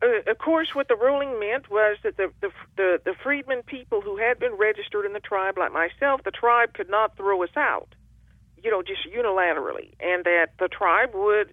uh, 0.01 0.31
of 0.31 0.39
course, 0.39 0.77
what 0.77 0.87
the 0.87 0.95
ruling 0.95 1.41
meant 1.41 1.69
was 1.69 1.97
that 2.05 2.19
the, 2.19 2.31
the 2.41 2.51
the 2.77 3.01
the 3.05 3.15
freedmen 3.21 3.65
people 3.65 4.01
who 4.01 4.17
had 4.17 4.39
been 4.39 4.53
registered 4.53 5.05
in 5.05 5.13
the 5.13 5.19
tribe, 5.19 5.59
like 5.59 5.73
myself, 5.73 6.21
the 6.25 6.31
tribe 6.31 6.75
could 6.75 6.89
not 6.89 7.17
throw 7.17 7.43
us 7.43 7.57
out, 7.57 7.97
you 8.63 8.71
know, 8.71 8.85
just 8.85 9.09
unilaterally, 9.13 9.93
and 9.99 10.23
that 10.23 10.51
the 10.61 10.69
tribe 10.69 11.11
would, 11.15 11.53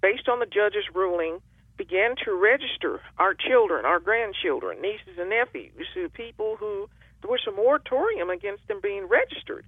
based 0.00 0.28
on 0.28 0.38
the 0.38 0.46
judge's 0.46 0.84
ruling 0.94 1.40
began 1.76 2.14
to 2.24 2.34
register 2.34 3.00
our 3.18 3.34
children, 3.34 3.84
our 3.84 4.00
grandchildren, 4.00 4.80
nieces 4.80 5.18
and 5.18 5.30
nephews, 5.30 5.86
who 5.94 6.08
people 6.08 6.56
who 6.58 6.88
there 7.22 7.30
was 7.30 7.40
a 7.48 7.52
moratorium 7.52 8.30
against 8.30 8.66
them 8.68 8.80
being 8.82 9.06
registered. 9.06 9.64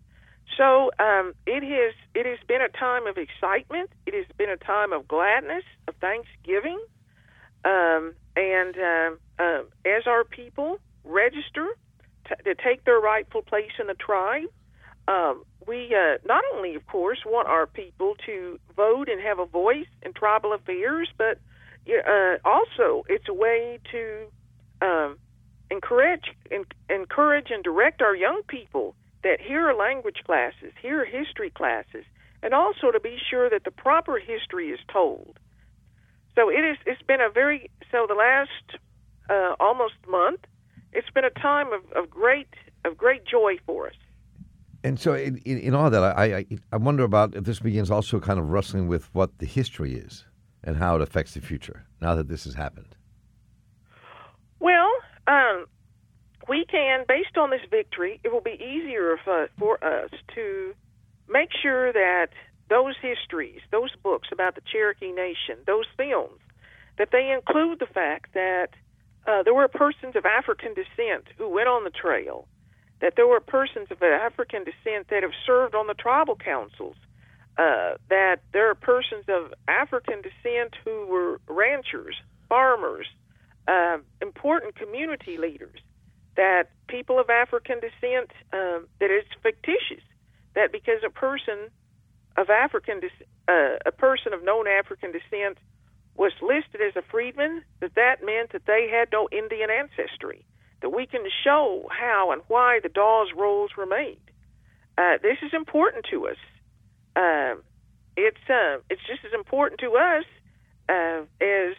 So 0.57 0.91
um, 0.99 1.35
it 1.47 1.63
has 1.63 1.95
it 2.15 2.27
has 2.27 2.39
been 2.47 2.63
a 2.63 2.69
time 2.69 3.07
of 3.07 3.17
excitement. 3.19 3.91
It 4.07 4.15
has 4.15 4.27
been 4.37 4.51
a 4.51 4.57
time 4.57 4.93
of 4.93 5.07
gladness, 5.07 5.65
of 5.87 5.95
thanksgiving, 5.97 6.81
um, 7.65 8.15
and 8.37 8.75
uh, 9.39 9.63
as 9.85 10.07
our 10.07 10.25
people 10.25 10.79
register 11.05 11.69
t- 12.29 12.35
to 12.45 12.55
take 12.55 12.85
their 12.85 12.99
rightful 12.99 13.43
place 13.43 13.73
in 13.79 13.87
the 13.87 13.95
tribe, 13.95 14.49
um, 15.07 15.45
we 15.67 15.95
uh, 15.95 16.19
not 16.27 16.45
only, 16.55 16.75
of 16.75 16.87
course, 16.87 17.19
want 17.27 17.49
our 17.49 17.67
people 17.67 18.15
to 18.27 18.59
vote 18.75 19.09
and 19.09 19.21
have 19.21 19.39
a 19.39 19.47
voice 19.47 19.87
in 20.03 20.13
tribal 20.13 20.53
affairs, 20.53 21.09
but 21.17 21.39
uh, 21.89 22.37
also 22.45 23.05
it's 23.09 23.29
a 23.29 23.35
way 23.35 23.79
to 23.91 24.27
um, 24.83 25.19
encourage 25.71 26.25
en- 26.51 26.65
encourage 26.89 27.51
and 27.51 27.63
direct 27.65 28.03
our 28.03 28.15
young 28.15 28.43
people 28.49 28.95
that 29.25 29.41
here 29.41 29.69
are 29.69 29.75
language 29.75 30.23
classes, 30.25 30.73
here 30.81 31.03
are 31.03 31.05
history 31.05 31.51
classes, 31.51 32.05
and 32.43 32.55
also 32.55 32.93
to 32.93 33.01
be 33.01 33.19
sure 33.31 33.51
that 33.51 33.65
the 33.65 33.71
proper 33.71 34.19
history 34.19 34.69
is 34.71 34.79
told. 34.93 35.39
So 36.35 36.49
it 36.49 36.65
is. 36.65 36.77
It's 36.87 37.03
been 37.03 37.21
a 37.21 37.31
very 37.31 37.71
so 37.91 38.07
the 38.09 38.15
last 38.15 38.81
uh, 39.29 39.57
almost 39.59 39.95
month. 40.09 40.41
It's 40.93 41.11
been 41.11 41.25
a 41.25 41.31
time 41.31 41.73
of, 41.73 41.81
of 41.93 42.09
great 42.09 42.49
of 42.85 42.97
great 42.97 43.25
joy 43.27 43.57
for 43.67 43.89
us. 43.89 43.95
And 44.85 45.01
so, 45.01 45.15
in, 45.15 45.39
in, 45.39 45.59
in 45.59 45.75
all 45.75 45.91
that, 45.91 46.03
I, 46.03 46.37
I 46.37 46.47
I 46.71 46.77
wonder 46.77 47.03
about 47.03 47.35
if 47.35 47.45
this 47.45 47.59
begins 47.59 47.91
also 47.91 48.21
kind 48.21 48.39
of 48.39 48.51
wrestling 48.51 48.87
with 48.87 49.13
what 49.13 49.39
the 49.39 49.47
history 49.47 49.95
is 49.95 50.25
and 50.63 50.77
how 50.77 50.97
it 50.97 51.03
affects 51.03 51.35
the 51.35 51.41
future 51.41 51.85
now 52.01 52.15
that 52.15 52.29
this 52.29 52.45
has 52.45 52.55
happened? 52.55 52.97
Well, 54.61 54.91
um, 55.27 55.67
we 56.49 56.65
can, 56.65 57.05
based 57.07 57.37
on 57.37 57.51
this 57.51 57.61
victory, 57.71 58.21
it 58.25 58.33
will 58.33 58.41
be 58.41 58.59
easier 58.61 59.19
for, 59.25 59.85
us 59.85 60.11
to 60.35 60.75
make 61.29 61.51
sure 61.63 61.93
that 61.93 62.29
those 62.69 62.95
histories, 63.01 63.61
those 63.71 63.91
books 64.03 64.29
about 64.33 64.55
the 64.55 64.63
Cherokee 64.73 65.13
Nation, 65.13 65.57
those 65.67 65.87
films, 65.97 66.41
that 66.97 67.11
they 67.13 67.31
include 67.31 67.79
the 67.79 67.87
fact 67.87 68.35
that 68.35 68.69
uh, 69.27 69.43
there 69.43 69.55
were 69.55 69.69
persons 69.69 70.17
of 70.17 70.25
African 70.25 70.75
descent 70.75 71.29
who 71.37 71.49
went 71.49 71.69
on 71.69 71.85
the 71.85 71.91
trail, 71.91 72.49
that 73.01 73.15
there 73.17 73.27
were 73.27 73.41
persons 73.41 73.89
of 73.91 74.03
African 74.03 74.65
descent 74.65 75.09
that 75.11 75.23
have 75.23 75.33
served 75.47 75.75
on 75.75 75.87
the 75.87 75.95
tribal 75.95 76.35
councils, 76.37 76.97
uh, 77.59 77.95
that 78.09 78.37
there 78.53 78.71
are 78.71 78.75
persons 78.77 79.25
of 79.29 79.53
African 79.67 80.23
descent 80.23 80.75
who 80.85 81.07
were 81.07 81.41
ranchers, 81.49 82.15
farmers, 82.49 83.07
uh, 83.67 83.99
important 84.23 84.77
community 84.77 85.37
leaders, 85.37 85.81
that 86.37 86.71
people 86.87 87.19
of 87.19 87.29
African 87.31 87.81
descent, 87.81 88.31
um, 88.53 88.87
that 89.01 89.11
it's 89.11 89.29
fictitious, 89.43 90.05
that 90.55 90.71
because 90.71 91.03
a 91.05 91.11
person 91.11 91.69
of 92.37 92.49
African, 92.49 93.01
uh, 93.49 93.77
a 93.85 93.91
person 93.91 94.33
of 94.33 94.45
known 94.45 94.69
African 94.69 95.11
descent 95.11 95.59
was 96.15 96.33
listed 96.41 96.81
as 96.81 96.95
a 96.95 97.03
freedman, 97.11 97.65
that 97.81 97.97
that 97.97 98.25
meant 98.25 98.53
that 98.53 98.67
they 98.67 98.89
had 98.89 99.09
no 99.11 99.29
Indian 99.33 99.69
ancestry, 99.69 100.45
that 100.81 100.91
we 100.91 101.07
can 101.07 101.25
show 101.45 101.89
how 101.91 102.31
and 102.31 102.43
why 102.47 102.79
the 102.81 102.89
Dawes 102.89 103.29
rolls 103.37 103.73
were 103.77 103.87
made. 103.87 104.21
Uh, 104.97 105.19
this 105.23 105.39
is 105.43 105.53
important 105.53 106.07
to 106.11 106.29
us 106.29 106.37
uh, 107.19 107.55
it's 108.17 108.45
uh, 108.49 108.79
it's 108.89 109.03
just 109.07 109.25
as 109.25 109.33
important 109.35 109.81
to 109.81 109.97
us 109.97 110.25
uh, 110.89 111.23
as 111.41 111.75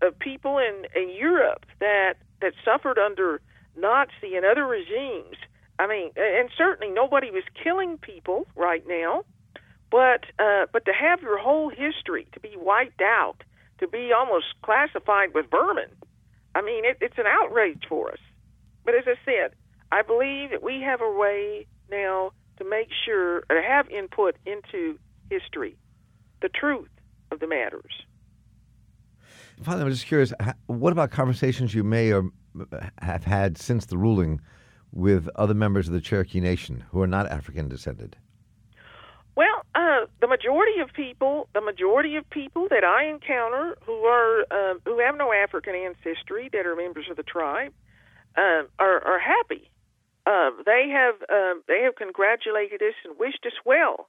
uh, 0.00 0.10
people 0.18 0.58
in, 0.58 0.86
in 0.96 1.14
Europe 1.14 1.66
that 1.80 2.14
that 2.40 2.54
suffered 2.64 2.98
under 2.98 3.40
Nazi 3.76 4.34
and 4.34 4.44
other 4.44 4.66
regimes. 4.66 5.36
I 5.78 5.86
mean, 5.86 6.10
and 6.16 6.48
certainly 6.56 6.92
nobody 6.92 7.30
was 7.30 7.44
killing 7.62 7.98
people 7.98 8.46
right 8.56 8.84
now, 8.86 9.24
but 9.90 10.24
uh, 10.38 10.66
but 10.72 10.84
to 10.86 10.92
have 10.92 11.22
your 11.22 11.38
whole 11.38 11.70
history 11.70 12.26
to 12.32 12.40
be 12.40 12.54
wiped 12.56 13.02
out, 13.02 13.36
to 13.78 13.88
be 13.88 14.10
almost 14.12 14.46
classified 14.62 15.34
with 15.34 15.46
vermin, 15.50 15.90
I 16.54 16.62
mean, 16.62 16.84
it, 16.84 16.98
it's 17.00 17.18
an 17.18 17.26
outrage 17.26 17.84
for 17.88 18.10
us. 18.10 18.20
But 18.84 18.94
as 18.94 19.04
I 19.06 19.14
said, 19.24 19.52
I 19.90 20.02
believe 20.02 20.50
that 20.50 20.62
we 20.62 20.80
have 20.80 21.00
a 21.00 21.10
way 21.10 21.66
now 21.90 22.32
to 22.62 22.68
make 22.68 22.88
sure 23.04 23.44
or 23.50 23.62
have 23.62 23.88
input 23.90 24.36
into 24.46 24.98
history, 25.30 25.76
the 26.40 26.48
truth 26.48 26.88
of 27.30 27.40
the 27.40 27.46
matters. 27.46 27.92
Finally, 29.62 29.84
I'm 29.84 29.90
just 29.90 30.06
curious. 30.06 30.32
What 30.66 30.92
about 30.92 31.10
conversations 31.10 31.74
you 31.74 31.84
may 31.84 32.12
or 32.12 32.30
have 33.00 33.24
had 33.24 33.58
since 33.58 33.86
the 33.86 33.96
ruling 33.96 34.40
with 34.92 35.28
other 35.36 35.54
members 35.54 35.88
of 35.88 35.94
the 35.94 36.00
Cherokee 36.00 36.40
Nation 36.40 36.84
who 36.90 37.00
are 37.00 37.06
not 37.06 37.26
African 37.28 37.68
descended? 37.68 38.16
Well, 39.34 39.64
uh, 39.74 40.06
the 40.20 40.26
majority 40.26 40.80
of 40.80 40.92
people, 40.92 41.48
the 41.54 41.62
majority 41.62 42.16
of 42.16 42.28
people 42.28 42.66
that 42.68 42.84
I 42.84 43.04
encounter 43.04 43.78
who 43.86 44.04
are 44.04 44.42
uh, 44.50 44.74
who 44.84 44.98
have 44.98 45.16
no 45.16 45.32
African 45.32 45.74
ancestry 45.74 46.50
that 46.52 46.66
are 46.66 46.76
members 46.76 47.06
of 47.10 47.16
the 47.16 47.22
tribe, 47.22 47.72
uh, 48.36 48.64
are, 48.78 49.02
are 49.04 49.18
happy. 49.18 49.70
Uh, 50.24 50.50
they 50.64 50.88
have 50.88 51.16
um, 51.30 51.62
they 51.66 51.82
have 51.82 51.96
congratulated 51.96 52.80
us 52.82 52.94
and 53.04 53.18
wished 53.18 53.44
us 53.46 53.58
well. 53.64 54.08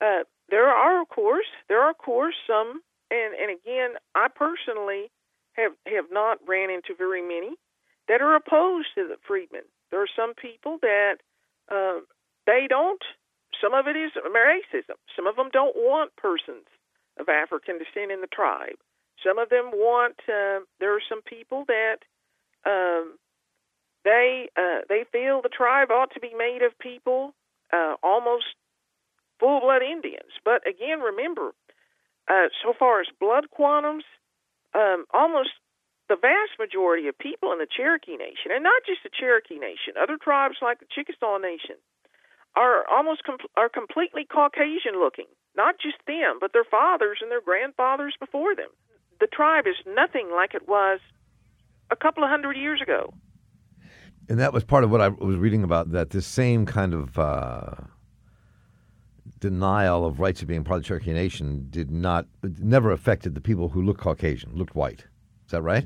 Uh, 0.00 0.24
there 0.50 0.68
are, 0.68 1.00
of 1.00 1.08
course, 1.08 1.46
there 1.68 1.80
are, 1.82 1.90
of 1.90 1.98
course, 1.98 2.34
some, 2.46 2.80
and 3.10 3.34
and 3.34 3.50
again, 3.50 3.94
I 4.14 4.28
personally 4.34 5.10
have 5.54 5.72
have 5.86 6.06
not 6.10 6.38
ran 6.46 6.70
into 6.70 6.94
very 6.96 7.22
many 7.22 7.56
that 8.08 8.20
are 8.20 8.36
opposed 8.36 8.88
to 8.96 9.08
the 9.08 9.16
freedmen. 9.26 9.62
There 9.90 10.02
are 10.02 10.14
some 10.16 10.34
people 10.34 10.78
that 10.82 11.16
uh, 11.70 12.00
they 12.46 12.66
don't. 12.68 13.02
Some 13.62 13.74
of 13.74 13.86
it 13.86 13.96
is 13.96 14.12
racism. 14.16 14.96
Some 15.16 15.26
of 15.26 15.36
them 15.36 15.48
don't 15.52 15.76
want 15.76 16.16
persons 16.16 16.66
of 17.18 17.28
African 17.28 17.78
descent 17.78 18.12
in 18.12 18.20
the 18.20 18.26
tribe. 18.32 18.76
Some 19.24 19.38
of 19.38 19.48
them 19.48 19.70
want. 19.72 20.16
Uh, 20.28 20.60
there 20.80 20.94
are 20.94 21.06
some 21.08 21.22
people 21.22 21.64
that 21.68 21.98
um, 22.66 23.16
they 24.04 24.48
uh, 24.56 24.80
they 24.88 25.04
feel 25.12 25.42
the 25.42 25.48
tribe 25.48 25.90
ought 25.90 26.12
to 26.14 26.20
be 26.20 26.32
made 26.36 26.62
of 26.62 26.78
people 26.78 27.34
uh, 27.72 27.94
almost 28.02 28.46
full 29.38 29.60
blood 29.60 29.82
Indians. 29.82 30.32
But 30.44 30.66
again, 30.66 31.00
remember, 31.00 31.52
uh, 32.28 32.48
so 32.62 32.72
far 32.78 33.00
as 33.00 33.06
blood 33.18 33.46
quantums, 33.52 34.04
um, 34.74 35.06
almost 35.12 35.50
the 36.08 36.16
vast 36.16 36.58
majority 36.58 37.08
of 37.08 37.18
people 37.18 37.52
in 37.52 37.58
the 37.58 37.66
Cherokee 37.70 38.16
Nation, 38.16 38.50
and 38.50 38.64
not 38.64 38.82
just 38.86 39.02
the 39.02 39.10
Cherokee 39.10 39.58
Nation, 39.58 39.94
other 40.00 40.18
tribes 40.20 40.56
like 40.60 40.80
the 40.80 40.90
Chickasaw 40.90 41.38
Nation, 41.38 41.76
are 42.56 42.84
almost 42.90 43.22
com- 43.24 43.38
are 43.56 43.68
completely 43.68 44.24
Caucasian 44.24 44.98
looking. 44.98 45.26
Not 45.56 45.76
just 45.80 45.96
them, 46.06 46.38
but 46.40 46.52
their 46.52 46.64
fathers 46.64 47.18
and 47.22 47.30
their 47.30 47.40
grandfathers 47.40 48.14
before 48.18 48.54
them. 48.54 48.70
The 49.20 49.26
tribe 49.26 49.66
is 49.66 49.76
nothing 49.86 50.30
like 50.30 50.54
it 50.54 50.68
was 50.68 51.00
a 51.90 51.96
couple 51.96 52.24
of 52.24 52.30
hundred 52.30 52.56
years 52.56 52.80
ago. 52.80 53.12
And 54.30 54.38
that 54.38 54.52
was 54.52 54.62
part 54.62 54.84
of 54.84 54.92
what 54.92 55.00
I 55.00 55.08
was 55.08 55.36
reading 55.36 55.64
about 55.64 55.90
that 55.90 56.10
this 56.10 56.24
same 56.24 56.64
kind 56.64 56.94
of 56.94 57.18
uh, 57.18 57.72
denial 59.40 60.06
of 60.06 60.20
rights 60.20 60.40
of 60.40 60.46
being 60.46 60.62
part 60.62 60.76
of 60.76 60.84
the 60.84 60.86
Cherokee 60.86 61.12
Nation 61.12 61.66
did 61.68 61.90
not, 61.90 62.26
never 62.60 62.92
affected 62.92 63.34
the 63.34 63.40
people 63.40 63.70
who 63.70 63.82
looked 63.82 64.00
Caucasian, 64.00 64.54
looked 64.54 64.76
white. 64.76 65.00
Is 65.46 65.50
that 65.50 65.62
right? 65.62 65.84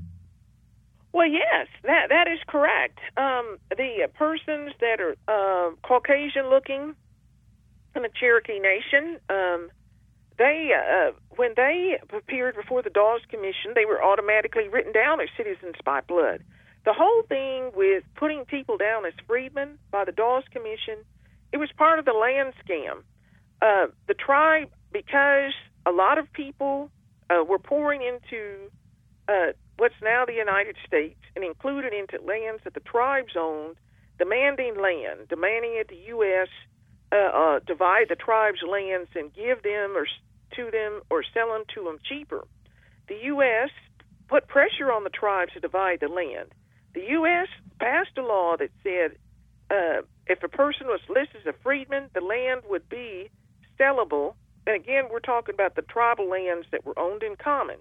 Well, 1.14 1.26
yes, 1.26 1.68
that 1.84 2.10
that 2.10 2.28
is 2.28 2.38
correct. 2.46 2.98
Um, 3.16 3.56
the 3.70 4.10
persons 4.12 4.72
that 4.78 5.00
are 5.00 5.16
uh, 5.26 5.70
Caucasian 5.82 6.50
looking 6.50 6.94
in 7.96 8.02
the 8.02 8.10
Cherokee 8.14 8.58
Nation, 8.58 9.20
um, 9.30 9.70
they 10.36 10.70
uh, 10.76 11.12
when 11.36 11.54
they 11.56 11.98
appeared 12.12 12.56
before 12.56 12.82
the 12.82 12.90
Dawes 12.90 13.22
Commission, 13.30 13.72
they 13.74 13.86
were 13.86 14.04
automatically 14.04 14.68
written 14.68 14.92
down 14.92 15.22
as 15.22 15.28
citizens 15.34 15.76
by 15.82 16.02
blood. 16.02 16.44
The 16.84 16.92
whole 16.92 17.22
thing 17.22 17.70
with 17.74 18.04
putting 18.14 18.44
people 18.44 18.76
down 18.76 19.06
as 19.06 19.14
freedmen 19.26 19.78
by 19.90 20.04
the 20.04 20.12
Dawes 20.12 20.44
Commission, 20.52 20.98
it 21.52 21.56
was 21.56 21.70
part 21.76 21.98
of 21.98 22.04
the 22.04 22.12
land 22.12 22.52
scam. 22.64 23.02
Uh, 23.62 23.90
the 24.06 24.14
tribe, 24.14 24.68
because 24.92 25.52
a 25.86 25.90
lot 25.92 26.18
of 26.18 26.30
people 26.32 26.90
uh, 27.30 27.42
were 27.42 27.58
pouring 27.58 28.02
into 28.02 28.70
uh, 29.28 29.52
what's 29.78 29.94
now 30.02 30.24
the 30.26 30.34
United 30.34 30.76
States 30.86 31.20
and 31.34 31.44
included 31.44 31.94
into 31.94 32.22
lands 32.24 32.62
that 32.64 32.74
the 32.74 32.80
tribes 32.80 33.32
owned, 33.38 33.76
demanding 34.18 34.76
land, 34.78 35.28
demanding 35.28 35.76
that 35.78 35.88
the 35.88 36.02
U.S. 36.08 36.48
Uh, 37.10 37.16
uh, 37.16 37.58
divide 37.66 38.08
the 38.10 38.16
tribes' 38.16 38.58
lands 38.68 39.08
and 39.14 39.32
give 39.32 39.62
them 39.62 39.96
or 39.96 40.06
to 40.56 40.70
them 40.70 41.00
or 41.10 41.24
sell 41.32 41.48
them 41.48 41.64
to 41.74 41.84
them 41.84 41.98
cheaper. 42.04 42.44
The 43.08 43.16
U.S. 43.24 43.70
put 44.28 44.48
pressure 44.48 44.92
on 44.92 45.04
the 45.04 45.10
tribes 45.10 45.52
to 45.54 45.60
divide 45.60 46.00
the 46.00 46.08
land. 46.08 46.52
The 46.94 47.02
U.S. 47.10 47.48
passed 47.80 48.16
a 48.16 48.22
law 48.22 48.56
that 48.58 48.70
said 48.82 49.16
uh, 49.70 50.02
if 50.26 50.42
a 50.42 50.48
person 50.48 50.86
was 50.86 51.00
listed 51.08 51.42
as 51.46 51.54
a 51.54 51.62
freedman, 51.62 52.08
the 52.14 52.20
land 52.20 52.62
would 52.68 52.88
be 52.88 53.30
sellable. 53.78 54.34
And 54.66 54.76
again, 54.76 55.04
we're 55.10 55.20
talking 55.20 55.54
about 55.54 55.74
the 55.74 55.82
tribal 55.82 56.28
lands 56.28 56.66
that 56.70 56.84
were 56.86 56.98
owned 56.98 57.22
in 57.22 57.36
common. 57.36 57.76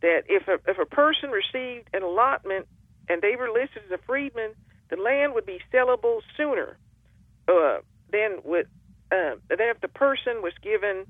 That 0.00 0.22
if 0.28 0.48
a, 0.48 0.58
if 0.70 0.78
a 0.78 0.86
person 0.86 1.30
received 1.30 1.88
an 1.92 2.02
allotment 2.02 2.66
and 3.08 3.20
they 3.22 3.36
were 3.36 3.50
listed 3.50 3.82
as 3.86 3.92
a 3.92 4.02
freedman, 4.06 4.52
the 4.90 4.96
land 4.96 5.34
would 5.34 5.46
be 5.46 5.60
sellable 5.72 6.20
sooner 6.36 6.76
uh, 7.48 7.78
than 8.10 8.38
with 8.44 8.66
uh, 9.10 9.36
than 9.48 9.58
if 9.60 9.80
the 9.80 9.88
person 9.88 10.42
was 10.42 10.52
given 10.62 11.06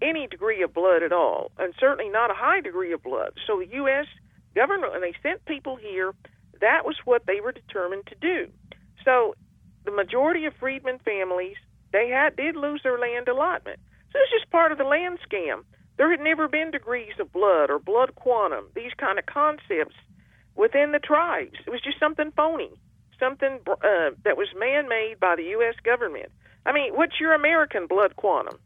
any 0.00 0.26
degree 0.26 0.62
of 0.62 0.74
blood 0.74 1.02
at 1.02 1.12
all, 1.12 1.50
and 1.58 1.74
certainly 1.78 2.10
not 2.10 2.30
a 2.30 2.34
high 2.34 2.60
degree 2.60 2.92
of 2.92 3.02
blood. 3.02 3.32
So 3.46 3.58
the 3.58 3.68
U.S. 3.76 4.06
government, 4.54 4.94
and 4.94 5.02
they 5.02 5.14
sent 5.22 5.44
people 5.44 5.76
here, 5.76 6.12
that 6.64 6.86
was 6.86 6.96
what 7.04 7.26
they 7.26 7.40
were 7.40 7.52
determined 7.52 8.06
to 8.06 8.14
do. 8.20 8.48
So 9.04 9.34
the 9.84 9.90
majority 9.90 10.46
of 10.46 10.54
freedmen 10.58 10.98
families 11.04 11.56
they 11.92 12.08
had 12.08 12.36
did 12.36 12.56
lose 12.56 12.80
their 12.82 12.98
land 12.98 13.28
allotment. 13.28 13.78
So 14.12 14.18
it's 14.18 14.32
just 14.32 14.50
part 14.50 14.72
of 14.72 14.78
the 14.78 14.84
land 14.84 15.18
scam. 15.28 15.62
There 15.96 16.10
had 16.10 16.20
never 16.20 16.48
been 16.48 16.70
degrees 16.70 17.12
of 17.20 17.32
blood 17.32 17.70
or 17.70 17.78
blood 17.78 18.14
quantum, 18.16 18.64
these 18.74 18.92
kind 18.96 19.18
of 19.18 19.26
concepts 19.26 19.94
within 20.56 20.92
the 20.92 20.98
tribes. 20.98 21.58
It 21.66 21.70
was 21.70 21.82
just 21.82 22.00
something 22.00 22.32
phony, 22.34 22.70
something 23.20 23.60
uh, 23.68 24.10
that 24.24 24.36
was 24.36 24.48
man-made 24.58 25.20
by 25.20 25.36
the 25.36 25.44
U.S. 25.58 25.74
government. 25.84 26.32
I 26.66 26.72
mean, 26.72 26.94
what's 26.94 27.20
your 27.20 27.34
American 27.34 27.86
blood 27.86 28.16
quantum? 28.16 28.58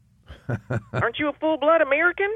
Aren't 0.93 1.19
you 1.19 1.27
a 1.27 1.33
full-blood 1.33 1.81
American? 1.81 2.35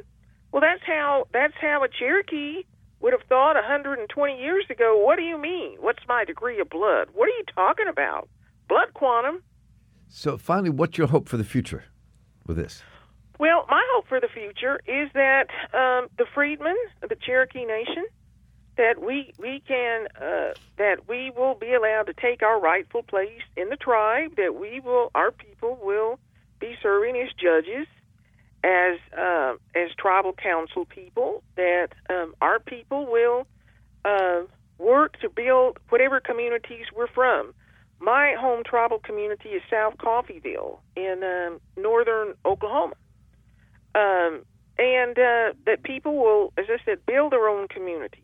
Well, 0.52 0.62
that's 0.62 0.84
how 0.86 1.28
that's 1.34 1.56
how 1.60 1.84
a 1.84 1.88
Cherokee 1.88 2.64
would 3.04 3.12
have 3.12 3.22
thought 3.28 3.56
120 3.56 4.42
years 4.42 4.66
ago. 4.70 4.98
What 4.98 5.18
do 5.18 5.24
you 5.24 5.38
mean? 5.38 5.76
What's 5.82 6.08
my 6.08 6.24
degree 6.24 6.60
of 6.62 6.70
blood? 6.70 7.10
What 7.14 7.26
are 7.26 7.38
you 7.38 7.44
talking 7.54 7.88
about? 7.90 8.30
Blood 8.70 8.94
quantum? 8.94 9.44
So, 10.08 10.38
finally, 10.38 10.70
what's 10.70 10.98
your 10.98 11.08
hope 11.08 11.28
for 11.28 11.36
the 11.36 11.44
future 11.44 11.84
with 12.48 12.56
this? 12.56 12.82
Well, 13.40 13.66
my 13.70 13.84
hope 13.92 14.08
for 14.08 14.22
the 14.22 14.30
future 14.34 14.80
is 14.88 15.10
that 15.14 15.48
um, 15.74 16.08
the 16.18 16.26
freedmen 16.34 16.78
of 17.02 17.10
the 17.10 17.16
Cherokee 17.16 17.66
Nation, 17.66 18.06
that 18.78 19.02
we 19.02 19.34
we 19.38 19.62
can 19.68 20.08
uh, 20.16 20.54
that 20.78 21.08
we 21.08 21.32
will 21.36 21.56
be 21.56 21.74
allowed 21.74 22.04
to 22.04 22.14
take 22.14 22.42
our 22.42 22.60
rightful 22.60 23.04
place 23.04 23.42
in 23.58 23.70
the 23.70 23.76
tribe. 23.76 24.38
That 24.38 24.56
we 24.56 24.80
will 24.80 25.12
our 25.14 25.32
people 25.32 25.78
will 25.84 26.20
be 26.60 26.76
serving 26.82 27.18
as 27.18 27.30
judges, 27.34 27.88
as 28.64 29.00
uh, 29.18 29.54
as 29.76 29.92
tribal 29.98 30.34
council 30.34 30.86
people. 30.86 31.44
That 31.56 31.90
um, 32.10 32.34
our 32.42 32.60
people 32.60 33.06
will 33.12 33.48
uh, 34.06 34.42
work 34.78 35.20
to 35.22 35.30
build 35.30 35.80
whatever 35.90 36.20
communities 36.20 36.86
we're 36.96 37.08
from 37.08 37.54
my 38.04 38.36
home 38.38 38.64
tribal 38.66 39.00
community 39.00 39.50
is 39.50 39.64
South 39.70 39.98
Coffeyville 39.98 40.80
in 40.96 41.24
um, 41.24 41.62
northern 41.82 42.34
Oklahoma. 42.46 42.96
Um, 43.96 44.44
and 44.78 45.18
uh, 45.18 45.54
that 45.66 45.84
people 45.84 46.18
will, 46.18 46.52
as 46.58 46.66
I 46.68 46.84
said, 46.84 47.06
build 47.06 47.32
their 47.32 47.48
own 47.48 47.68
communities. 47.70 48.20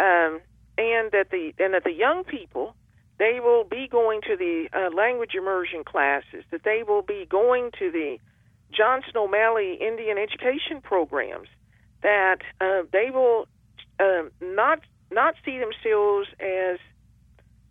Um, 0.00 0.40
and 0.78 1.10
that 1.10 1.26
the 1.30 1.52
and 1.58 1.74
that 1.74 1.84
the 1.84 1.92
young 1.92 2.22
people 2.24 2.76
they 3.18 3.40
will 3.40 3.64
be 3.64 3.88
going 3.88 4.20
to 4.22 4.36
the 4.36 4.68
uh, 4.72 4.94
language 4.94 5.34
immersion 5.34 5.82
classes, 5.82 6.44
that 6.52 6.62
they 6.62 6.84
will 6.86 7.02
be 7.02 7.26
going 7.28 7.72
to 7.76 7.90
the 7.90 8.18
Johnson 8.72 9.12
O'Malley 9.16 9.74
Indian 9.80 10.18
education 10.18 10.80
programs, 10.82 11.48
that 12.02 12.38
uh, 12.60 12.82
they 12.92 13.10
will 13.10 13.46
uh, 13.98 14.24
not 14.40 14.80
not 15.10 15.34
see 15.44 15.58
themselves 15.58 16.28
as 16.38 16.78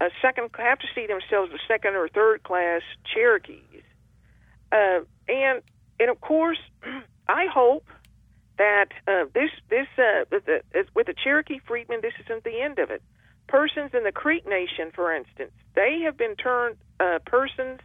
a 0.01 0.09
second 0.21 0.49
have 0.57 0.79
to 0.79 0.87
see 0.93 1.07
themselves 1.07 1.51
as 1.53 1.59
second 1.67 1.95
or 1.95 2.07
third 2.09 2.43
class 2.43 2.81
Cherokees, 3.13 3.83
uh, 4.71 4.99
and 5.27 5.61
and 5.99 6.09
of 6.09 6.21
course, 6.21 6.59
I 7.27 7.45
hope 7.51 7.85
that 8.57 8.87
uh, 9.07 9.25
this 9.33 9.51
this 9.69 9.87
uh, 9.97 10.25
with 10.31 10.45
the, 10.45 10.61
with 10.95 11.07
the 11.07 11.15
Cherokee 11.23 11.59
freedmen, 11.65 12.01
this 12.01 12.13
isn't 12.25 12.43
the 12.43 12.61
end 12.61 12.79
of 12.79 12.89
it. 12.91 13.01
Persons 13.47 13.91
in 13.93 14.03
the 14.03 14.11
Creek 14.11 14.47
Nation, 14.47 14.91
for 14.93 15.13
instance, 15.13 15.51
they 15.75 16.01
have 16.03 16.17
been 16.17 16.35
turned 16.35 16.75
uh, 16.99 17.19
persons 17.25 17.79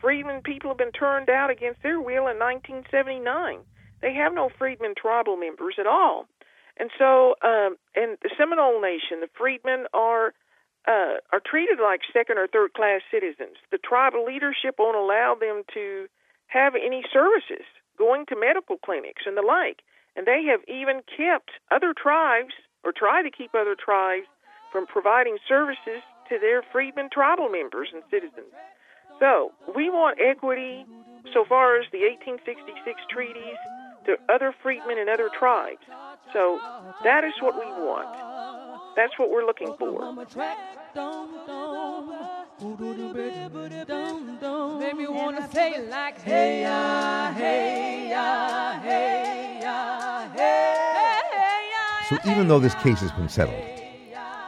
freedmen 0.00 0.42
people 0.42 0.70
have 0.70 0.78
been 0.78 0.92
turned 0.92 1.30
out 1.30 1.50
against 1.50 1.82
their 1.82 2.00
will 2.00 2.26
in 2.26 2.38
1979. 2.38 3.58
They 4.00 4.14
have 4.14 4.32
no 4.32 4.48
freedmen 4.58 4.94
tribal 4.96 5.36
members 5.36 5.76
at 5.78 5.86
all, 5.86 6.26
and 6.78 6.90
so 6.98 7.34
um, 7.42 7.76
in 7.94 8.16
the 8.22 8.30
Seminole 8.38 8.80
Nation, 8.80 9.20
the 9.20 9.28
freedmen 9.36 9.86
are 9.92 10.32
uh, 10.88 11.20
are 11.32 11.42
treated 11.44 11.78
like 11.78 12.00
second 12.12 12.38
or 12.38 12.46
third 12.46 12.72
class 12.72 13.02
citizens. 13.10 13.56
The 13.70 13.78
tribal 13.78 14.24
leadership 14.24 14.76
won't 14.78 14.96
allow 14.96 15.36
them 15.38 15.62
to 15.74 16.06
have 16.46 16.74
any 16.74 17.04
services, 17.12 17.66
going 17.98 18.24
to 18.26 18.36
medical 18.36 18.78
clinics 18.78 19.22
and 19.26 19.36
the 19.36 19.42
like. 19.42 19.84
And 20.16 20.26
they 20.26 20.42
have 20.50 20.60
even 20.66 21.02
kept 21.04 21.50
other 21.70 21.94
tribes, 21.94 22.54
or 22.82 22.92
try 22.92 23.22
to 23.22 23.30
keep 23.30 23.54
other 23.54 23.76
tribes, 23.76 24.26
from 24.72 24.86
providing 24.86 25.38
services 25.46 26.02
to 26.28 26.38
their 26.38 26.62
freedmen 26.72 27.10
tribal 27.12 27.48
members 27.48 27.88
and 27.92 28.02
citizens. 28.10 28.54
So 29.20 29.52
we 29.76 29.90
want 29.90 30.18
equity 30.18 30.86
so 31.34 31.44
far 31.44 31.78
as 31.78 31.86
the 31.92 32.00
1866 32.00 33.00
treaties 33.10 33.56
to 34.06 34.16
other 34.32 34.54
freedmen 34.62 34.98
and 34.98 35.10
other 35.10 35.28
tribes. 35.38 35.84
So 36.32 36.58
that 37.04 37.22
is 37.22 37.34
what 37.40 37.54
we 37.54 37.70
want. 37.84 38.08
That's 38.96 39.12
what 39.18 39.30
we're 39.30 39.44
looking 39.44 39.74
for. 39.78 40.12
Make 44.80 44.96
me 44.96 45.06
wanna 45.06 45.48
say 45.52 45.74
it 45.74 45.90
like 45.90 46.20
hey 46.22 46.62
ya, 46.62 47.32
hey 47.32 48.08
ya, 48.10 48.80
hey 48.80 49.60
ya, 49.62 50.28
hey. 50.30 50.76
So 52.08 52.16
even 52.28 52.48
though 52.48 52.58
this 52.58 52.74
case 52.76 53.00
has 53.00 53.12
been 53.12 53.28
settled, 53.28 53.62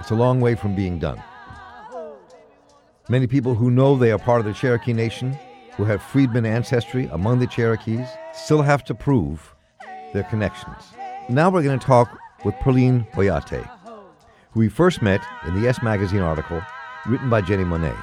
it's 0.01 0.11
a 0.11 0.15
long 0.15 0.41
way 0.41 0.55
from 0.55 0.75
being 0.75 0.99
done. 0.99 1.23
Many 3.09 3.27
people 3.27 3.57
who 3.57 3.69
know 3.69 3.97
they 3.97 4.13
are 4.13 4.19
part 4.19 4.39
of 4.39 4.47
the 4.47 4.53
Cherokee 4.53 4.93
Nation, 4.93 5.37
who 5.77 5.85
have 5.85 6.01
freedmen 6.01 6.47
ancestry 6.47 7.09
among 7.11 7.41
the 7.41 7.49
Cherokees, 7.49 8.07
still 8.33 8.63
have 8.63 8.85
to 8.85 8.95
prove 8.95 9.55
their 10.13 10.23
connections. 10.23 10.85
Now 11.29 11.51
we're 11.51 11.65
going 11.65 11.81
to 11.81 11.85
talk 11.85 12.17
with 12.45 12.55
Perline 12.57 13.11
Boyattia, 13.13 13.69
who 14.53 14.61
we 14.61 14.69
first 14.69 15.03
met 15.03 15.21
in 15.49 15.55
the 15.55 15.63
Yes 15.63 15.83
Magazine 15.83 16.21
article 16.21 16.63
written 17.09 17.29
by 17.29 17.43
Jenni 17.43 17.67
Monet. 17.67 17.97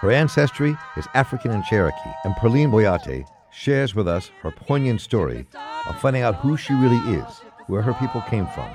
Her 0.00 0.10
ancestry 0.10 0.74
is 0.96 1.06
African 1.12 1.50
and 1.50 1.62
Cherokee, 1.64 2.14
and 2.24 2.34
Perline 2.36 2.70
Boyattia 2.70 3.24
shares 3.52 3.94
with 3.94 4.08
us 4.08 4.30
her 4.40 4.50
poignant 4.50 5.02
story 5.02 5.46
of 5.86 6.00
finding 6.00 6.22
out 6.22 6.36
who 6.36 6.56
she 6.56 6.72
really 6.72 7.18
is, 7.18 7.42
where 7.66 7.82
her 7.82 7.94
people 7.94 8.22
came 8.22 8.46
from, 8.46 8.70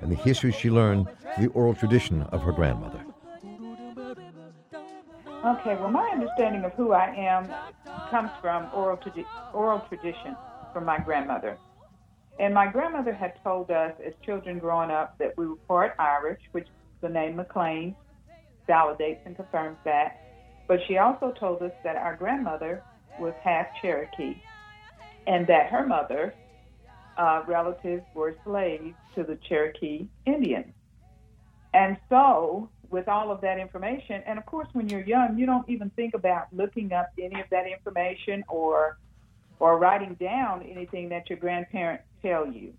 and 0.00 0.10
the 0.10 0.16
history 0.16 0.50
she 0.50 0.70
learned 0.70 1.06
through 1.36 1.46
the 1.46 1.52
oral 1.52 1.74
tradition 1.74 2.22
of 2.22 2.42
her 2.42 2.52
grandmother. 2.52 3.04
Okay, 5.44 5.76
well, 5.80 5.90
my 5.90 6.08
understanding 6.12 6.64
of 6.64 6.72
who 6.74 6.92
I 6.92 7.14
am 7.16 7.54
comes 8.10 8.30
from 8.40 8.68
oral, 8.72 8.98
oral 9.52 9.80
tradition 9.88 10.36
from 10.72 10.84
my 10.84 10.98
grandmother. 10.98 11.58
And 12.38 12.54
my 12.54 12.70
grandmother 12.70 13.14
had 13.14 13.32
told 13.42 13.70
us 13.70 13.92
as 14.06 14.12
children 14.24 14.58
growing 14.58 14.90
up 14.90 15.14
that 15.18 15.32
we 15.36 15.46
were 15.46 15.56
part 15.68 15.92
Irish, 15.98 16.40
which 16.52 16.68
the 17.02 17.08
name 17.08 17.36
McLean 17.36 17.96
validates 18.68 19.20
and 19.24 19.36
confirms 19.36 19.78
that. 19.84 20.16
But 20.68 20.80
she 20.86 20.98
also 20.98 21.32
told 21.38 21.62
us 21.62 21.72
that 21.84 21.96
our 21.96 22.16
grandmother 22.16 22.84
was 23.18 23.34
half 23.42 23.66
Cherokee 23.80 24.42
and 25.26 25.46
that 25.46 25.70
her 25.70 25.86
mother 25.86 26.36
uh, 27.16 27.42
relatives 27.46 28.04
were 28.14 28.36
slaves 28.44 28.94
to 29.14 29.22
the 29.24 29.38
Cherokee 29.48 30.08
Indians. 30.26 30.72
And 31.74 31.96
so 32.08 32.70
with 32.90 33.08
all 33.08 33.30
of 33.30 33.40
that 33.40 33.58
information. 33.58 34.22
And 34.26 34.38
of 34.38 34.46
course, 34.46 34.68
when 34.72 34.88
you're 34.88 35.04
young, 35.04 35.38
you 35.38 35.46
don't 35.46 35.68
even 35.68 35.90
think 35.90 36.14
about 36.14 36.46
looking 36.52 36.92
up 36.92 37.10
any 37.18 37.40
of 37.40 37.48
that 37.50 37.66
information 37.66 38.44
or 38.48 38.98
or 39.60 39.78
writing 39.78 40.14
down 40.14 40.62
anything 40.62 41.10
that 41.10 41.28
your 41.28 41.38
grandparents 41.38 42.04
tell 42.22 42.46
you. 42.46 42.72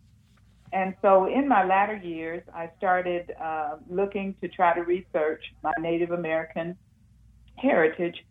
And 0.74 0.95
so, 1.01 1.26
in 1.26 1.47
my 1.47 1.64
latter 1.64 1.97
years, 1.97 2.43
I 2.55 2.72
started 2.78 3.34
uh, 3.41 3.76
looking 3.89 4.36
to 4.41 4.47
try 4.47 4.74
to 4.74 4.82
research 4.82 5.43
my 5.64 5.74
Native 5.80 6.12
American 6.12 6.78
heritage, 7.55 8.26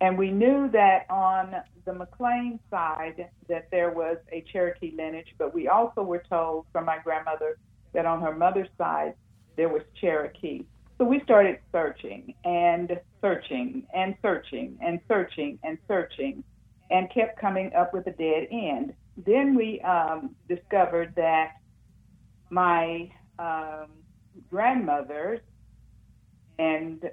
and 0.00 0.16
we 0.16 0.30
knew 0.30 0.70
that 0.72 1.06
on 1.08 1.54
the 1.86 1.94
McLean 1.94 2.60
side 2.70 3.28
that 3.48 3.68
there 3.70 3.90
was 3.90 4.18
a 4.30 4.44
Cherokee 4.52 4.92
lineage, 4.96 5.34
but 5.38 5.54
we 5.54 5.68
also 5.68 6.02
were 6.02 6.22
told 6.28 6.66
from 6.70 6.84
my 6.84 6.98
grandmother 7.02 7.56
that 7.94 8.04
on 8.04 8.20
her 8.20 8.34
mother's 8.34 8.68
side 8.76 9.14
there 9.56 9.70
was 9.70 9.82
Cherokee. 9.98 10.64
So 10.98 11.04
we 11.04 11.20
started 11.20 11.58
searching 11.72 12.34
and 12.44 12.98
searching 13.20 13.86
and 13.94 14.16
searching 14.22 14.78
and 14.80 14.98
searching 15.08 15.58
and 15.62 15.76
searching 15.86 16.42
and 16.90 17.10
kept 17.10 17.38
coming 17.38 17.72
up 17.74 17.92
with 17.92 18.06
a 18.06 18.12
dead 18.12 18.48
end. 18.50 18.94
Then 19.18 19.54
we 19.54 19.80
um, 19.82 20.34
discovered 20.48 21.12
that 21.16 21.52
my 22.48 23.10
um, 23.38 23.88
grandmother 24.48 25.42
and 26.58 27.10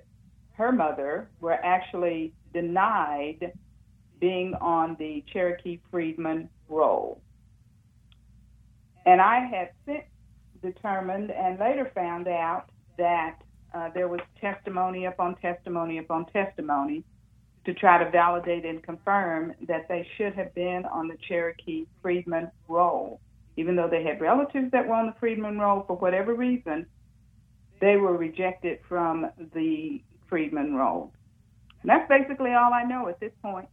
her 0.54 0.72
mother 0.72 1.30
were 1.42 1.60
actually 1.66 2.34
denied 2.54 3.52
being 4.20 4.54
on 4.62 4.96
the 4.98 5.24
Cherokee 5.34 5.80
Freedmen 5.92 6.48
roll. 6.70 7.22
And 9.06 9.20
I 9.20 9.40
had 9.40 9.72
since 9.86 10.06
determined 10.62 11.32
and 11.32 11.60
later 11.60 11.92
found 11.94 12.30
out 12.30 12.70
that 12.98 13.43
uh, 13.74 13.90
there 13.94 14.08
was 14.08 14.20
testimony 14.40 15.06
upon 15.06 15.36
testimony 15.36 15.98
upon 15.98 16.26
testimony 16.28 17.04
to 17.66 17.74
try 17.74 18.04
to 18.04 18.10
validate 18.12 18.66
and 18.66 18.84
confirm 18.84 19.54
that 19.68 19.88
they 19.88 20.08
should 20.18 20.34
have 20.34 20.54
been 20.54 20.84
on 20.86 21.08
the 21.08 21.18
Cherokee 21.28 21.86
Freedman 22.02 22.52
roll. 22.68 23.20
Even 23.56 23.76
though 23.76 23.88
they 23.88 24.04
had 24.04 24.20
relatives 24.20 24.72
that 24.72 24.88
were 24.88 24.96
on 24.96 25.06
the 25.08 25.16
Freedman 25.20 25.60
roll, 25.60 25.84
for 25.88 25.96
whatever 25.96 26.34
reason, 26.34 26.86
they 27.80 27.96
were 27.96 28.18
rejected 28.18 28.80
from 28.90 29.30
the 29.54 30.02
Freedman 30.28 30.76
roll. 30.76 31.14
And 31.82 31.90
that's 31.90 32.08
basically 32.10 32.54
all 32.54 32.74
I 32.74 32.84
know 32.84 33.08
at 33.08 33.20
this 33.20 33.32
point. 33.42 33.68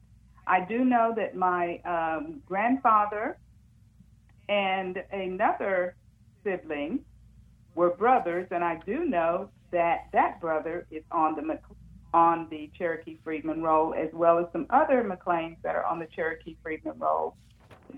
I 0.47 0.65
do 0.65 0.85
know 0.85 1.13
that 1.17 1.37
my 1.37 1.81
um, 1.85 2.43
grandfather 2.47 3.39
and 4.49 5.03
another 5.13 5.95
sibling 6.45 7.01
were 7.75 7.91
brothers, 7.91 8.49
and 8.51 8.65
I 8.65 8.81
do 8.85 9.05
know 9.05 9.51
that 9.73 10.09
that 10.13 10.41
brother 10.41 10.87
is 10.91 11.03
on 11.11 11.37
the 11.37 11.59
on 12.13 12.49
the 12.51 12.71
Cherokee 12.77 13.19
Freedman 13.23 13.63
roll, 13.63 13.95
as 13.95 14.09
well 14.13 14.39
as 14.39 14.47
some 14.53 14.67
other 14.71 15.05
McLeans 15.05 15.57
that 15.63 15.77
are 15.77 15.85
on 15.85 15.99
the 15.99 16.07
Cherokee 16.07 16.57
Freedman 16.63 16.99
roll 16.99 17.37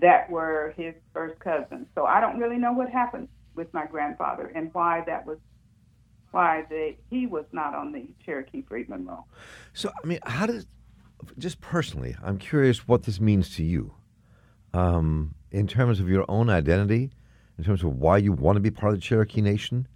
that 0.01 0.29
were 0.29 0.73
his 0.77 0.93
first 1.13 1.39
cousins. 1.39 1.87
So 1.95 2.05
I 2.05 2.19
don't 2.21 2.37
really 2.39 2.57
know 2.57 2.73
what 2.73 2.89
happened 2.89 3.27
with 3.55 3.73
my 3.73 3.85
grandfather 3.85 4.51
and 4.55 4.73
why 4.73 5.03
that 5.07 5.25
was 5.25 5.37
why 6.31 6.65
they, 6.67 6.97
he 7.11 7.27
was 7.27 7.45
not 7.51 7.75
on 7.75 7.91
the 7.91 8.07
Cherokee 8.25 8.63
Freedman 8.67 9.05
roll. 9.05 9.25
So 9.73 9.91
I 10.03 10.07
mean, 10.07 10.19
how 10.25 10.47
does 10.47 10.65
just 11.37 11.61
personally, 11.61 12.15
I'm 12.23 12.37
curious 12.37 12.87
what 12.87 13.03
this 13.03 13.19
means 13.19 13.55
to 13.55 13.63
you, 13.63 13.93
um, 14.73 15.35
in 15.51 15.67
terms 15.67 15.99
of 15.99 16.09
your 16.09 16.25
own 16.27 16.49
identity, 16.49 17.11
in 17.57 17.63
terms 17.63 17.83
of 17.83 17.95
why 17.95 18.17
you 18.17 18.31
want 18.31 18.55
to 18.55 18.59
be 18.59 18.71
part 18.71 18.93
of 18.93 18.99
the 18.99 19.01
Cherokee 19.01 19.41
Nation. 19.41 19.87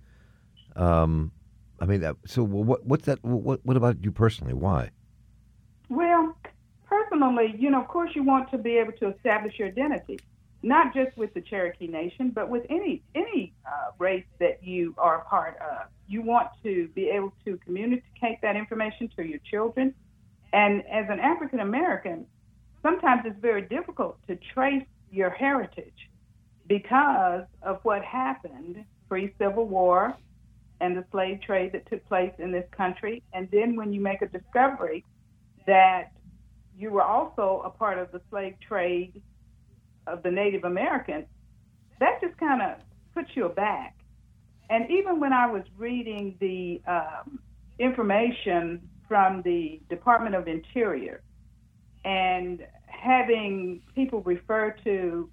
Um, 0.75 1.31
I 1.79 1.85
mean, 1.85 2.03
uh, 2.03 2.13
so 2.25 2.43
what? 2.43 2.85
What's 2.85 3.05
that? 3.05 3.23
What? 3.23 3.65
What 3.65 3.77
about 3.77 4.03
you 4.03 4.11
personally? 4.11 4.53
Why? 4.53 4.89
Well, 5.89 6.35
personally, 6.85 7.55
you 7.57 7.69
know, 7.69 7.81
of 7.81 7.87
course, 7.87 8.11
you 8.15 8.23
want 8.23 8.49
to 8.51 8.57
be 8.57 8.77
able 8.77 8.93
to 8.93 9.09
establish 9.15 9.59
your 9.59 9.67
identity, 9.67 10.19
not 10.63 10.93
just 10.93 11.15
with 11.17 11.33
the 11.33 11.41
Cherokee 11.41 11.87
Nation, 11.87 12.31
but 12.31 12.49
with 12.49 12.65
any 12.69 13.03
any 13.13 13.53
uh, 13.65 13.91
race 13.99 14.25
that 14.39 14.63
you 14.63 14.95
are 14.97 15.19
a 15.19 15.25
part 15.25 15.57
of. 15.57 15.87
You 16.07 16.21
want 16.21 16.47
to 16.63 16.87
be 16.95 17.09
able 17.09 17.33
to 17.45 17.57
communicate 17.57 18.41
that 18.41 18.55
information 18.55 19.09
to 19.15 19.23
your 19.23 19.39
children, 19.49 19.93
and 20.53 20.83
as 20.87 21.05
an 21.09 21.19
African 21.19 21.59
American, 21.59 22.25
sometimes 22.81 23.21
it's 23.25 23.39
very 23.39 23.61
difficult 23.61 24.17
to 24.27 24.37
trace 24.53 24.85
your 25.11 25.29
heritage 25.29 26.09
because 26.67 27.45
of 27.61 27.79
what 27.83 28.03
happened 28.03 28.83
pre 29.07 29.33
Civil 29.37 29.67
War 29.67 30.15
and 30.79 30.95
the 30.95 31.05
slave 31.11 31.41
trade 31.41 31.71
that 31.73 31.89
took 31.89 32.05
place 32.07 32.33
in 32.39 32.51
this 32.51 32.65
country. 32.71 33.23
And 33.33 33.49
then 33.51 33.75
when 33.75 33.93
you 33.93 34.01
make 34.01 34.21
a 34.21 34.27
discovery 34.27 35.03
that 35.65 36.11
you 36.77 36.91
were 36.91 37.03
also 37.03 37.61
a 37.65 37.69
part 37.69 37.97
of 37.97 38.11
the 38.11 38.21
slave 38.29 38.55
trade 38.65 39.21
of 40.05 40.23
the 40.23 40.31
Native 40.31 40.63
Americans, 40.63 41.25
that 41.99 42.21
just 42.21 42.37
kind 42.37 42.61
of 42.61 42.77
puts 43.15 43.29
you 43.35 43.45
aback. 43.45 43.95
And 44.69 44.89
even 44.91 45.19
when 45.19 45.33
I 45.33 45.49
was 45.49 45.63
reading 45.77 46.37
the 46.39 46.81
um, 46.87 47.39
information 47.79 48.87
from 49.07 49.41
the 49.43 49.81
Department 49.89 50.35
of 50.35 50.47
Interior 50.47 51.21
and 52.03 52.65
having 52.85 53.81
people 53.95 54.21
refer 54.21 54.75
to, 54.83 55.29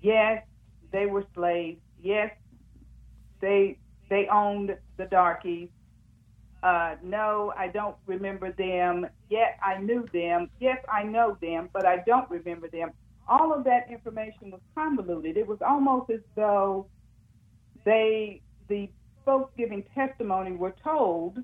yes, 0.00 0.42
they 0.92 1.06
were 1.06 1.24
slaves, 1.34 1.80
yes, 2.00 2.30
they 3.40 3.78
they 4.08 4.28
owned 4.32 4.76
the 4.96 5.04
darkies. 5.06 5.68
Uh, 6.62 6.96
no, 7.02 7.52
I 7.56 7.68
don't 7.68 7.96
remember 8.06 8.52
them. 8.52 9.06
Yet 9.28 9.58
I 9.62 9.78
knew 9.78 10.06
them. 10.12 10.50
Yes, 10.60 10.78
I 10.92 11.02
know 11.02 11.36
them, 11.40 11.68
but 11.72 11.86
I 11.86 12.02
don't 12.06 12.28
remember 12.30 12.68
them. 12.68 12.90
All 13.28 13.52
of 13.52 13.64
that 13.64 13.90
information 13.90 14.50
was 14.50 14.60
convoluted. 14.74 15.36
It 15.36 15.46
was 15.46 15.58
almost 15.66 16.10
as 16.10 16.20
though 16.34 16.86
they, 17.84 18.40
the 18.68 18.88
folks 19.24 19.52
giving 19.56 19.84
testimony, 19.94 20.52
were 20.52 20.74
told 20.82 21.38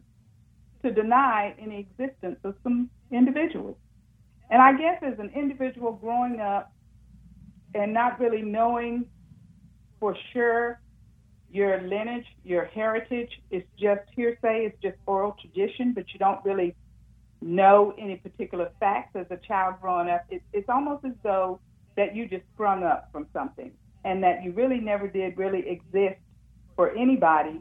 to 0.82 0.90
deny 0.90 1.54
any 1.60 1.78
existence 1.80 2.38
of 2.44 2.54
some 2.62 2.90
individuals. 3.10 3.76
And 4.50 4.60
I 4.60 4.72
guess 4.76 5.02
as 5.02 5.18
an 5.18 5.30
individual 5.34 5.92
growing 5.92 6.40
up 6.40 6.72
and 7.74 7.94
not 7.94 8.20
really 8.20 8.42
knowing 8.42 9.06
for 9.98 10.16
sure 10.32 10.81
your 11.52 11.80
lineage, 11.82 12.26
your 12.44 12.64
heritage 12.64 13.40
is 13.50 13.62
just 13.78 14.00
hearsay, 14.16 14.64
it's 14.66 14.80
just 14.82 14.96
oral 15.06 15.36
tradition, 15.40 15.92
but 15.92 16.12
you 16.12 16.18
don't 16.18 16.42
really 16.44 16.74
know 17.42 17.92
any 17.98 18.16
particular 18.16 18.70
facts 18.80 19.14
as 19.14 19.26
a 19.30 19.36
child 19.36 19.74
growing 19.80 20.08
up. 20.08 20.24
It, 20.30 20.42
it's 20.52 20.68
almost 20.68 21.04
as 21.04 21.12
though 21.22 21.60
that 21.96 22.16
you 22.16 22.26
just 22.26 22.44
sprung 22.54 22.84
up 22.84 23.10
from 23.12 23.26
something 23.34 23.70
and 24.04 24.22
that 24.24 24.42
you 24.42 24.52
really 24.52 24.80
never 24.80 25.06
did 25.06 25.36
really 25.36 25.68
exist 25.68 26.18
for 26.74 26.90
anybody 26.96 27.60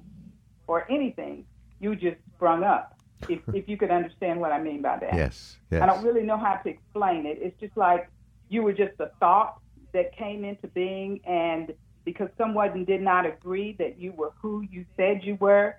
or 0.67 0.89
anything 0.89 1.45
you 1.81 1.95
just 1.95 2.17
sprung 2.35 2.63
up. 2.63 2.97
If 3.27 3.39
if 3.53 3.67
you 3.67 3.75
could 3.75 3.91
understand 3.91 4.39
what 4.39 4.53
I 4.53 4.61
mean 4.61 4.81
by 4.81 4.99
that. 4.99 5.13
Yes, 5.13 5.57
yes. 5.69 5.81
I 5.81 5.85
don't 5.85 6.03
really 6.03 6.23
know 6.23 6.37
how 6.37 6.53
to 6.53 6.69
explain 6.69 7.25
it. 7.25 7.39
It's 7.41 7.59
just 7.59 7.75
like 7.75 8.09
you 8.47 8.63
were 8.63 8.73
just 8.73 8.93
a 8.99 9.11
thought 9.19 9.59
that 9.93 10.15
came 10.15 10.45
into 10.45 10.67
being, 10.67 11.19
and 11.25 11.73
because 12.05 12.29
someone 12.37 12.85
did 12.85 13.01
not 13.01 13.25
agree 13.25 13.75
that 13.79 13.99
you 13.99 14.11
were 14.13 14.31
who 14.41 14.61
you 14.61 14.85
said 14.97 15.21
you 15.23 15.35
were, 15.39 15.75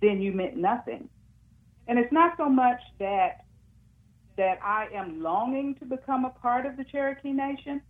then 0.00 0.20
you 0.20 0.32
meant 0.32 0.56
nothing. 0.56 1.08
And 1.86 1.98
it's 1.98 2.12
not 2.12 2.34
so 2.36 2.48
much 2.48 2.80
that 2.98 3.44
that 4.36 4.58
I 4.64 4.88
am 4.92 5.22
longing 5.22 5.76
to 5.76 5.84
become 5.84 6.24
a 6.24 6.30
part 6.30 6.66
of 6.66 6.76
the 6.76 6.84
Cherokee 6.84 7.30
Nation. 7.30 7.80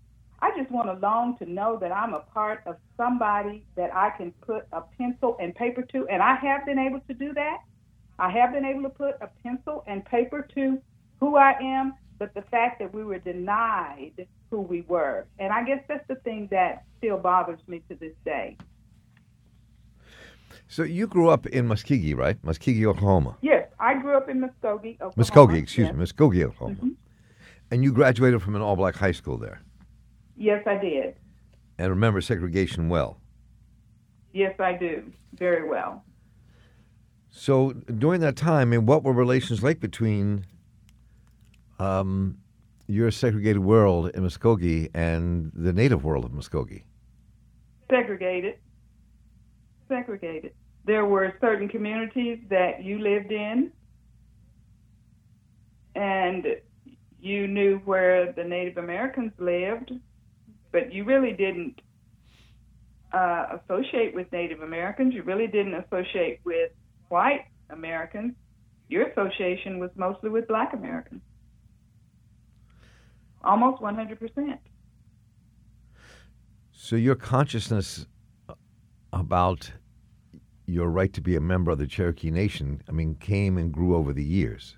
I 0.40 0.50
just 0.58 0.70
want 0.70 0.88
to 0.88 1.06
long 1.06 1.38
to 1.38 1.50
know 1.50 1.78
that 1.80 1.90
I'm 1.90 2.12
a 2.12 2.20
part 2.20 2.60
of 2.66 2.76
somebody 2.98 3.64
that 3.76 3.94
I 3.94 4.10
can 4.10 4.30
put 4.46 4.66
a 4.72 4.82
pencil 4.98 5.38
and 5.40 5.54
paper 5.54 5.80
to, 5.80 6.06
and 6.08 6.22
I 6.22 6.34
have 6.36 6.66
been 6.66 6.78
able 6.78 7.00
to 7.08 7.14
do 7.14 7.32
that. 7.32 7.58
I 8.18 8.30
have 8.30 8.52
been 8.52 8.64
able 8.64 8.82
to 8.82 8.90
put 8.90 9.14
a 9.22 9.28
pencil 9.42 9.84
and 9.86 10.04
paper 10.04 10.46
to 10.54 10.78
who 11.18 11.36
I 11.36 11.54
am, 11.62 11.94
but 12.18 12.32
the 12.34 12.42
fact 12.42 12.78
that 12.78 12.92
we 12.94 13.04
were 13.04 13.18
denied 13.18 14.26
who 14.50 14.60
we 14.60 14.82
were. 14.82 15.26
And 15.38 15.52
I 15.52 15.64
guess 15.64 15.82
that's 15.88 16.06
the 16.08 16.14
thing 16.16 16.48
that 16.50 16.84
still 16.98 17.18
bothers 17.18 17.60
me 17.66 17.82
to 17.88 17.94
this 17.96 18.14
day. 18.24 18.56
So 20.68 20.82
you 20.82 21.06
grew 21.06 21.28
up 21.28 21.46
in 21.46 21.68
Muskogee, 21.68 22.16
right? 22.16 22.40
Muskogee, 22.42 22.84
Oklahoma. 22.86 23.36
Yes, 23.42 23.68
I 23.78 24.00
grew 24.00 24.16
up 24.16 24.28
in 24.28 24.40
Muskogee, 24.40 25.00
Oklahoma. 25.00 25.14
Muskogee, 25.16 25.62
excuse 25.62 25.88
yes. 25.88 25.96
me, 25.96 26.04
Muskogee, 26.04 26.44
Oklahoma. 26.44 26.76
Mhm. 26.82 26.94
And 27.70 27.82
you 27.82 27.92
graduated 27.92 28.42
from 28.42 28.54
an 28.56 28.62
all-black 28.62 28.94
high 28.94 29.12
school 29.12 29.36
there, 29.36 29.60
Yes, 30.36 30.64
I 30.66 30.76
did. 30.78 31.16
and 31.78 31.90
remember 31.90 32.20
segregation 32.20 32.88
well. 32.88 33.18
Yes, 34.32 34.58
I 34.58 34.72
do. 34.74 35.12
Very 35.34 35.68
well. 35.68 36.04
So 37.30 37.72
during 37.72 38.20
that 38.20 38.36
time, 38.36 38.68
I 38.68 38.76
mean, 38.76 38.86
what 38.86 39.02
were 39.02 39.12
relations 39.12 39.62
like 39.62 39.80
between 39.80 40.46
um, 41.78 42.38
your 42.86 43.10
segregated 43.10 43.62
world 43.62 44.10
in 44.14 44.24
Muskogee 44.24 44.90
and 44.94 45.50
the 45.54 45.72
native 45.72 46.04
world 46.04 46.24
of 46.24 46.32
Muskogee? 46.32 46.82
Segregated. 47.90 48.58
Segregated. 49.88 50.52
There 50.84 51.04
were 51.04 51.34
certain 51.40 51.68
communities 51.68 52.38
that 52.50 52.82
you 52.82 52.98
lived 52.98 53.32
in, 53.32 53.72
and 55.94 56.46
you 57.20 57.46
knew 57.46 57.80
where 57.84 58.32
the 58.32 58.44
Native 58.44 58.76
Americans 58.76 59.32
lived, 59.38 59.92
but 60.72 60.92
you 60.92 61.04
really 61.04 61.32
didn't 61.32 61.80
uh, 63.12 63.58
associate 63.58 64.14
with 64.14 64.30
Native 64.32 64.60
Americans. 64.60 65.14
You 65.14 65.22
really 65.22 65.46
didn't 65.46 65.74
associate 65.74 66.40
with 66.44 66.72
white 67.08 67.46
Americans. 67.70 68.34
Your 68.88 69.06
association 69.06 69.78
was 69.78 69.90
mostly 69.94 70.28
with 70.28 70.46
black 70.48 70.74
Americans. 70.74 71.22
Almost 73.44 73.82
100%. 73.82 74.58
So 76.72 76.96
your 76.96 77.14
consciousness 77.14 78.06
about 79.12 79.70
your 80.66 80.88
right 80.88 81.12
to 81.12 81.20
be 81.20 81.36
a 81.36 81.40
member 81.40 81.70
of 81.70 81.78
the 81.78 81.86
Cherokee 81.86 82.30
Nation, 82.30 82.82
I 82.88 82.92
mean, 82.92 83.14
came 83.16 83.58
and 83.58 83.72
grew 83.72 83.94
over 83.94 84.12
the 84.12 84.24
years. 84.24 84.76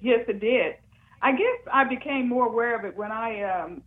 Yes, 0.00 0.20
it 0.28 0.40
did. 0.40 0.74
I 1.22 1.32
guess 1.32 1.58
I 1.72 1.84
became 1.84 2.28
more 2.28 2.46
aware 2.46 2.78
of 2.78 2.84
it 2.84 2.96
when 2.96 3.12
I 3.12 3.42
um, 3.42 3.82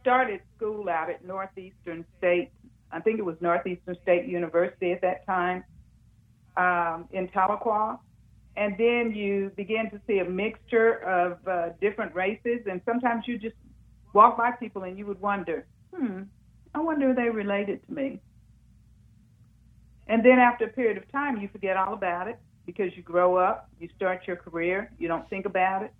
started 0.00 0.40
school 0.56 0.88
out 0.88 1.10
at 1.10 1.24
Northeastern 1.24 2.04
State. 2.16 2.50
I 2.90 3.00
think 3.00 3.18
it 3.18 3.24
was 3.24 3.36
Northeastern 3.40 3.96
State 4.02 4.26
University 4.26 4.92
at 4.92 5.02
that 5.02 5.26
time 5.26 5.62
um, 6.56 7.06
in 7.12 7.28
Tahlequah. 7.28 7.98
And 8.56 8.76
then 8.76 9.12
you 9.14 9.52
begin 9.56 9.88
to 9.90 10.00
see 10.06 10.18
a 10.18 10.24
mixture 10.24 10.94
of 11.04 11.46
uh, 11.46 11.68
different 11.80 12.14
races, 12.14 12.60
and 12.68 12.80
sometimes 12.84 13.24
you 13.28 13.38
just 13.38 13.54
walk 14.12 14.36
by 14.36 14.50
people 14.52 14.82
and 14.82 14.98
you 14.98 15.06
would 15.06 15.20
wonder, 15.20 15.66
hmm, 15.94 16.22
I 16.74 16.80
wonder 16.80 17.10
if 17.10 17.16
they 17.16 17.28
related 17.28 17.86
to 17.86 17.94
me. 17.94 18.20
And 20.08 20.24
then 20.24 20.38
after 20.38 20.64
a 20.64 20.68
period 20.68 20.96
of 20.96 21.10
time, 21.12 21.40
you 21.40 21.48
forget 21.48 21.76
all 21.76 21.92
about 21.92 22.28
it 22.28 22.38
because 22.66 22.96
you 22.96 23.02
grow 23.02 23.36
up, 23.36 23.68
you 23.78 23.88
start 23.94 24.26
your 24.26 24.36
career, 24.36 24.90
you 24.98 25.08
don't 25.08 25.28
think 25.30 25.46
about 25.46 25.82
it. 25.82 25.92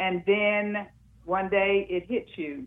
And 0.00 0.22
then 0.26 0.86
one 1.24 1.48
day 1.48 1.86
it 1.90 2.06
hits 2.06 2.30
you. 2.36 2.66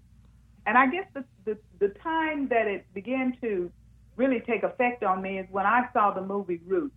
And 0.66 0.78
I 0.78 0.88
guess 0.88 1.06
the, 1.14 1.24
the, 1.46 1.58
the 1.80 1.94
time 2.04 2.48
that 2.50 2.68
it 2.68 2.86
began 2.94 3.36
to 3.42 3.72
really 4.16 4.40
take 4.42 4.64
effect 4.64 5.04
on 5.04 5.22
me 5.22 5.40
is 5.40 5.48
when 5.50 5.66
I 5.66 5.88
saw 5.94 6.12
the 6.12 6.22
movie 6.22 6.62
Roots 6.66 6.96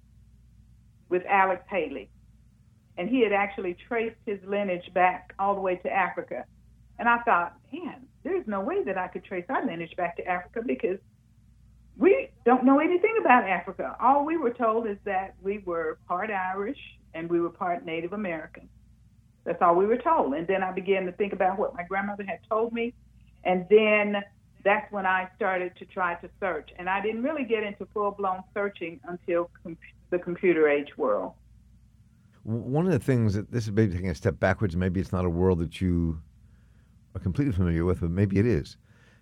with 1.08 1.22
Alex 1.28 1.62
Haley. 1.68 2.10
And 2.96 3.08
he 3.08 3.22
had 3.22 3.32
actually 3.32 3.76
traced 3.88 4.16
his 4.24 4.38
lineage 4.46 4.92
back 4.94 5.34
all 5.38 5.54
the 5.54 5.60
way 5.60 5.76
to 5.76 5.92
Africa. 5.92 6.44
And 6.98 7.08
I 7.08 7.18
thought, 7.18 7.54
man, 7.72 8.06
there's 8.22 8.46
no 8.46 8.60
way 8.60 8.84
that 8.84 8.96
I 8.96 9.08
could 9.08 9.24
trace 9.24 9.44
our 9.48 9.64
lineage 9.66 9.96
back 9.96 10.16
to 10.16 10.26
Africa 10.26 10.60
because 10.64 10.98
we 11.96 12.28
don't 12.44 12.64
know 12.64 12.78
anything 12.78 13.16
about 13.20 13.48
Africa. 13.48 13.96
All 14.00 14.24
we 14.24 14.36
were 14.36 14.52
told 14.52 14.86
is 14.86 14.96
that 15.04 15.34
we 15.42 15.58
were 15.64 15.98
part 16.08 16.30
Irish 16.30 16.78
and 17.14 17.28
we 17.28 17.40
were 17.40 17.50
part 17.50 17.84
Native 17.84 18.12
American. 18.12 18.68
That's 19.44 19.60
all 19.60 19.74
we 19.74 19.86
were 19.86 19.98
told. 19.98 20.34
And 20.34 20.46
then 20.46 20.62
I 20.62 20.72
began 20.72 21.04
to 21.06 21.12
think 21.12 21.32
about 21.32 21.58
what 21.58 21.74
my 21.74 21.82
grandmother 21.82 22.24
had 22.24 22.38
told 22.48 22.72
me. 22.72 22.94
And 23.44 23.66
then 23.68 24.22
that's 24.64 24.90
when 24.90 25.04
I 25.04 25.28
started 25.36 25.76
to 25.78 25.84
try 25.84 26.14
to 26.14 26.30
search. 26.40 26.70
And 26.78 26.88
I 26.88 27.00
didn't 27.02 27.22
really 27.22 27.44
get 27.44 27.62
into 27.62 27.86
full 27.92 28.10
blown 28.12 28.42
searching 28.54 29.00
until 29.04 29.50
com- 29.62 29.76
the 30.14 30.24
computer 30.24 30.68
age 30.68 30.96
world. 30.96 31.32
One 32.44 32.86
of 32.86 32.92
the 32.92 32.98
things 32.98 33.34
that 33.34 33.50
this 33.50 33.64
is 33.64 33.72
maybe 33.72 33.92
taking 33.92 34.10
a 34.10 34.14
step 34.14 34.38
backwards, 34.38 34.76
maybe 34.76 35.00
it's 35.00 35.12
not 35.12 35.24
a 35.24 35.30
world 35.30 35.58
that 35.60 35.80
you 35.80 36.20
are 37.14 37.20
completely 37.20 37.52
familiar 37.52 37.84
with, 37.84 38.00
but 38.00 38.10
maybe 38.10 38.38
it 38.38 38.46
is. 38.46 38.76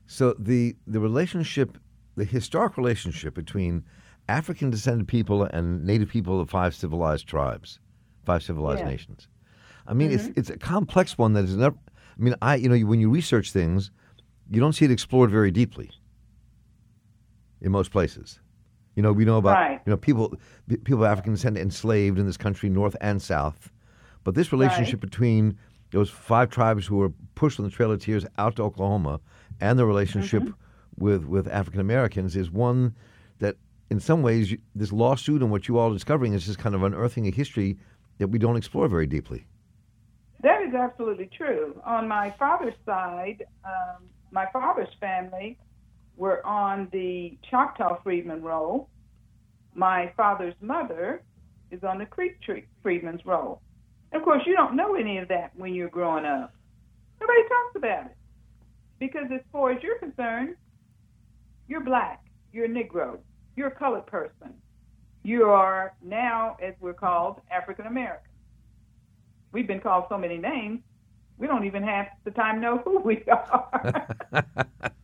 So 0.07 0.35
the 0.39 0.77
the 0.87 1.01
relationship, 1.01 1.79
the 2.17 2.25
historic 2.25 2.77
relationship 2.77 3.35
between 3.35 3.85
African 4.29 4.71
descended 4.71 5.07
people 5.09 5.45
and 5.45 5.85
native 5.85 6.09
people 6.09 6.41
of 6.41 6.51
five 6.51 6.75
civilized 6.75 7.27
tribes, 7.27 7.79
five 8.25 8.43
civilized 8.43 8.81
Yeah. 8.81 8.89
nations. 8.89 9.29
I 9.87 9.95
mean, 9.95 10.11
it's 10.11 10.25
mm-hmm. 10.25 10.39
it's 10.41 10.51
a 10.51 10.59
complex 10.59 11.17
one 11.17 11.33
that 11.35 11.45
is 11.45 11.57
never. 11.57 11.77
I 12.19 12.23
mean, 12.23 12.35
I 12.43 12.57
you 12.57 12.69
know 12.69 12.79
when 12.87 13.01
you 13.01 13.11
research 13.11 13.53
things, 13.53 13.91
you 14.51 14.61
don't 14.61 14.73
see 14.73 14.85
it 14.85 14.91
explored 14.91 15.31
very 15.31 15.51
deeply. 15.51 15.91
In 17.61 17.71
most 17.71 17.93
places, 17.93 18.41
you 18.95 19.03
know 19.03 19.13
we 19.13 19.25
know 19.25 19.39
about 19.39 19.55
Right. 19.55 19.81
you 19.85 19.91
know 19.91 19.97
people 19.97 20.35
people 20.69 21.05
of 21.05 21.11
African 21.11 21.33
descent 21.35 21.57
enslaved 21.59 22.19
in 22.19 22.27
this 22.27 22.37
country, 22.37 22.69
north 22.69 22.97
and 23.01 23.21
south, 23.21 23.71
but 24.25 24.35
this 24.35 24.53
relationship 24.53 25.01
between 25.01 25.57
those 25.91 26.11
five 26.11 26.49
tribes 26.51 26.87
who 26.87 26.97
were 26.97 27.13
pushed 27.35 27.59
on 27.59 27.65
the 27.65 27.71
Trail 27.71 27.93
of 27.93 28.01
Tears 28.01 28.25
out 28.39 28.57
to 28.57 28.63
Oklahoma, 28.63 29.21
and 29.61 29.79
the 29.79 29.87
relationship 29.87 30.43
with 30.99 31.25
with 31.27 31.49
African 31.49 31.81
Americans 31.81 32.37
is 32.37 32.51
one 32.51 32.95
that, 33.39 33.57
in 33.91 34.01
some 34.01 34.23
ways, 34.23 34.53
you, 34.53 34.59
this 34.75 34.93
lawsuit 34.93 35.43
and 35.43 35.51
what 35.51 35.69
you 35.69 35.79
all 35.79 35.91
are 35.91 35.95
discovering 35.95 36.33
is 36.35 36.47
just 36.47 36.59
kind 36.59 36.75
of 36.75 36.83
unearthing 36.83 37.27
a 37.27 37.31
history 37.31 37.79
that 38.19 38.29
we 38.29 38.39
don't 38.39 38.57
explore 38.57 38.89
very 38.89 39.07
deeply. 39.07 39.47
That 40.43 40.63
is 40.63 40.75
absolutely 40.75 41.31
true. 41.37 41.81
On 41.85 42.09
my 42.09 42.31
father's 42.39 42.75
side, 42.85 43.45
um, 43.65 44.03
my 44.31 44.47
father's 44.53 44.89
family 45.01 45.59
were 46.17 46.45
on 46.47 46.89
the 46.93 47.39
Choctaw 47.51 48.03
Freedmen 48.03 48.43
roll. 48.43 48.89
My 49.75 50.13
father's 50.17 50.55
mother 50.61 51.23
is 51.71 51.83
on 51.83 51.99
the 51.99 52.07
Creek 52.07 52.41
Tree 52.43 52.67
Freedmen's 52.83 53.25
roll. 53.25 53.61
And 54.13 54.21
of 54.21 54.25
course, 54.25 54.43
you 54.47 54.55
don't 54.55 54.77
know 54.77 54.95
any 54.95 55.19
of 55.19 55.29
that 55.29 55.53
when 55.57 55.75
you're 55.75 55.89
growing 55.89 56.27
up. 56.27 56.53
Nobody 57.21 57.43
talks 57.43 57.77
about 57.77 58.07
it. 58.07 58.17
Because 58.99 59.27
as 59.33 59.41
far 59.51 59.73
as 59.73 59.83
you're 59.83 59.99
concerned, 59.99 60.57
you're 61.67 61.83
black, 61.85 62.23
you're 62.53 62.67
a 62.67 62.69
Negro, 62.69 63.19
you're 63.57 63.69
a 63.69 63.75
colored 63.75 64.07
person. 64.07 64.55
You 65.23 65.45
are 65.45 65.95
now, 66.03 66.57
as 66.63 66.75
we're 66.81 66.93
called, 66.95 67.41
African 67.51 67.87
American 67.87 68.33
we've 69.53 69.67
been 69.67 69.81
called 69.81 70.05
so 70.09 70.19
many 70.19 70.39
names, 70.39 70.81
we 71.39 71.47
don't 71.47 71.65
even 71.65 71.83
have 71.83 72.07
the 72.25 72.31
time 72.31 72.57
to 72.57 72.61
know 72.61 72.79
who 72.85 73.01
we 73.01 73.23
are. 73.31 74.07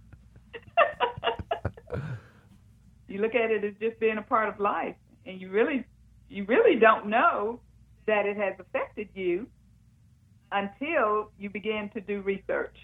you 3.09 3.21
look 3.21 3.35
at 3.35 3.51
it 3.51 3.65
as 3.65 3.75
just 3.81 3.99
being 4.01 4.19
a 4.19 4.23
part 4.23 4.49
of 4.49 4.61
life, 4.61 4.95
and 5.27 5.41
you 5.41 5.51
really, 5.51 5.85
you 6.29 6.45
really 6.45 6.79
don't 6.79 7.07
know 7.09 7.61
that 8.07 8.27
it 8.27 8.37
has 8.37 8.55
affected 8.59 9.09
you 9.15 9.47
until 10.53 11.31
you 11.39 11.51
begin 11.51 11.91
to 11.95 12.01
do 12.01 12.21
research, 12.23 12.77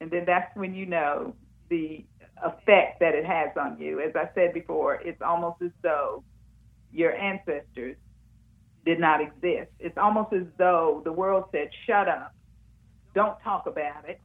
and 0.00 0.10
then 0.10 0.24
that's 0.26 0.54
when 0.56 0.74
you 0.74 0.86
know 0.86 1.34
the 1.70 2.04
effect 2.44 3.00
that 3.00 3.14
it 3.14 3.24
has 3.24 3.50
on 3.60 3.78
you. 3.80 4.00
As 4.00 4.12
I 4.16 4.28
said 4.34 4.52
before, 4.52 4.96
it's 4.96 5.22
almost 5.22 5.62
as 5.62 5.70
though 5.82 6.24
your 6.92 7.14
ancestors 7.14 7.96
did 8.84 8.98
not 8.98 9.20
exist. 9.20 9.70
It's 9.78 9.96
almost 9.96 10.32
as 10.32 10.46
though 10.58 11.02
the 11.04 11.12
world 11.12 11.44
said, 11.52 11.68
shut 11.86 12.08
up, 12.08 12.34
don't 13.14 13.38
talk 13.42 13.66
about 13.66 14.08
it. 14.08 14.20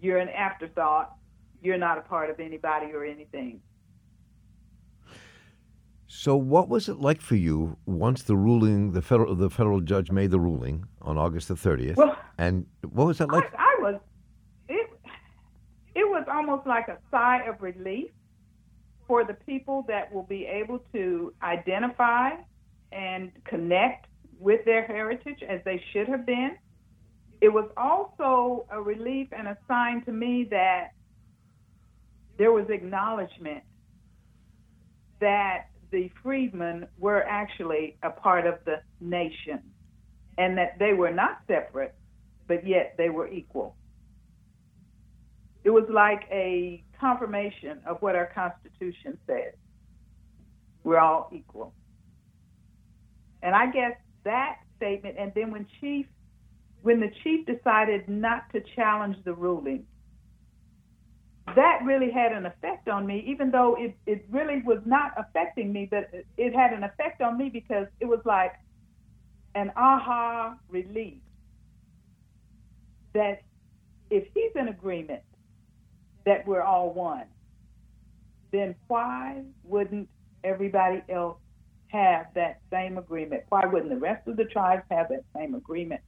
You're 0.00 0.18
an 0.18 0.28
afterthought. 0.28 1.16
You're 1.66 1.78
not 1.78 1.98
a 1.98 2.02
part 2.02 2.30
of 2.30 2.38
anybody 2.38 2.92
or 2.92 3.04
anything. 3.04 3.60
So, 6.06 6.36
what 6.36 6.68
was 6.68 6.88
it 6.88 6.98
like 7.00 7.20
for 7.20 7.34
you 7.34 7.76
once 7.86 8.22
the 8.22 8.36
ruling, 8.36 8.92
the 8.92 9.02
federal, 9.02 9.34
the 9.34 9.50
federal 9.50 9.80
judge 9.80 10.12
made 10.12 10.30
the 10.30 10.38
ruling 10.38 10.86
on 11.02 11.18
August 11.18 11.48
the 11.48 11.56
thirtieth? 11.56 11.96
Well, 11.96 12.16
and 12.38 12.66
what 12.82 13.08
was 13.08 13.18
that 13.18 13.32
like? 13.32 13.52
I, 13.58 13.58
I 13.58 13.82
was 13.82 14.00
it. 14.68 14.88
It 15.96 16.08
was 16.08 16.24
almost 16.32 16.68
like 16.68 16.86
a 16.86 16.98
sigh 17.10 17.40
of 17.48 17.60
relief 17.60 18.12
for 19.08 19.24
the 19.24 19.34
people 19.34 19.84
that 19.88 20.14
will 20.14 20.22
be 20.22 20.46
able 20.46 20.78
to 20.92 21.34
identify 21.42 22.30
and 22.92 23.32
connect 23.44 24.06
with 24.38 24.64
their 24.64 24.84
heritage 24.84 25.42
as 25.42 25.60
they 25.64 25.82
should 25.92 26.06
have 26.06 26.24
been. 26.24 26.52
It 27.40 27.48
was 27.48 27.68
also 27.76 28.66
a 28.70 28.80
relief 28.80 29.28
and 29.32 29.48
a 29.48 29.58
sign 29.66 30.04
to 30.04 30.12
me 30.12 30.46
that 30.50 30.92
there 32.38 32.52
was 32.52 32.66
acknowledgement 32.68 33.62
that 35.20 35.66
the 35.90 36.10
freedmen 36.22 36.86
were 36.98 37.22
actually 37.22 37.96
a 38.02 38.10
part 38.10 38.46
of 38.46 38.58
the 38.64 38.76
nation 39.00 39.62
and 40.36 40.58
that 40.58 40.78
they 40.78 40.92
were 40.92 41.10
not 41.12 41.38
separate, 41.46 41.94
but 42.46 42.66
yet 42.66 42.94
they 42.98 43.08
were 43.08 43.28
equal. 43.28 43.76
It 45.64 45.70
was 45.70 45.84
like 45.92 46.24
a 46.30 46.84
confirmation 47.00 47.80
of 47.86 48.00
what 48.00 48.14
our 48.14 48.30
Constitution 48.34 49.18
says. 49.26 49.54
We're 50.84 50.98
all 50.98 51.30
equal. 51.32 51.72
And 53.42 53.54
I 53.54 53.66
guess 53.70 53.92
that 54.24 54.56
statement, 54.76 55.16
and 55.18 55.32
then 55.34 55.50
when 55.50 55.66
Chief, 55.80 56.06
when 56.82 57.00
the 57.00 57.10
chief 57.24 57.46
decided 57.46 58.08
not 58.08 58.44
to 58.52 58.60
challenge 58.76 59.16
the 59.24 59.34
ruling, 59.34 59.86
that 61.54 61.80
really 61.84 62.10
had 62.10 62.32
an 62.32 62.44
effect 62.46 62.88
on 62.88 63.06
me, 63.06 63.24
even 63.26 63.50
though 63.50 63.76
it, 63.78 63.96
it 64.06 64.26
really 64.30 64.62
was 64.64 64.80
not 64.84 65.12
affecting 65.16 65.72
me, 65.72 65.86
but 65.90 66.10
it 66.36 66.54
had 66.54 66.72
an 66.72 66.82
effect 66.82 67.22
on 67.22 67.38
me 67.38 67.48
because 67.48 67.86
it 68.00 68.06
was 68.06 68.20
like 68.24 68.52
an 69.54 69.72
aha 69.76 70.56
relief 70.68 71.18
that 73.14 73.42
if 74.10 74.24
he's 74.34 74.50
in 74.56 74.68
agreement 74.68 75.22
that 76.26 76.46
we're 76.46 76.62
all 76.62 76.92
one, 76.92 77.24
then 78.52 78.74
why 78.88 79.42
wouldn't 79.62 80.08
everybody 80.44 81.02
else 81.08 81.38
have 81.88 82.26
that 82.34 82.60
same 82.70 82.98
agreement? 82.98 83.44
Why 83.48 83.64
wouldn't 83.64 83.90
the 83.90 83.98
rest 83.98 84.26
of 84.26 84.36
the 84.36 84.44
tribes 84.44 84.82
have 84.90 85.08
that 85.08 85.24
same 85.34 85.54
agreement? 85.54 86.00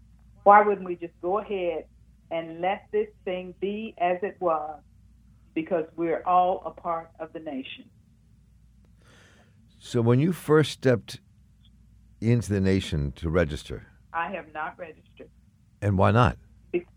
Why 0.42 0.62
wouldn't 0.62 0.86
we 0.86 0.96
just 0.96 1.14
go 1.22 1.38
ahead 1.38 1.84
and 2.30 2.60
let 2.60 2.86
this 2.92 3.08
thing 3.24 3.54
be 3.60 3.94
as 3.98 4.18
it 4.22 4.36
was 4.40 4.80
because 5.62 5.86
we're 5.96 6.22
all 6.24 6.62
a 6.64 6.70
part 6.70 7.10
of 7.18 7.32
the 7.32 7.40
nation? 7.40 7.84
So, 9.80 10.00
when 10.00 10.20
you 10.20 10.32
first 10.32 10.70
stepped 10.70 11.18
into 12.20 12.52
the 12.52 12.60
nation 12.60 13.10
to 13.16 13.28
register, 13.28 13.88
I 14.12 14.30
have 14.30 14.52
not 14.54 14.78
registered. 14.78 15.30
And 15.82 15.98
why 15.98 16.12
not? 16.12 16.38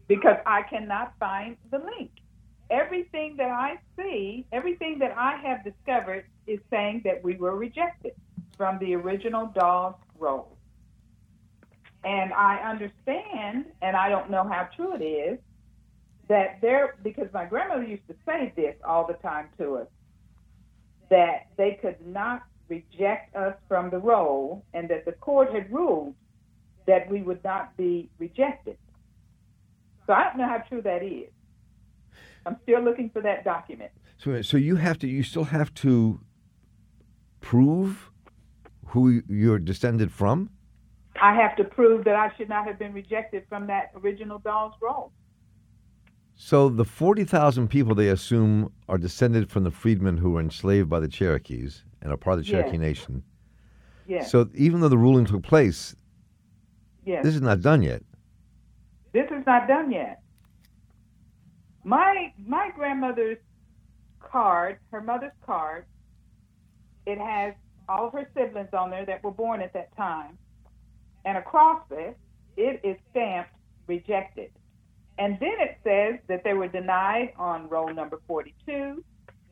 Because 0.07 0.37
I 0.45 0.61
cannot 0.69 1.13
find 1.19 1.57
the 1.71 1.79
link. 1.79 2.11
Everything 2.69 3.35
that 3.37 3.49
I 3.49 3.79
see, 3.97 4.45
everything 4.51 4.99
that 4.99 5.17
I 5.17 5.37
have 5.37 5.63
discovered 5.63 6.25
is 6.45 6.59
saying 6.69 7.01
that 7.05 7.23
we 7.23 7.37
were 7.37 7.55
rejected 7.55 8.13
from 8.57 8.77
the 8.77 8.93
original 8.93 9.47
Dawes 9.55 9.95
roll. 10.19 10.55
And 12.03 12.31
I 12.31 12.57
understand, 12.57 13.65
and 13.81 13.95
I 13.95 14.09
don't 14.09 14.29
know 14.29 14.43
how 14.43 14.69
true 14.75 14.95
it 14.95 15.03
is, 15.03 15.39
that 16.31 16.61
there, 16.61 16.95
because 17.03 17.27
my 17.33 17.43
grandmother 17.43 17.83
used 17.83 18.07
to 18.07 18.15
say 18.25 18.53
this 18.55 18.73
all 18.87 19.05
the 19.05 19.15
time 19.15 19.49
to 19.57 19.75
us, 19.75 19.87
that 21.09 21.47
they 21.57 21.77
could 21.81 21.97
not 22.07 22.43
reject 22.69 23.35
us 23.35 23.53
from 23.67 23.89
the 23.89 23.97
roll, 23.97 24.63
and 24.73 24.89
that 24.89 25.03
the 25.03 25.11
court 25.11 25.53
had 25.53 25.69
ruled 25.69 26.15
that 26.87 27.11
we 27.11 27.21
would 27.21 27.43
not 27.43 27.75
be 27.75 28.09
rejected. 28.17 28.77
So 30.07 30.13
I 30.13 30.23
don't 30.23 30.37
know 30.37 30.47
how 30.47 30.59
true 30.69 30.81
that 30.83 31.03
is. 31.03 31.29
I'm 32.45 32.55
still 32.63 32.81
looking 32.81 33.09
for 33.09 33.21
that 33.23 33.43
document. 33.43 33.91
So, 34.17 34.41
so 34.41 34.55
you 34.55 34.77
have 34.77 34.99
to, 34.99 35.07
you 35.07 35.23
still 35.23 35.43
have 35.43 35.73
to 35.85 36.21
prove 37.41 38.09
who 38.85 39.21
you're 39.27 39.59
descended 39.59 40.13
from? 40.13 40.49
I 41.21 41.35
have 41.35 41.57
to 41.57 41.65
prove 41.65 42.05
that 42.05 42.15
I 42.15 42.31
should 42.37 42.47
not 42.47 42.65
have 42.67 42.79
been 42.79 42.93
rejected 42.93 43.43
from 43.49 43.67
that 43.67 43.91
original 44.01 44.39
Dawes 44.39 44.73
roll. 44.81 45.11
So 46.43 46.69
the 46.69 46.83
40,000 46.83 47.67
people 47.67 47.93
they 47.93 48.07
assume 48.07 48.73
are 48.89 48.97
descended 48.97 49.51
from 49.51 49.63
the 49.63 49.69
freedmen 49.69 50.17
who 50.17 50.31
were 50.31 50.39
enslaved 50.39 50.89
by 50.89 50.99
the 50.99 51.07
Cherokees 51.07 51.83
and 52.01 52.11
are 52.11 52.17
part 52.17 52.39
of 52.39 52.43
the 52.43 52.51
Cherokee 52.51 52.71
yes. 52.71 52.79
Nation. 52.79 53.23
Yes. 54.07 54.31
So 54.31 54.49
even 54.55 54.81
though 54.81 54.89
the 54.89 54.97
ruling 54.97 55.25
took 55.25 55.43
place, 55.43 55.95
yes. 57.05 57.23
this 57.23 57.35
is 57.35 57.41
not 57.41 57.61
done 57.61 57.83
yet. 57.83 58.01
This 59.13 59.27
is 59.29 59.45
not 59.45 59.67
done 59.67 59.91
yet. 59.91 60.23
My 61.83 62.33
my 62.43 62.71
grandmother's 62.75 63.37
card, 64.19 64.79
her 64.91 65.01
mother's 65.01 65.37
card, 65.45 65.85
it 67.05 67.19
has 67.19 67.53
all 67.87 68.07
of 68.07 68.13
her 68.13 68.27
siblings 68.35 68.73
on 68.73 68.89
there 68.89 69.05
that 69.05 69.23
were 69.23 69.29
born 69.29 69.61
at 69.61 69.73
that 69.73 69.95
time. 69.95 70.39
And 71.23 71.37
across 71.37 71.83
it, 71.91 72.17
it 72.57 72.81
is 72.83 72.97
stamped 73.11 73.51
rejected. 73.85 74.49
And 75.21 75.37
then 75.39 75.53
it 75.59 75.77
says 75.83 76.19
that 76.29 76.43
they 76.43 76.55
were 76.55 76.67
denied 76.67 77.33
on 77.37 77.69
roll 77.69 77.93
number 77.93 78.19
42, 78.25 79.03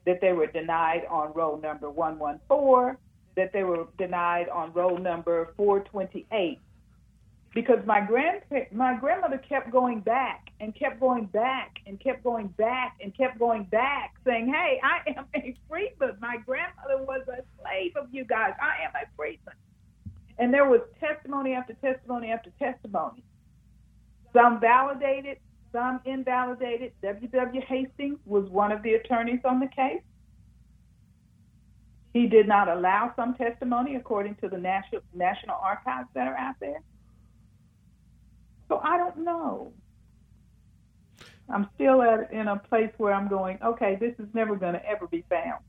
that 0.08 0.20
they 0.20 0.34
were 0.34 0.48
denied 0.48 1.04
on 1.08 1.32
roll 1.34 1.62
number 1.62 1.92
114, 1.92 2.98
that 3.36 3.54
they 3.54 3.64
were 3.64 3.86
denied 4.00 4.50
on 4.50 4.74
roll 4.74 4.98
number 4.98 5.54
428 5.58 6.60
because 7.54 7.78
my 7.86 8.02
grand 8.02 8.42
my 8.72 8.96
grandmother 9.00 9.38
kept 9.38 9.72
going 9.72 10.00
back 10.00 10.50
and 10.60 10.76
kept 10.76 11.00
going 11.00 11.26
back 11.26 11.78
and 11.86 12.00
kept 12.00 12.24
going 12.24 12.48
back 12.48 12.98
and 13.02 13.16
kept 13.16 13.38
going 13.40 13.64
back 13.66 14.14
saying 14.24 14.48
hey 14.48 14.80
i 14.84 15.10
am 15.10 15.26
a 15.36 15.56
freedman. 15.68 16.16
My 16.20 16.38
grandmother 16.46 17.04
was 17.04 17.22
a 17.28 17.42
slave 17.60 17.94
of 17.96 18.08
you 18.12 18.24
guys. 18.24 18.54
I 18.62 18.86
am 18.86 18.92
a 18.96 19.06
freedman. 19.16 19.56
And 20.40 20.54
there 20.54 20.66
was 20.66 20.82
testimony 21.00 21.54
after 21.54 21.74
testimony 21.74 22.32
after 22.32 22.52
testimony. 22.60 23.24
Some 24.32 24.60
validated 24.60 25.38
some 25.72 26.02
invalidated 26.06 26.94
W.W. 27.02 27.62
Hastings 27.68 28.20
was 28.26 28.50
one 28.50 28.72
of 28.72 28.82
the 28.84 28.94
attorneys 28.94 29.42
on 29.46 29.60
the 29.60 29.68
case 29.68 30.02
he 32.14 32.26
did 32.26 32.48
not 32.48 32.68
allow 32.68 33.14
some 33.16 33.36
testimony 33.36 33.96
according 33.96 34.36
to 34.36 34.50
the 34.50 34.58
national 34.58 35.02
national 35.14 35.56
archives 35.62 36.08
that 36.16 36.28
are 36.28 36.38
out 36.38 36.56
there 36.60 36.82
so 38.70 38.80
I 38.82 38.98
don't 38.98 39.18
know. 39.18 39.74
I'm 41.52 41.68
still 41.74 42.04
at 42.04 42.32
in 42.32 42.48
a 42.48 42.58
place 42.58 42.92
where 42.98 43.12
I'm 43.12 43.28
going, 43.28 43.58
okay, 43.64 43.98
this 44.00 44.14
is 44.20 44.28
never 44.34 44.56
going 44.56 44.74
to 44.74 44.86
ever 44.86 45.08
be 45.08 45.26
found. 45.28 45.64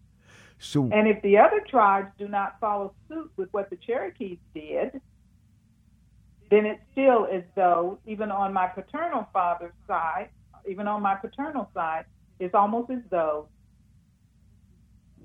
So, 0.59 0.91
and 0.93 1.09
if 1.09 1.23
the 1.23 1.39
other 1.39 1.65
tribes 1.67 2.09
do 2.19 2.29
not 2.29 2.61
follow 2.61 2.93
suit 3.09 3.33
with 3.37 3.49
what 3.53 3.71
the 3.71 3.77
Cherokees 3.77 4.37
did, 4.55 5.01
then 6.51 6.67
it's 6.67 6.83
still 6.93 7.27
as 7.33 7.43
though, 7.55 7.99
even 8.07 8.31
on 8.31 8.53
my 8.53 8.67
paternal 8.67 9.29
father's 9.33 9.73
side, 9.87 10.31
even 10.69 10.89
on 10.89 11.01
my 11.01 11.15
paternal 11.15 11.71
side, 11.73 12.05
it's 12.39 12.55
almost 12.55 12.91
as 12.91 13.03
though 13.11 13.49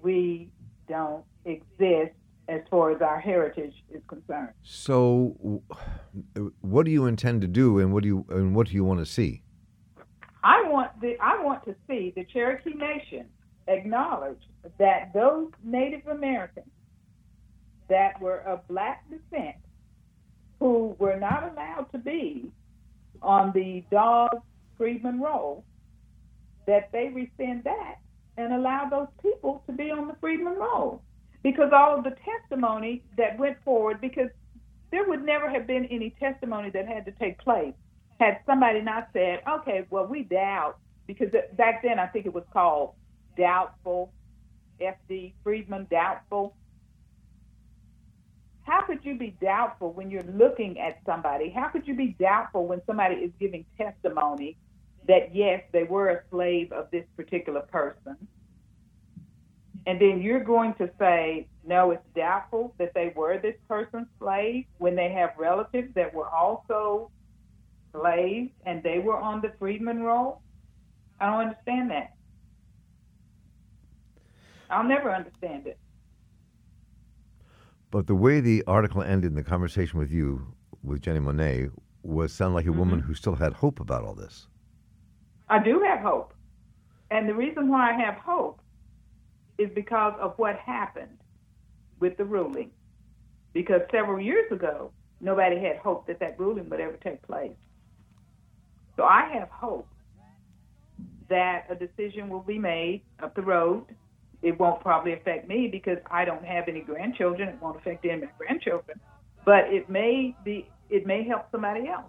we 0.01 0.49
don't 0.87 1.23
exist 1.45 2.13
as 2.47 2.61
far 2.69 2.91
as 2.91 3.01
our 3.01 3.19
heritage 3.19 3.73
is 3.89 4.01
concerned. 4.07 4.53
So, 4.61 5.61
what 6.61 6.85
do 6.85 6.91
you 6.91 7.05
intend 7.05 7.41
to 7.41 7.47
do, 7.47 7.79
and 7.79 7.91
what 7.91 8.03
do 8.03 8.07
you 8.09 8.25
and 8.29 8.55
what 8.55 8.67
do 8.67 8.73
you 8.73 8.83
want 8.83 8.99
to 8.99 9.05
see? 9.05 9.41
I 10.43 10.61
want 10.69 10.91
the 11.01 11.17
I 11.19 11.43
want 11.43 11.65
to 11.65 11.75
see 11.87 12.13
the 12.15 12.23
Cherokee 12.25 12.75
Nation 12.75 13.25
acknowledge 13.67 14.41
that 14.77 15.11
those 15.13 15.49
Native 15.63 16.05
Americans 16.07 16.69
that 17.89 18.21
were 18.21 18.41
of 18.41 18.67
black 18.67 19.05
descent, 19.09 19.55
who 20.65 20.95
were 20.97 21.15
not 21.15 21.51
allowed 21.51 21.85
to 21.91 21.99
be 21.99 22.51
on 23.21 23.51
the 23.53 23.83
Dawes 23.91 24.41
Freedman 24.79 25.21
roll, 25.21 25.63
that 26.65 26.89
they 26.91 27.11
rescind 27.13 27.63
that 27.65 27.97
and 28.35 28.51
allow 28.51 28.89
those 28.89 29.07
people 29.21 29.61
to 29.67 29.73
be 29.73 29.91
on 29.91 30.07
the 30.07 30.15
Freedman 30.19 30.55
roll 30.55 31.03
because 31.43 31.69
all 31.71 31.95
of 31.95 32.03
the 32.03 32.15
testimony 32.25 33.03
that 33.15 33.37
went 33.37 33.57
forward, 33.63 34.01
because 34.01 34.29
there 34.89 35.07
would 35.07 35.23
never 35.23 35.47
have 35.47 35.67
been 35.67 35.85
any 35.91 36.15
testimony 36.19 36.71
that 36.71 36.87
had 36.87 37.05
to 37.05 37.11
take 37.11 37.37
place 37.37 37.75
had 38.19 38.39
somebody 38.47 38.81
not 38.81 39.09
said, 39.13 39.41
okay, 39.47 39.85
well, 39.91 40.07
we 40.07 40.23
doubt, 40.23 40.77
because 41.05 41.27
back 41.57 41.83
then 41.83 41.99
I 41.99 42.07
think 42.07 42.25
it 42.25 42.33
was 42.33 42.45
called 42.51 42.93
doubtful, 43.37 44.11
FD, 44.81 45.33
Freedman, 45.43 45.85
doubtful. 45.91 46.55
How 48.65 48.81
could 48.81 49.05
you 49.05 49.15
be 49.15 49.37
doubtful 49.41 49.93
when 49.93 50.09
you're 50.09 50.23
looking 50.23 50.79
at 50.79 50.99
somebody? 51.05 51.49
How 51.49 51.69
could 51.69 51.87
you 51.87 51.95
be 51.95 52.15
doubtful 52.19 52.65
when 52.65 52.81
somebody 52.87 53.15
is 53.15 53.31
giving 53.39 53.63
testimony 53.77 54.57
that, 55.07 55.35
yes, 55.35 55.61
they 55.71 55.83
were 55.83 56.09
a 56.09 56.21
slave 56.31 56.71
of 56.71 56.89
this 56.89 57.05
particular 57.15 57.61
person? 57.61 58.17
And 59.85 60.01
then 60.01 60.19
you're 60.19 60.43
going 60.43 60.73
to 60.75 60.89
say, 60.97 61.47
no, 61.63 61.91
it's 61.91 62.03
doubtful 62.15 62.73
that 62.79 62.95
they 62.95 63.13
were 63.15 63.37
this 63.37 63.55
person's 63.67 64.07
slave 64.17 64.65
when 64.79 64.95
they 64.95 65.11
have 65.11 65.33
relatives 65.37 65.93
that 65.93 66.11
were 66.11 66.27
also 66.27 67.11
slaves 67.93 68.49
and 68.65 68.81
they 68.81 68.97
were 68.97 69.17
on 69.17 69.41
the 69.41 69.53
freedman 69.59 70.01
roll? 70.01 70.41
I 71.19 71.29
don't 71.29 71.49
understand 71.49 71.91
that. 71.91 72.13
I'll 74.71 74.83
never 74.83 75.13
understand 75.13 75.67
it. 75.67 75.77
But 77.95 78.07
the 78.07 78.15
way 78.15 78.41
the 78.41 78.61
article 78.67 79.01
ended 79.01 79.31
in 79.31 79.35
the 79.35 79.43
conversation 79.43 79.97
with 79.99 80.11
you, 80.11 80.53
with 80.83 80.99
Jenni 80.99 81.21
Monet, 81.21 81.69
was 82.03 82.33
sound 82.33 82.53
like 82.53 82.65
a 82.65 82.67
mm-hmm. 82.67 82.79
woman 82.79 82.99
who 82.99 83.13
still 83.13 83.35
had 83.35 83.53
hope 83.53 83.79
about 83.79 84.03
all 84.03 84.13
this. 84.13 84.47
I 85.47 85.63
do 85.63 85.79
have 85.79 85.99
hope. 85.99 86.33
And 87.09 87.29
the 87.29 87.33
reason 87.33 87.69
why 87.69 87.91
I 87.91 87.93
have 87.93 88.15
hope 88.15 88.59
is 89.57 89.69
because 89.73 90.13
of 90.19 90.33
what 90.35 90.57
happened 90.57 91.19
with 92.01 92.17
the 92.17 92.25
ruling. 92.25 92.71
Because 93.53 93.79
several 93.93 94.19
years 94.19 94.51
ago, 94.51 94.91
nobody 95.21 95.57
had 95.57 95.77
hope 95.77 96.05
that 96.07 96.19
that 96.19 96.37
ruling 96.37 96.69
would 96.69 96.81
ever 96.81 96.97
take 97.01 97.21
place. 97.21 97.55
So 98.97 99.03
I 99.03 99.29
have 99.39 99.47
hope 99.47 99.87
that 101.29 101.67
a 101.69 101.75
decision 101.75 102.27
will 102.27 102.43
be 102.43 102.59
made 102.59 103.03
up 103.23 103.35
the 103.35 103.41
road. 103.41 103.85
It 104.45 104.59
won't 104.59 104.79
probably 104.79 105.13
affect 105.13 105.47
me 105.47 105.67
because 105.67 105.97
I 106.11 106.23
don't 106.23 106.45
have 106.45 106.67
any 106.67 106.81
grandchildren. 106.81 107.49
It 107.49 107.59
won't 107.59 107.77
affect 107.77 108.05
any 108.05 108.13
of 108.13 108.21
my 108.21 108.27
grandchildren. 108.37 109.01
But 109.43 109.73
it 109.73 109.89
may 109.89 110.35
be 110.45 110.69
it 110.87 111.07
may 111.07 111.23
help 111.23 111.47
somebody 111.51 111.87
else. 111.87 112.05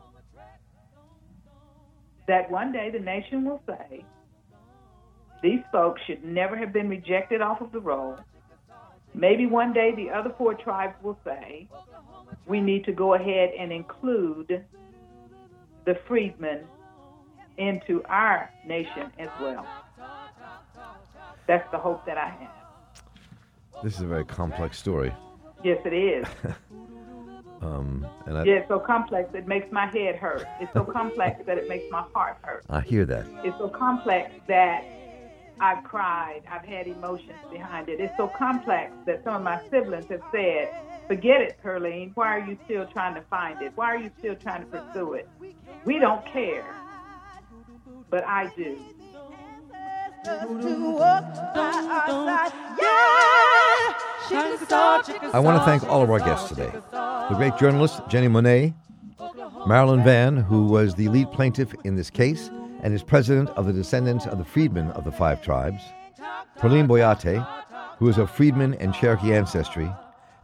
That 2.29 2.51
one 2.51 2.73
day 2.73 2.91
the 2.91 2.99
nation 2.99 3.43
will 3.47 3.63
say, 3.67 4.05
these 5.43 5.61
folks 5.73 6.03
should 6.07 6.23
never 6.25 6.59
have 6.59 6.75
been 6.75 6.91
rejected 6.91 7.41
off 7.41 7.63
of 7.63 7.73
the 7.73 7.81
roll. 7.81 8.19
Maybe 9.15 9.47
one 9.47 9.73
day 9.73 9.95
the 9.97 10.11
other 10.11 10.35
four 10.37 10.53
tribes 10.53 10.95
will 11.03 11.19
say, 11.25 11.71
we 12.47 12.61
need 12.61 12.85
to 12.85 12.93
go 12.93 13.15
ahead 13.15 13.53
and 13.59 13.73
include 13.73 14.63
the 15.87 15.95
freedmen 16.07 16.67
into 17.57 18.03
our 18.11 18.51
nation 18.67 19.11
as 19.19 19.31
well. 19.41 19.67
That's 21.47 21.71
the 21.71 21.79
hope 21.79 22.05
that 22.07 22.19
I 22.19 22.29
have. 22.29 23.83
This 23.83 23.95
is 23.95 24.01
a 24.01 24.07
very 24.07 24.25
complex 24.25 24.79
story. 24.79 25.13
Yes, 25.63 25.79
it 25.85 25.93
is. 25.93 26.27
Um, 27.63 28.07
and 28.27 28.39
I, 28.39 28.45
Yeah, 28.45 28.55
it's 28.57 28.69
so 28.69 28.79
complex 28.79 29.35
it 29.35 29.47
makes 29.47 29.73
my 29.73 29.87
head 29.87 30.17
hurt. 30.17 30.47
It's 30.61 30.73
so 30.73 30.85
complex 30.85 31.43
that 31.47 31.59
it 31.59 31.69
makes 31.69 31.85
my 31.91 32.05
heart 32.15 32.37
hurt. 32.43 32.65
I 32.69 32.81
hear 32.81 33.05
that. 33.07 33.27
It's 33.45 33.57
so 33.59 33.69
complex 33.69 34.31
that 34.47 34.85
I've 35.59 35.83
cried. 35.83 36.43
I've 36.51 36.65
had 36.65 36.87
emotions 36.87 37.39
behind 37.51 37.89
it. 37.89 37.99
It's 37.99 38.17
so 38.17 38.29
complex 38.29 38.93
that 39.07 39.25
some 39.25 39.35
of 39.35 39.43
my 39.43 39.61
siblings 39.71 40.07
have 40.11 40.21
said, 40.31 40.69
forget 41.07 41.41
it, 41.41 41.59
Perline. 41.65 42.13
Why 42.15 42.37
are 42.37 42.47
you 42.47 42.59
still 42.67 42.87
trying 42.87 43.15
to 43.15 43.23
find 43.23 43.61
it? 43.63 43.73
Why 43.75 43.87
are 43.87 43.99
you 43.99 44.11
still 44.19 44.35
trying 44.35 44.61
to 44.61 44.67
pursue 44.67 45.15
it? 45.15 45.29
We 45.85 45.99
don't 45.99 46.25
care. 46.27 46.75
But 48.11 48.25
I 48.27 48.53
do. 48.55 48.79
I 55.33 55.41
want 55.41 55.59
to 55.59 55.65
thank 55.65 55.85
all 55.85 56.03
of 56.03 56.11
our 56.11 56.19
guests 56.19 56.49
today. 56.49 56.71
The 56.93 57.35
great 57.37 57.57
journalist 57.57 57.99
Jenni 58.05 58.31
Monet, 58.31 58.75
Marilynn 59.67 60.05
Vann, 60.05 60.37
who 60.37 60.67
was 60.67 60.95
the 60.95 61.09
lead 61.09 61.31
plaintiff 61.33 61.75
in 61.85 61.97
this 61.97 62.11
case 62.11 62.51
and 62.83 62.95
is 62.95 63.03
president 63.03 63.51
of 63.51 63.67
the 63.67 63.73
descendants 63.73 64.27
of 64.27 64.39
the 64.39 64.45
freedmen 64.45 64.91
of 64.93 65.05
the 65.05 65.13
five 65.13 65.43
tribes, 65.43 65.83
Perline 66.59 66.87
Boyattia, 66.87 67.47
who 67.99 68.09
is 68.09 68.19
of 68.19 68.31
freedmen 68.31 68.75
and 68.75 68.95
Cherokee 68.95 69.35
ancestry 69.35 69.91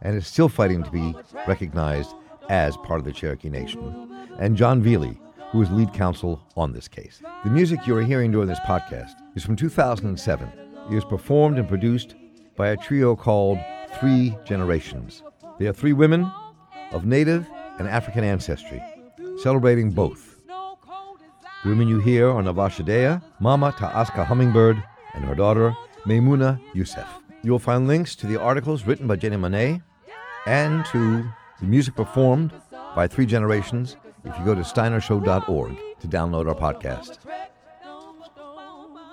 and 0.01 0.15
is 0.15 0.27
still 0.27 0.49
fighting 0.49 0.83
to 0.83 0.91
be 0.91 1.15
recognized 1.47 2.13
as 2.49 2.75
part 2.77 2.99
of 2.99 3.05
the 3.05 3.11
Cherokee 3.11 3.49
Nation, 3.49 4.11
and 4.37 4.57
Jon 4.57 4.81
Velie, 4.81 5.17
who 5.53 5.61
is 5.61 5.69
lead 5.69 5.93
counsel 5.93 6.41
on 6.57 6.73
this 6.73 6.87
case. 6.87 7.21
The 7.43 7.49
music 7.51 7.85
you 7.85 7.95
are 7.95 8.01
hearing 8.01 8.31
during 8.31 8.47
this 8.47 8.59
podcast 8.61 9.13
is 9.35 9.45
from 9.45 9.55
2007. 9.55 10.51
It 10.89 10.95
is 10.95 11.05
performed 11.05 11.59
and 11.59 11.69
produced 11.69 12.15
by 12.57 12.69
a 12.69 12.77
trio 12.77 13.15
called 13.15 13.59
Three 13.99 14.35
Generations. 14.45 15.21
They 15.59 15.67
are 15.67 15.73
three 15.73 15.93
women 15.93 16.29
of 16.91 17.05
Native 17.05 17.47
and 17.77 17.87
African 17.87 18.23
ancestry, 18.23 18.81
celebrating 19.43 19.91
both. 19.91 20.41
The 20.47 21.69
women 21.69 21.87
you 21.87 21.99
hear 21.99 22.29
are 22.29 22.41
Navashadea, 22.41 23.21
Mama 23.39 23.75
Ta'aska 23.77 24.25
Hummingbird, 24.25 24.83
and 25.13 25.23
her 25.23 25.35
daughter, 25.35 25.75
Maimouna 26.07 26.59
Youssef. 26.73 27.07
You 27.43 27.51
will 27.51 27.59
find 27.59 27.87
links 27.87 28.15
to 28.15 28.25
the 28.25 28.41
articles 28.41 28.87
written 28.87 29.05
by 29.05 29.17
Jenni 29.17 29.39
Monet 29.39 29.83
and 30.47 30.83
to 30.87 31.23
the 31.59 31.67
music 31.67 31.95
performed 31.95 32.51
by 32.95 33.07
Three 33.07 33.27
Generations 33.27 33.97
if 34.25 34.37
you 34.37 34.45
go 34.45 34.55
to 34.55 34.61
steinershow.org 34.61 35.77
to 35.99 36.07
download 36.07 36.47
our 36.47 36.55
podcast. 36.55 37.17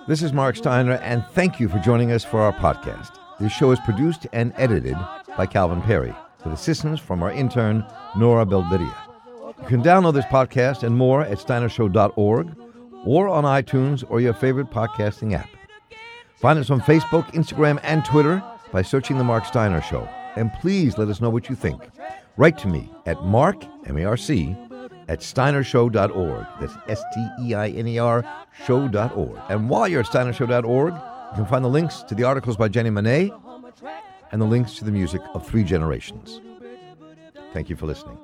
This 0.08 0.22
is 0.22 0.32
Marc 0.32 0.56
Steiner, 0.56 0.94
and 0.94 1.24
thank 1.32 1.60
you 1.60 1.68
for 1.68 1.78
joining 1.78 2.12
us 2.12 2.24
for 2.24 2.40
our 2.40 2.52
podcast. 2.52 3.16
This 3.38 3.52
show 3.52 3.70
is 3.70 3.78
produced 3.80 4.26
and 4.32 4.52
edited 4.56 4.96
by 5.36 5.46
Calvin 5.46 5.82
Perry, 5.82 6.14
with 6.44 6.52
assistance 6.52 7.00
from 7.00 7.22
our 7.22 7.30
intern, 7.30 7.84
Nora 8.16 8.44
Belbidia. 8.46 8.94
You 9.60 9.66
can 9.66 9.82
download 9.82 10.14
this 10.14 10.24
podcast 10.26 10.82
and 10.82 10.96
more 10.96 11.22
at 11.22 11.38
steinershow.org 11.38 12.56
or 13.04 13.28
on 13.28 13.44
iTunes 13.44 14.04
or 14.08 14.20
your 14.20 14.34
favorite 14.34 14.70
podcasting 14.70 15.34
app. 15.34 15.48
Find 16.36 16.58
us 16.58 16.70
on 16.70 16.80
Facebook, 16.80 17.26
Instagram, 17.32 17.78
and 17.82 18.04
Twitter 18.04 18.42
by 18.72 18.82
searching 18.82 19.18
The 19.18 19.24
Marc 19.24 19.44
Steiner 19.44 19.82
Show. 19.82 20.08
And 20.36 20.52
please 20.54 20.96
let 20.96 21.08
us 21.08 21.20
know 21.20 21.30
what 21.30 21.48
you 21.48 21.54
think. 21.56 21.82
Write 22.36 22.56
to 22.58 22.68
me 22.68 22.90
at 23.04 23.22
mark, 23.24 23.62
M-A-R-C, 23.86 24.56
at 25.10 25.18
steinershow.org. 25.18 26.46
That's 26.60 26.74
S-T-E-I-N-E-R 26.88 28.24
show.org. 28.64 29.40
And 29.48 29.68
while 29.68 29.88
you're 29.88 30.00
at 30.00 30.06
steinershow.org, 30.06 30.94
you 30.94 31.34
can 31.34 31.46
find 31.46 31.64
the 31.64 31.68
links 31.68 32.02
to 32.04 32.14
the 32.14 32.22
articles 32.22 32.56
by 32.56 32.68
Jenni 32.68 32.92
Monet 32.92 33.32
and 34.30 34.40
the 34.40 34.46
links 34.46 34.74
to 34.76 34.84
the 34.84 34.92
music 34.92 35.20
of 35.34 35.44
Three 35.44 35.64
Generations. 35.64 36.40
Thank 37.52 37.68
you 37.68 37.74
for 37.74 37.86
listening. 37.86 38.18